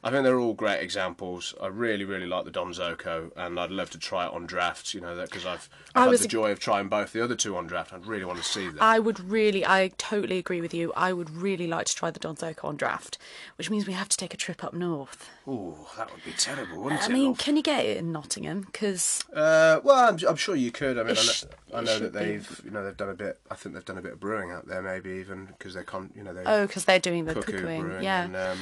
I 0.05 0.11
think 0.11 0.23
they're 0.23 0.39
all 0.39 0.53
great 0.53 0.81
examples. 0.83 1.55
I 1.59 1.65
really, 1.65 2.05
really 2.05 2.27
like 2.27 2.45
the 2.45 2.51
Donzoko, 2.51 3.31
and 3.35 3.59
I'd 3.59 3.71
love 3.71 3.89
to 3.89 3.97
try 3.97 4.27
it 4.27 4.33
on 4.33 4.45
draft. 4.45 4.93
You 4.93 5.01
know, 5.01 5.19
because 5.19 5.47
I've, 5.47 5.67
I 5.95 6.03
I've 6.05 6.11
had 6.11 6.19
the 6.19 6.27
joy 6.27 6.51
of 6.51 6.59
trying 6.59 6.89
both 6.89 7.11
the 7.11 7.23
other 7.23 7.35
two 7.35 7.57
on 7.57 7.65
draft. 7.65 7.91
I'd 7.91 8.05
really 8.05 8.23
want 8.23 8.37
to 8.37 8.45
see 8.45 8.67
them. 8.67 8.77
I 8.79 8.99
would 8.99 9.19
really, 9.19 9.65
I 9.65 9.91
totally 9.97 10.37
agree 10.37 10.61
with 10.61 10.75
you. 10.75 10.93
I 10.95 11.11
would 11.11 11.31
really 11.31 11.65
like 11.65 11.87
to 11.87 11.95
try 11.95 12.11
the 12.11 12.19
Donzoko 12.19 12.65
on 12.65 12.75
draft, 12.75 13.17
which 13.57 13.71
means 13.71 13.87
we 13.87 13.93
have 13.93 14.07
to 14.09 14.15
take 14.15 14.31
a 14.31 14.37
trip 14.37 14.63
up 14.63 14.75
north. 14.75 15.27
Oh, 15.47 15.89
that 15.97 16.11
would 16.13 16.23
be 16.23 16.33
terrible, 16.33 16.83
wouldn't 16.83 17.01
I 17.01 17.05
it? 17.05 17.09
I 17.09 17.13
mean, 17.13 17.29
love? 17.29 17.39
can 17.39 17.57
you 17.57 17.63
get 17.63 17.83
it 17.83 17.97
in 17.97 18.11
Nottingham? 18.11 18.61
Because 18.61 19.23
Uh, 19.33 19.79
well, 19.83 20.09
I'm, 20.09 20.19
I'm 20.27 20.35
sure 20.35 20.55
you 20.55 20.71
could. 20.71 20.99
I 20.99 21.03
mean, 21.03 21.13
It 21.13 21.45
I 21.73 21.77
know, 21.77 21.79
I 21.79 21.81
know 21.81 21.99
that 21.99 22.13
they've, 22.13 22.61
you 22.63 22.69
know, 22.69 22.85
they've 22.85 22.95
done 22.95 23.09
a 23.09 23.15
bit. 23.15 23.39
I 23.49 23.55
think 23.55 23.73
they've 23.73 23.83
done 23.83 23.97
a 23.97 24.03
bit 24.03 24.13
of 24.13 24.19
brewing 24.19 24.51
out 24.51 24.67
there, 24.67 24.83
maybe 24.83 25.13
even 25.13 25.47
because 25.47 25.73
they're, 25.73 25.83
con, 25.83 26.11
you 26.15 26.21
know, 26.23 26.31
they 26.31 26.43
oh, 26.45 26.67
because 26.67 26.85
they're 26.85 26.99
doing 26.99 27.25
the 27.25 27.33
cuckoo 27.33 27.53
cuckooing. 27.53 27.81
brewing. 27.81 28.03
Yeah, 28.03 28.25
And, 28.25 28.35
um, 28.35 28.57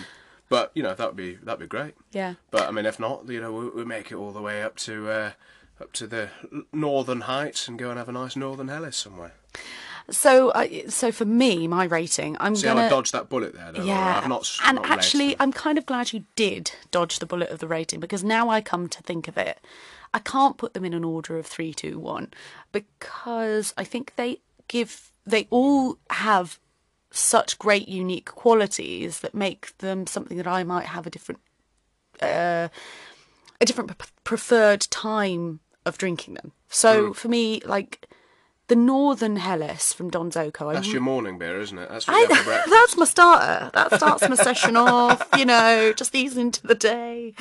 but 0.54 0.72
you 0.76 0.84
know, 0.84 0.94
that 0.94 1.08
would 1.08 1.16
be 1.26 1.32
that'd 1.46 1.60
be 1.60 1.66
great. 1.78 1.94
yeah. 2.12 2.34
But 2.52 2.64
I 2.68 2.72
mean, 2.72 2.86
if 2.86 3.00
not, 3.00 3.28
you 3.28 3.42
know, 3.42 3.52
we, 3.60 3.70
we 3.70 3.86
make 3.86 4.12
it 4.12 4.16
all 4.22 4.32
the 4.32 4.42
way 4.50 4.62
up 4.62 4.76
to 4.88 5.10
uh, 5.10 5.32
up 5.82 5.92
to 5.94 6.06
the 6.08 6.30
northern 6.72 7.22
heights 7.22 7.68
and 7.68 7.80
go 7.80 7.90
and 7.90 7.98
have 7.98 8.10
a 8.10 8.12
nice 8.12 8.36
northern 8.36 8.68
Helles 8.68 8.96
somewhere. 8.96 9.34
So, 10.12 10.50
uh, 10.50 10.68
so 10.90 11.12
for 11.14 11.26
me, 11.26 11.68
my 11.68 11.86
rating, 11.86 12.36
I'm 12.40 12.56
See 12.56 12.66
gonna. 12.68 12.82
how 12.82 12.88
I 12.88 12.90
dodged 12.90 13.14
that 13.14 13.30
bullet 13.30 13.54
there? 13.56 13.72
Though, 13.72 13.84
Yeah, 13.84 14.20
I've 14.22 14.28
not. 14.30 14.46
and 14.66 14.76
not 14.76 14.90
actually. 14.92 15.36
I'm 15.40 15.54
kind 15.54 15.78
of 15.78 15.86
glad 15.86 16.14
you 16.14 16.26
did 16.36 16.72
dodge 16.92 17.20
the 17.20 17.26
bullet 17.26 17.50
of 17.50 17.60
the 17.60 17.68
rating 17.68 18.00
because 18.02 18.24
now 18.24 18.50
I 18.50 18.62
come 18.62 18.88
to 18.90 19.02
think 19.02 19.28
of 19.28 19.38
it, 19.38 19.58
I 20.14 20.20
can't 20.20 20.58
put 20.58 20.74
them 20.74 20.86
in 20.86 20.94
an 20.94 21.04
order 21.04 21.38
of 21.40 21.46
three, 21.48 21.74
two, 21.74 21.98
one, 22.00 22.28
because 22.72 23.74
I 23.78 23.84
think 23.86 24.14
they 24.18 24.42
give 24.68 25.10
they 25.26 25.48
all 25.50 25.98
have 26.10 26.60
such 27.16 27.60
great 27.60 27.88
unique 27.88 28.26
qualities 28.26 29.20
that 29.20 29.36
make 29.36 29.78
them 29.78 30.08
something 30.08 30.36
that 30.38 30.48
I 30.48 30.64
might 30.64 30.88
have 30.88 31.06
a 31.08 31.10
different 31.10 31.40
uh, 32.22 32.68
a 33.62 33.66
different 33.66 33.92
preferred 34.24 34.82
time 34.90 35.60
of 35.86 35.98
drinking 35.98 36.34
them. 36.36 36.52
So 36.70 37.08
Hmm. 37.08 37.12
for 37.14 37.28
me, 37.28 37.62
like 37.66 38.08
the 38.68 38.76
Northern 38.76 39.36
Helles 39.38 39.94
from 39.94 40.10
Donzoko, 40.10 40.70
I 40.70 40.74
that's 40.74 40.92
your 40.92 41.02
morning 41.02 41.38
beer, 41.38 41.60
isn't 41.60 41.78
it? 41.78 41.90
That's 41.90 42.06
I, 42.08 42.26
that's 42.70 42.98
my 42.98 43.06
starter. 43.06 43.70
That 43.74 43.94
starts 43.94 44.28
my 44.28 44.36
session 44.36 44.76
off. 44.76 45.28
You 45.38 45.46
know, 45.46 45.94
just 45.94 46.16
ease 46.16 46.38
into 46.38 46.66
the 46.66 46.76
day. 46.76 47.34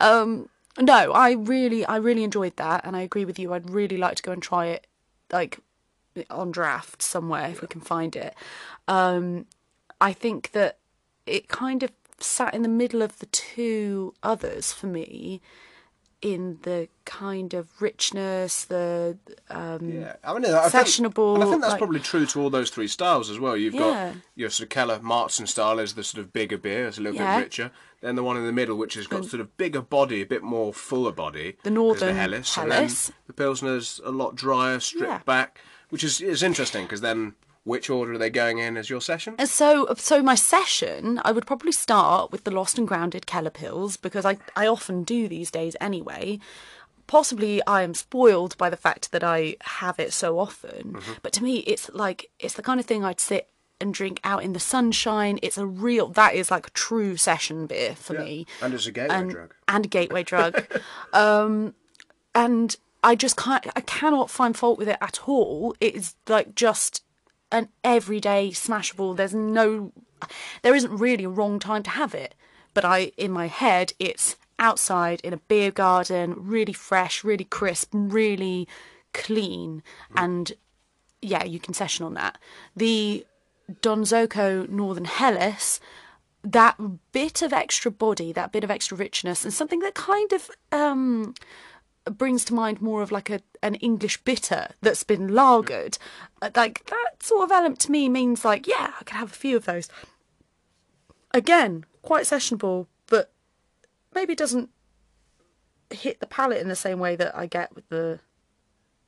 Um, 0.00 0.48
no, 0.78 1.12
I 1.12 1.32
really, 1.32 1.84
I 1.84 1.96
really 1.96 2.24
enjoyed 2.24 2.56
that, 2.56 2.84
and 2.84 2.96
I 2.96 3.02
agree 3.02 3.24
with 3.24 3.38
you. 3.38 3.52
I'd 3.52 3.68
really 3.70 3.96
like 3.98 4.16
to 4.16 4.22
go 4.22 4.32
and 4.32 4.42
try 4.42 4.66
it, 4.66 4.86
like 5.32 5.58
on 6.30 6.50
draft 6.50 7.02
somewhere 7.02 7.48
if 7.48 7.62
we 7.62 7.68
can 7.68 7.80
find 7.80 8.14
it. 8.16 8.34
Um, 8.88 9.46
I 10.00 10.12
think 10.12 10.52
that 10.52 10.78
it 11.26 11.48
kind 11.48 11.82
of 11.82 11.92
sat 12.18 12.54
in 12.54 12.62
the 12.62 12.68
middle 12.68 13.02
of 13.02 13.18
the 13.18 13.26
two 13.26 14.14
others 14.22 14.72
for 14.72 14.86
me 14.86 15.40
in 16.22 16.58
the 16.64 16.86
kind 17.06 17.54
of 17.54 17.80
richness, 17.80 18.66
the 18.66 19.16
um, 19.48 19.88
Yeah, 19.90 20.16
I 20.22 20.34
mean, 20.34 20.44
I 20.44 20.68
think, 20.68 20.98
and 20.98 21.06
I 21.42 21.46
think 21.46 21.62
that's 21.62 21.70
like- 21.72 21.78
probably 21.78 22.00
true 22.00 22.26
to 22.26 22.42
all 22.42 22.50
those 22.50 22.68
three 22.68 22.88
styles 22.88 23.30
as 23.30 23.38
well. 23.40 23.56
You've 23.56 23.72
Yeah. 23.74 23.80
got 24.12 24.14
your 24.34 24.50
sort 24.50 24.64
of 24.64 24.68
Keller 24.68 24.98
Märzen 24.98 25.48
style 25.48 25.78
is 25.78 25.94
the 25.94 26.04
sort 26.04 26.22
of 26.22 26.30
bigger 26.30 26.58
beer, 26.58 26.88
it's 26.88 26.98
a 26.98 27.00
little 27.00 27.18
Yeah. 27.18 27.38
bit 27.38 27.44
richer. 27.44 27.70
Then 28.02 28.16
the 28.16 28.22
one 28.22 28.36
in 28.36 28.44
the 28.44 28.52
middle, 28.52 28.76
which 28.76 28.94
has 28.94 29.06
got 29.06 29.24
sort 29.24 29.40
of 29.40 29.56
bigger 29.56 29.80
body, 29.80 30.20
a 30.20 30.26
bit 30.26 30.42
more 30.42 30.74
fuller 30.74 31.12
body. 31.12 31.56
The 31.62 31.70
Northern 31.70 32.08
the 32.14 32.20
Helles, 32.20 32.58
and 32.58 32.70
then 32.70 32.90
the 33.26 33.32
Pilsner's 33.32 33.98
a 34.04 34.10
lot 34.10 34.34
drier, 34.36 34.78
stripped 34.80 35.06
Yeah. 35.08 35.18
back, 35.24 35.58
which 35.90 36.02
is 36.04 36.20
is 36.20 36.42
interesting 36.42 36.84
because 36.84 37.00
then 37.00 37.34
which 37.64 37.90
order 37.90 38.14
are 38.14 38.18
they 38.18 38.30
going 38.30 38.58
in 38.58 38.76
as 38.76 38.88
your 38.88 39.02
session? 39.02 39.34
And 39.38 39.48
so, 39.48 39.86
so 39.98 40.22
my 40.22 40.34
session, 40.34 41.20
I 41.24 41.30
would 41.32 41.46
probably 41.46 41.72
start 41.72 42.32
with 42.32 42.44
the 42.44 42.50
Lost 42.50 42.78
and 42.78 42.88
Grounded 42.88 43.26
Keller 43.26 43.50
Pils 43.50 44.00
because 44.00 44.24
I, 44.24 44.38
I 44.56 44.66
often 44.66 45.02
do 45.04 45.28
these 45.28 45.50
days 45.50 45.76
anyway. 45.78 46.38
Possibly 47.06 47.60
I 47.66 47.82
am 47.82 47.92
spoiled 47.92 48.56
by 48.56 48.70
the 48.70 48.78
fact 48.78 49.12
that 49.12 49.22
I 49.22 49.56
have 49.62 49.98
it 49.98 50.12
so 50.14 50.38
often, 50.38 50.96
but 51.22 51.32
to 51.34 51.42
me, 51.44 51.58
it's 51.58 51.90
like 51.92 52.30
it's 52.38 52.54
the 52.54 52.62
kind 52.62 52.80
of 52.80 52.86
thing 52.86 53.04
I'd 53.04 53.20
sit 53.20 53.48
and 53.80 53.92
drink 53.92 54.20
out 54.24 54.42
in 54.42 54.52
the 54.52 54.60
sunshine. 54.60 55.38
It's 55.42 55.58
a 55.58 55.66
real 55.66 56.08
that 56.08 56.34
is 56.34 56.50
like 56.50 56.68
a 56.68 56.70
true 56.70 57.16
session 57.16 57.66
beer 57.66 57.94
for 57.94 58.14
me 58.14 58.46
And 58.62 58.72
it's 58.74 58.86
a 58.86 58.92
gateway 58.92 59.14
and, 59.16 59.30
drug. 59.30 59.54
and 59.68 59.84
a 59.84 59.88
gateway 59.88 60.22
drug. 60.22 60.66
um, 61.12 61.74
and 62.34 62.76
I 63.02 63.14
just 63.14 63.36
can't, 63.36 63.66
I 63.74 63.80
cannot 63.80 64.30
find 64.30 64.56
fault 64.56 64.78
with 64.78 64.88
it 64.88 64.98
at 65.00 65.28
all. 65.28 65.74
It 65.80 65.94
is 65.94 66.14
like 66.28 66.54
just 66.54 67.02
an 67.50 67.68
everyday 67.82 68.50
smashable. 68.50 69.16
There's 69.16 69.34
no, 69.34 69.92
there 70.62 70.74
isn't 70.74 70.96
really 70.96 71.24
a 71.24 71.30
wrong 71.30 71.58
time 71.58 71.82
to 71.84 71.90
have 71.90 72.14
it. 72.14 72.34
But 72.74 72.84
I, 72.84 73.12
in 73.16 73.32
my 73.32 73.48
head, 73.48 73.94
it's 73.98 74.36
outside 74.60 75.20
in 75.24 75.32
a 75.32 75.38
beer 75.38 75.70
garden, 75.70 76.34
really 76.36 76.72
fresh, 76.72 77.24
really 77.24 77.44
crisp, 77.44 77.88
really 77.92 78.68
clean, 79.12 79.82
and 80.14 80.52
yeah, 81.20 81.42
you 81.44 81.58
can 81.58 81.74
session 81.74 82.06
on 82.06 82.14
that. 82.14 82.38
The 82.76 83.26
Donzoko 83.82 84.68
Northern 84.68 85.06
Helles, 85.06 85.80
that 86.44 86.76
bit 87.12 87.42
of 87.42 87.52
extra 87.52 87.90
body, 87.90 88.32
that 88.32 88.52
bit 88.52 88.62
of 88.62 88.70
extra 88.70 88.96
richness, 88.96 89.44
and 89.44 89.52
something 89.52 89.80
that 89.80 89.94
kind 89.94 90.32
of 90.32 90.50
um, 90.70 91.34
brings 92.04 92.44
to 92.46 92.54
mind 92.54 92.80
more 92.80 93.02
of 93.02 93.12
like 93.12 93.30
a 93.30 93.40
an 93.62 93.74
English 93.76 94.18
bitter 94.24 94.68
that's 94.80 95.04
been 95.04 95.28
lagered. 95.28 95.98
Uh, 96.40 96.50
Like 96.54 96.84
that 96.86 97.22
sort 97.22 97.44
of 97.44 97.52
element 97.52 97.80
to 97.80 97.90
me 97.92 98.08
means 98.08 98.44
like, 98.44 98.66
yeah, 98.66 98.92
I 98.98 99.04
could 99.04 99.16
have 99.16 99.32
a 99.32 99.34
few 99.34 99.56
of 99.56 99.66
those. 99.66 99.88
Again, 101.32 101.84
quite 102.02 102.24
sessionable, 102.24 102.86
but 103.06 103.32
maybe 104.14 104.34
doesn't 104.34 104.70
hit 105.90 106.20
the 106.20 106.26
palate 106.26 106.60
in 106.60 106.68
the 106.68 106.76
same 106.76 106.98
way 106.98 107.16
that 107.16 107.36
I 107.36 107.46
get 107.46 107.74
with 107.74 107.88
the 107.88 108.20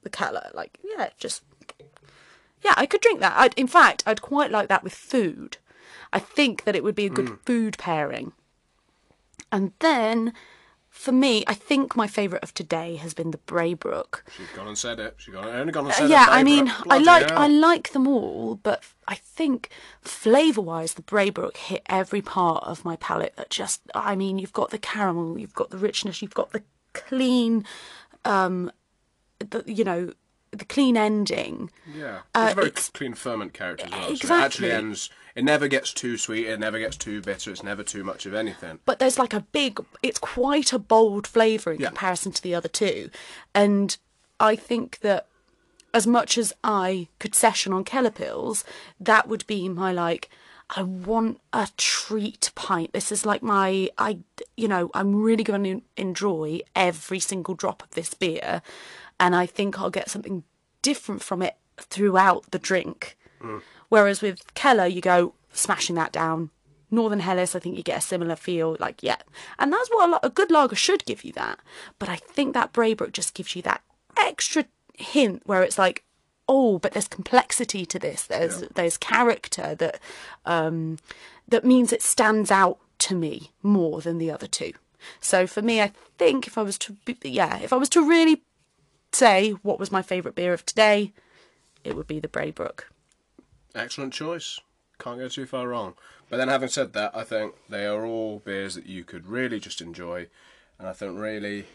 the 0.03 0.11
Keller. 0.11 0.51
Like, 0.53 0.79
yeah, 0.85 1.11
just 1.17 1.43
yeah, 2.63 2.75
I 2.77 2.87
could 2.87 3.01
drink 3.01 3.21
that. 3.21 3.35
I'd, 3.37 3.55
in 3.55 3.67
fact, 3.67 4.03
I'd 4.07 4.23
quite 4.23 4.51
like 4.51 4.69
that 4.69 4.85
with 4.85 4.95
food. 4.95 5.57
I 6.13 6.19
think 6.19 6.65
that 6.65 6.77
it 6.77 6.85
would 6.85 6.95
be 6.95 7.07
a 7.07 7.11
good 7.11 7.39
food 7.45 7.77
pairing. 7.79 8.33
And 9.51 9.73
then, 9.81 10.33
for 10.95 11.11
me, 11.11 11.43
I 11.47 11.55
think 11.55 11.97
my 11.97 12.07
favourite 12.07 12.45
of 12.45 12.53
today 12.55 12.97
has 12.97 13.15
been 13.15 13.31
the 13.33 13.39
Braybrook. 13.39 14.23
She's 14.37 14.47
gone 14.55 14.69
and 14.69 14.77
said 14.79 15.01
it. 15.01 15.15
She's 15.17 15.35
gone 15.35 15.47
only 15.47 15.73
gone 15.73 15.87
and 15.87 15.93
Uh, 15.93 15.97
said 15.97 16.05
it. 16.05 16.11
yeah, 16.11 16.27
I 16.29 16.45
mean, 16.45 16.71
I 16.89 16.99
like 16.99 17.31
hell. 17.31 17.39
I 17.39 17.49
like 17.49 17.93
them 17.93 18.07
all, 18.07 18.57
but 18.63 18.85
I 19.09 19.15
think 19.17 19.71
flavour-wise, 20.03 20.95
the 20.95 21.03
Braybrook 21.03 21.57
hit 21.57 21.83
every 21.87 22.21
part 22.23 22.63
of 22.65 22.85
my 22.85 22.97
palate. 22.97 23.35
That 23.37 23.51
just, 23.51 23.81
I 23.95 24.15
mean, 24.15 24.39
you've 24.39 24.53
got 24.53 24.71
the 24.71 24.79
caramel, 24.79 25.39
you've 25.39 25.55
got 25.55 25.71
the 25.71 25.79
richness, 25.79 26.21
you've 26.23 26.35
got 26.35 26.53
the 26.53 26.63
clean, 26.93 27.65
um, 28.25 28.71
the 29.41 29.65
you 29.67 29.83
know, 29.85 30.13
the 30.53 30.65
clean 30.65 30.97
ending. 30.97 31.71
Yeah, 31.97 32.21
Uh, 32.35 32.43
it's 32.45 32.53
a 32.53 32.55
very 32.55 32.67
it's- 32.69 32.89
clean 32.91 33.15
ferment 33.15 33.53
character 33.55 33.87
as 33.87 33.91
well. 33.93 34.01
So 34.03 34.09
it 34.09 34.13
Exactly. 34.13 34.45
actually 34.45 34.73
ends. 34.73 35.11
It 35.35 35.45
never 35.45 35.67
gets 35.67 35.95
too 35.95 36.19
sweet. 36.19 36.47
It 36.47 36.61
never 36.61 36.79
gets 36.79 36.97
too 36.99 37.23
bitter. 37.23 37.51
It's 37.51 37.63
never 37.63 37.83
too 37.83 38.05
much 38.05 38.27
of 38.27 38.35
anything. 38.35 38.81
but 38.85 38.99
there's 38.99 39.19
like 39.19 39.33
a 39.33 39.41
big 39.53 39.81
it's 40.03 40.19
quite 40.19 40.73
a 40.75 40.79
bold 40.79 41.27
flavour 41.27 41.73
in 41.73 41.81
Yeah. 41.81 41.89
comparison 41.89 42.33
to 42.33 42.43
the 42.43 42.55
other 42.55 42.69
two 42.69 43.09
and 43.55 43.97
i 44.41 44.55
think 44.57 44.99
that 45.01 45.27
as 45.95 46.07
much 46.07 46.37
as 46.37 46.53
i 46.65 47.07
could 47.19 47.35
session 47.35 47.73
on 47.73 47.85
keller 47.85 48.11
pils 48.11 48.65
that 49.01 49.29
would 49.29 49.47
be 49.47 49.69
my 49.69 49.93
like 49.93 50.29
i 50.77 50.83
want 50.83 51.41
a 51.53 51.69
treat 51.77 52.51
pint 52.55 52.93
this 52.93 53.13
is 53.13 53.25
like 53.27 53.43
my 53.43 53.89
i 53.99 54.19
you 54.57 54.67
know 54.69 54.91
i'm 54.95 55.15
really 55.15 55.45
going 55.45 55.65
to 55.65 55.83
enjoy 55.97 56.61
every 56.75 57.21
single 57.21 57.55
drop 57.55 57.83
of 57.83 57.91
this 57.93 58.13
beer 58.15 58.61
and 59.23 59.35
i 59.35 59.47
think 59.47 59.79
i'll 59.81 59.91
get 59.91 60.11
something 60.11 60.45
different 60.83 61.23
from 61.23 61.41
it 61.41 61.57
throughout 61.79 62.43
the 62.51 62.59
drink 62.59 63.17
Whereas 63.89 64.23
with 64.23 64.55
Keller, 64.55 64.87
you 64.87 65.01
go 65.01 65.35
smashing 65.53 65.97
that 65.97 66.13
down. 66.13 66.51
Northern 66.91 67.21
Helles, 67.21 67.55
I 67.55 67.59
think 67.59 67.77
you 67.77 67.83
get 67.83 67.99
a 67.99 68.01
similar 68.01 68.37
feel. 68.37 68.77
Like, 68.79 69.03
yeah. 69.03 69.17
And 69.59 69.73
that's 69.73 69.91
what 69.91 70.09
a, 70.09 70.13
lo- 70.13 70.19
a 70.23 70.31
good 70.31 70.51
lager 70.51 70.77
should 70.77 71.05
give 71.05 71.25
you 71.25 71.33
that. 71.33 71.59
But 71.99 72.09
I 72.09 72.17
think 72.17 72.55
that 72.55 72.73
Braybrook 72.73 73.13
just 73.13 73.35
gives 73.35 73.57
you 73.57 73.63
that 73.63 73.83
extra 74.17 74.65
hint 74.97 75.43
where 75.45 75.63
it's 75.63 75.77
like, 75.77 76.05
oh, 76.49 76.79
but 76.79 76.93
there's 76.93 77.09
complexity 77.09 77.85
to 77.87 77.99
this. 77.99 78.23
There's 78.27 78.61
there's 78.75 78.97
character 78.97 79.75
that 79.75 80.01
um, 80.47 80.99
that 81.49 81.65
means 81.65 81.93
it 81.93 82.03
stands 82.03 82.51
out 82.51 82.79
to 83.01 83.15
me 83.15 83.51
more 83.63 84.01
than 84.01 84.19
the 84.19 84.31
other 84.31 84.47
two. 84.47 84.73
So 85.21 85.47
for 85.47 85.63
me, 85.63 85.83
I 85.83 85.93
think 86.17 86.47
if 86.47 86.57
I 86.57 86.63
was 86.63 86.79
to, 86.79 86.97
be, 87.05 87.17
yeah, 87.25 87.59
if 87.59 87.73
I 87.73 87.77
was 87.77 87.89
to 87.91 88.09
really 88.09 88.43
say 89.15 89.51
what 89.63 89.79
was 89.79 89.93
my 89.93 90.03
favourite 90.03 90.35
beer 90.35 90.53
of 90.53 90.65
today, 90.65 91.13
it 91.85 91.97
would 91.97 92.07
be 92.07 92.21
the 92.21 92.29
Braybrook. 92.29 92.85
Excellent 93.75 94.13
choice. 94.13 94.61
Can't 94.99 95.19
go 95.19 95.29
too 95.29 95.47
far 95.47 95.69
wrong. 95.69 95.95
But 96.29 96.37
then, 96.37 96.49
having 96.49 96.69
said 96.69 96.93
that, 96.93 97.15
I 97.15 97.25
think 97.25 97.55
they 97.69 97.87
are 97.87 98.07
all 98.07 98.39
beers 98.39 98.75
that 98.75 98.87
you 98.87 99.05
could 99.05 99.27
really 99.27 99.61
just 99.61 99.81
enjoy, 99.81 100.29
and 100.79 100.89
I 100.89 100.93
think 100.93 101.19
really, 101.19 101.67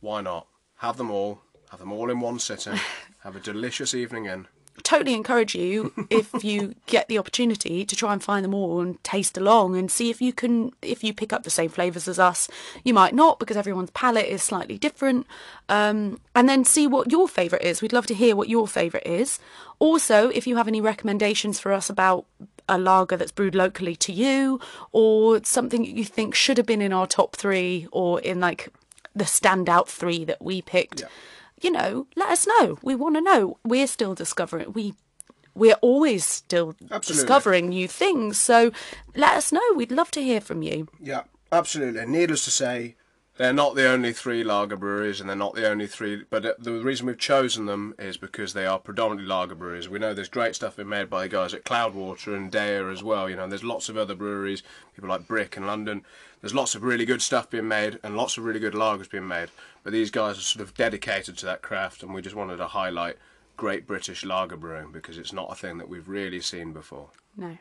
why 0.00 0.20
not 0.20 0.46
have 0.76 0.96
them 0.96 1.10
all? 1.10 1.40
Have 1.70 1.80
them 1.80 1.92
all 1.92 2.10
in 2.10 2.20
one 2.20 2.38
sitting. 2.38 2.78
have 3.22 3.34
a 3.34 3.40
delicious 3.40 3.94
evening 3.94 4.26
in. 4.26 4.46
Totally 4.82 5.14
encourage 5.14 5.54
you 5.54 5.92
if 6.10 6.32
you 6.44 6.74
get 6.86 7.08
the 7.08 7.18
opportunity 7.18 7.84
to 7.84 7.96
try 7.96 8.12
and 8.12 8.22
find 8.22 8.44
them 8.44 8.54
all 8.54 8.80
and 8.80 9.02
taste 9.04 9.36
along 9.36 9.76
and 9.76 9.90
see 9.90 10.10
if 10.10 10.20
you 10.20 10.32
can 10.32 10.72
if 10.82 11.02
you 11.02 11.12
pick 11.12 11.32
up 11.32 11.42
the 11.42 11.50
same 11.50 11.68
flavors 11.68 12.08
as 12.08 12.18
us. 12.18 12.48
You 12.84 12.94
might 12.94 13.14
not 13.14 13.38
because 13.38 13.56
everyone's 13.56 13.90
palate 13.90 14.26
is 14.26 14.42
slightly 14.42 14.78
different. 14.78 15.26
Um, 15.68 16.20
and 16.34 16.48
then 16.48 16.64
see 16.64 16.86
what 16.86 17.10
your 17.10 17.28
favorite 17.28 17.62
is. 17.62 17.82
We'd 17.82 17.92
love 17.92 18.06
to 18.06 18.14
hear 18.14 18.36
what 18.36 18.48
your 18.48 18.68
favorite 18.68 19.06
is. 19.06 19.38
Also 19.78 20.28
if 20.30 20.46
you 20.46 20.56
have 20.56 20.68
any 20.68 20.80
recommendations 20.80 21.58
for 21.58 21.72
us 21.72 21.90
about 21.90 22.26
a 22.68 22.78
lager 22.78 23.16
that's 23.16 23.32
brewed 23.32 23.54
locally 23.54 23.94
to 23.94 24.12
you 24.12 24.60
or 24.92 25.42
something 25.44 25.84
you 25.84 26.04
think 26.04 26.34
should 26.34 26.56
have 26.56 26.66
been 26.66 26.82
in 26.82 26.92
our 26.92 27.06
top 27.06 27.36
three 27.36 27.86
or 27.92 28.20
in 28.20 28.40
like 28.40 28.72
the 29.14 29.24
standout 29.24 29.86
three 29.86 30.24
that 30.24 30.42
we 30.42 30.60
picked 30.62 31.04
you 31.60 31.70
know, 31.70 32.06
let 32.16 32.30
us 32.30 32.46
know. 32.46 32.78
We 32.82 32.94
want 32.94 33.16
to 33.16 33.20
know. 33.20 33.58
We're 33.64 33.86
still 33.86 34.14
discovering. 34.14 34.72
We 34.72 34.94
we're 35.54 35.78
always 35.80 36.24
still 36.24 36.76
Absolutely. 36.90 37.14
discovering 37.14 37.68
new 37.70 37.88
things. 37.88 38.38
So 38.38 38.72
let 39.14 39.36
us 39.36 39.52
know. 39.52 39.62
We'd 39.74 39.90
love 39.90 40.10
to 40.12 40.22
hear 40.22 40.40
from 40.40 40.62
you. 40.62 40.88
Yeah, 41.00 41.22
absolutely. 41.50 42.04
Needless 42.04 42.44
to 42.44 42.50
say, 42.50 42.96
they're 43.36 43.52
not 43.52 43.74
the 43.74 43.88
only 43.88 44.12
three 44.12 44.42
lager 44.42 44.76
breweries, 44.76 45.20
and 45.20 45.28
they're 45.28 45.36
not 45.36 45.54
the 45.54 45.68
only 45.68 45.86
three. 45.86 46.24
But 46.28 46.62
the 46.62 46.72
reason 46.72 47.06
we've 47.06 47.18
chosen 47.18 47.66
them 47.66 47.94
is 47.98 48.16
because 48.16 48.54
they 48.54 48.66
are 48.66 48.78
predominantly 48.78 49.28
lager 49.28 49.54
breweries. 49.54 49.88
We 49.88 49.98
know 49.98 50.14
there's 50.14 50.28
great 50.28 50.54
stuff 50.54 50.76
being 50.76 50.88
made 50.88 51.10
by 51.10 51.22
the 51.22 51.28
guys 51.28 51.52
at 51.52 51.64
Cloudwater 51.64 52.34
and 52.34 52.50
DEYA 52.50 52.90
as 52.92 53.02
well. 53.02 53.28
You 53.28 53.36
know, 53.36 53.46
there's 53.46 53.64
lots 53.64 53.88
of 53.88 53.96
other 53.96 54.14
breweries, 54.14 54.62
people 54.94 55.10
like 55.10 55.28
Brick 55.28 55.56
in 55.56 55.66
London. 55.66 56.02
There's 56.40 56.54
lots 56.54 56.74
of 56.74 56.82
really 56.82 57.04
good 57.04 57.22
stuff 57.22 57.50
being 57.50 57.68
made, 57.68 57.98
and 58.02 58.16
lots 58.16 58.38
of 58.38 58.44
really 58.44 58.60
good 58.60 58.74
lagers 58.74 59.10
being 59.10 59.28
made. 59.28 59.50
But 59.82 59.92
these 59.92 60.10
guys 60.10 60.38
are 60.38 60.42
sort 60.42 60.62
of 60.62 60.74
dedicated 60.74 61.36
to 61.38 61.46
that 61.46 61.62
craft, 61.62 62.02
and 62.02 62.14
we 62.14 62.22
just 62.22 62.36
wanted 62.36 62.56
to 62.56 62.68
highlight 62.68 63.16
great 63.56 63.86
British 63.86 64.24
lager 64.24 64.56
brewing 64.56 64.92
because 64.92 65.18
it's 65.18 65.32
not 65.32 65.50
a 65.50 65.54
thing 65.54 65.78
that 65.78 65.88
we've 65.88 66.08
really 66.08 66.40
seen 66.40 66.72
before. 66.72 67.08
No. 67.36 67.56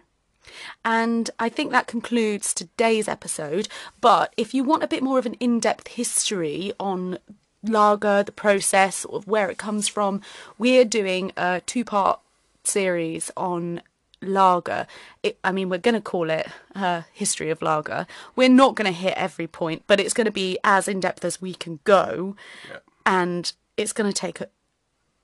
And 0.83 1.29
I 1.39 1.49
think 1.49 1.71
that 1.71 1.87
concludes 1.87 2.53
today's 2.53 3.07
episode. 3.07 3.67
But 4.01 4.33
if 4.37 4.53
you 4.53 4.63
want 4.63 4.83
a 4.83 4.87
bit 4.87 5.03
more 5.03 5.19
of 5.19 5.25
an 5.25 5.35
in 5.35 5.59
depth 5.59 5.89
history 5.89 6.73
on 6.79 7.17
lager, 7.63 8.23
the 8.23 8.31
process, 8.31 8.97
sort 8.97 9.15
of 9.15 9.27
where 9.27 9.49
it 9.49 9.57
comes 9.57 9.87
from, 9.87 10.21
we're 10.57 10.85
doing 10.85 11.31
a 11.37 11.61
two 11.65 11.83
part 11.83 12.19
series 12.63 13.31
on 13.35 13.81
lager. 14.21 14.87
It, 15.23 15.37
I 15.43 15.51
mean, 15.51 15.69
we're 15.69 15.77
going 15.77 15.95
to 15.95 16.01
call 16.01 16.29
it 16.29 16.47
uh, 16.73 17.03
History 17.13 17.49
of 17.49 17.61
Lager. 17.61 18.07
We're 18.35 18.49
not 18.49 18.75
going 18.75 18.91
to 18.91 18.97
hit 18.97 19.13
every 19.17 19.47
point, 19.47 19.83
but 19.87 19.99
it's 19.99 20.13
going 20.13 20.25
to 20.25 20.31
be 20.31 20.57
as 20.63 20.87
in 20.87 20.99
depth 20.99 21.23
as 21.25 21.41
we 21.41 21.53
can 21.53 21.79
go. 21.83 22.35
Yeah. 22.69 22.77
And 23.05 23.51
it's 23.77 23.93
going 23.93 24.11
to 24.11 24.19
take 24.19 24.41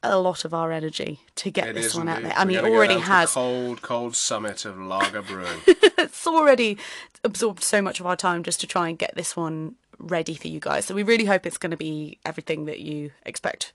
a, 0.04 0.10
a 0.16 0.18
lot 0.18 0.46
of 0.46 0.54
our 0.54 0.72
energy 0.72 1.20
to 1.36 1.52
get 1.52 1.70
It 1.70 1.76
this 1.76 1.88
is 1.88 1.96
one 1.96 2.08
out 2.10 2.18
indeed. 2.18 2.32
there. 2.32 2.38
I 2.40 2.46
mean, 2.46 2.58
it 2.58 2.62
gonna 2.62 2.70
go 2.72 2.78
already 2.78 2.94
the 2.96 3.00
has. 3.02 3.32
cold, 3.32 3.82
cold 3.82 4.16
summit 4.16 4.66
of 4.66 4.80
lager 4.80 5.22
brewing. 5.22 5.62
it's 5.68 6.26
already 6.28 6.78
absorbed 7.24 7.64
so 7.64 7.82
much 7.82 8.00
of 8.00 8.06
our 8.06 8.16
time 8.16 8.44
just 8.44 8.60
to 8.62 8.68
try 8.68 8.90
and 8.90 8.98
get 8.98 9.16
this 9.16 9.36
one 9.36 9.76
ready 10.00 10.34
for 10.36 10.48
you 10.48 10.60
guys. 10.60 10.86
So 10.86 10.96
we 10.96 11.04
really 11.04 11.26
hope 11.26 11.46
it's 11.46 11.58
going 11.60 11.72
to 11.72 11.78
be 11.78 12.18
everything 12.26 12.66
that 12.66 12.80
you 12.80 13.12
expect. 13.26 13.72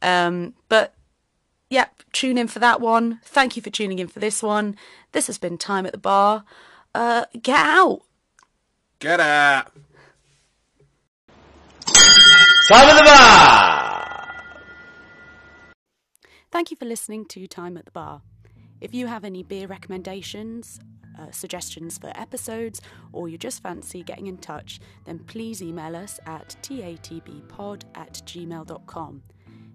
Um, 0.00 0.54
but 0.68 0.94
yep, 1.68 2.02
tune 2.12 2.38
in 2.38 2.48
for 2.48 2.58
that 2.60 2.80
one. 2.80 3.20
Thank 3.24 3.56
you 3.56 3.62
for 3.62 3.70
tuning 3.70 3.98
in 3.98 4.08
for 4.08 4.18
this 4.20 4.42
one. 4.42 4.76
This 5.12 5.26
has 5.26 5.36
been 5.38 5.58
Time 5.58 5.84
at 5.84 5.92
the 5.92 5.98
Bar. 5.98 6.44
Uh, 6.94 7.26
get 7.42 7.60
out. 7.66 8.00
Get 8.98 9.20
out! 9.20 9.70
Time 12.68 12.88
at 12.88 12.96
the 12.96 13.04
bar! 13.04 13.95
Thank 16.56 16.70
you 16.70 16.76
for 16.78 16.86
listening 16.86 17.26
to 17.26 17.46
Time 17.46 17.76
at 17.76 17.84
the 17.84 17.90
Bar. 17.90 18.22
If 18.80 18.94
you 18.94 19.08
have 19.08 19.24
any 19.24 19.42
beer 19.42 19.66
recommendations, 19.66 20.80
uh, 21.18 21.30
suggestions 21.30 21.98
for 21.98 22.10
episodes, 22.18 22.80
or 23.12 23.28
you 23.28 23.36
just 23.36 23.62
fancy 23.62 24.02
getting 24.02 24.26
in 24.26 24.38
touch, 24.38 24.80
then 25.04 25.18
please 25.18 25.60
email 25.60 25.94
us 25.94 26.18
at 26.24 26.56
tatbpod 26.62 27.82
at 27.94 28.14
gmail.com. 28.24 29.22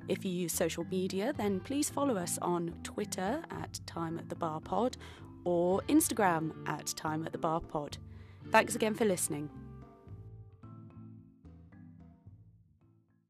If 0.07 0.25
you 0.25 0.31
use 0.31 0.53
social 0.53 0.83
media, 0.85 1.33
then 1.37 1.59
please 1.59 1.91
follow 1.91 2.17
us 2.17 2.39
on 2.41 2.73
Twitter 2.81 3.43
at 3.51 3.79
Time 3.85 4.17
at 4.17 4.27
the 4.27 4.35
Bar 4.35 4.59
Pod 4.59 4.97
or 5.43 5.81
Instagram 5.81 6.51
at 6.67 6.87
Time 6.87 7.27
at 7.27 7.31
the 7.31 7.37
Bar 7.37 7.59
Pod. 7.59 7.99
Thanks 8.49 8.73
again 8.73 8.95
for 8.95 9.05
listening. 9.05 9.51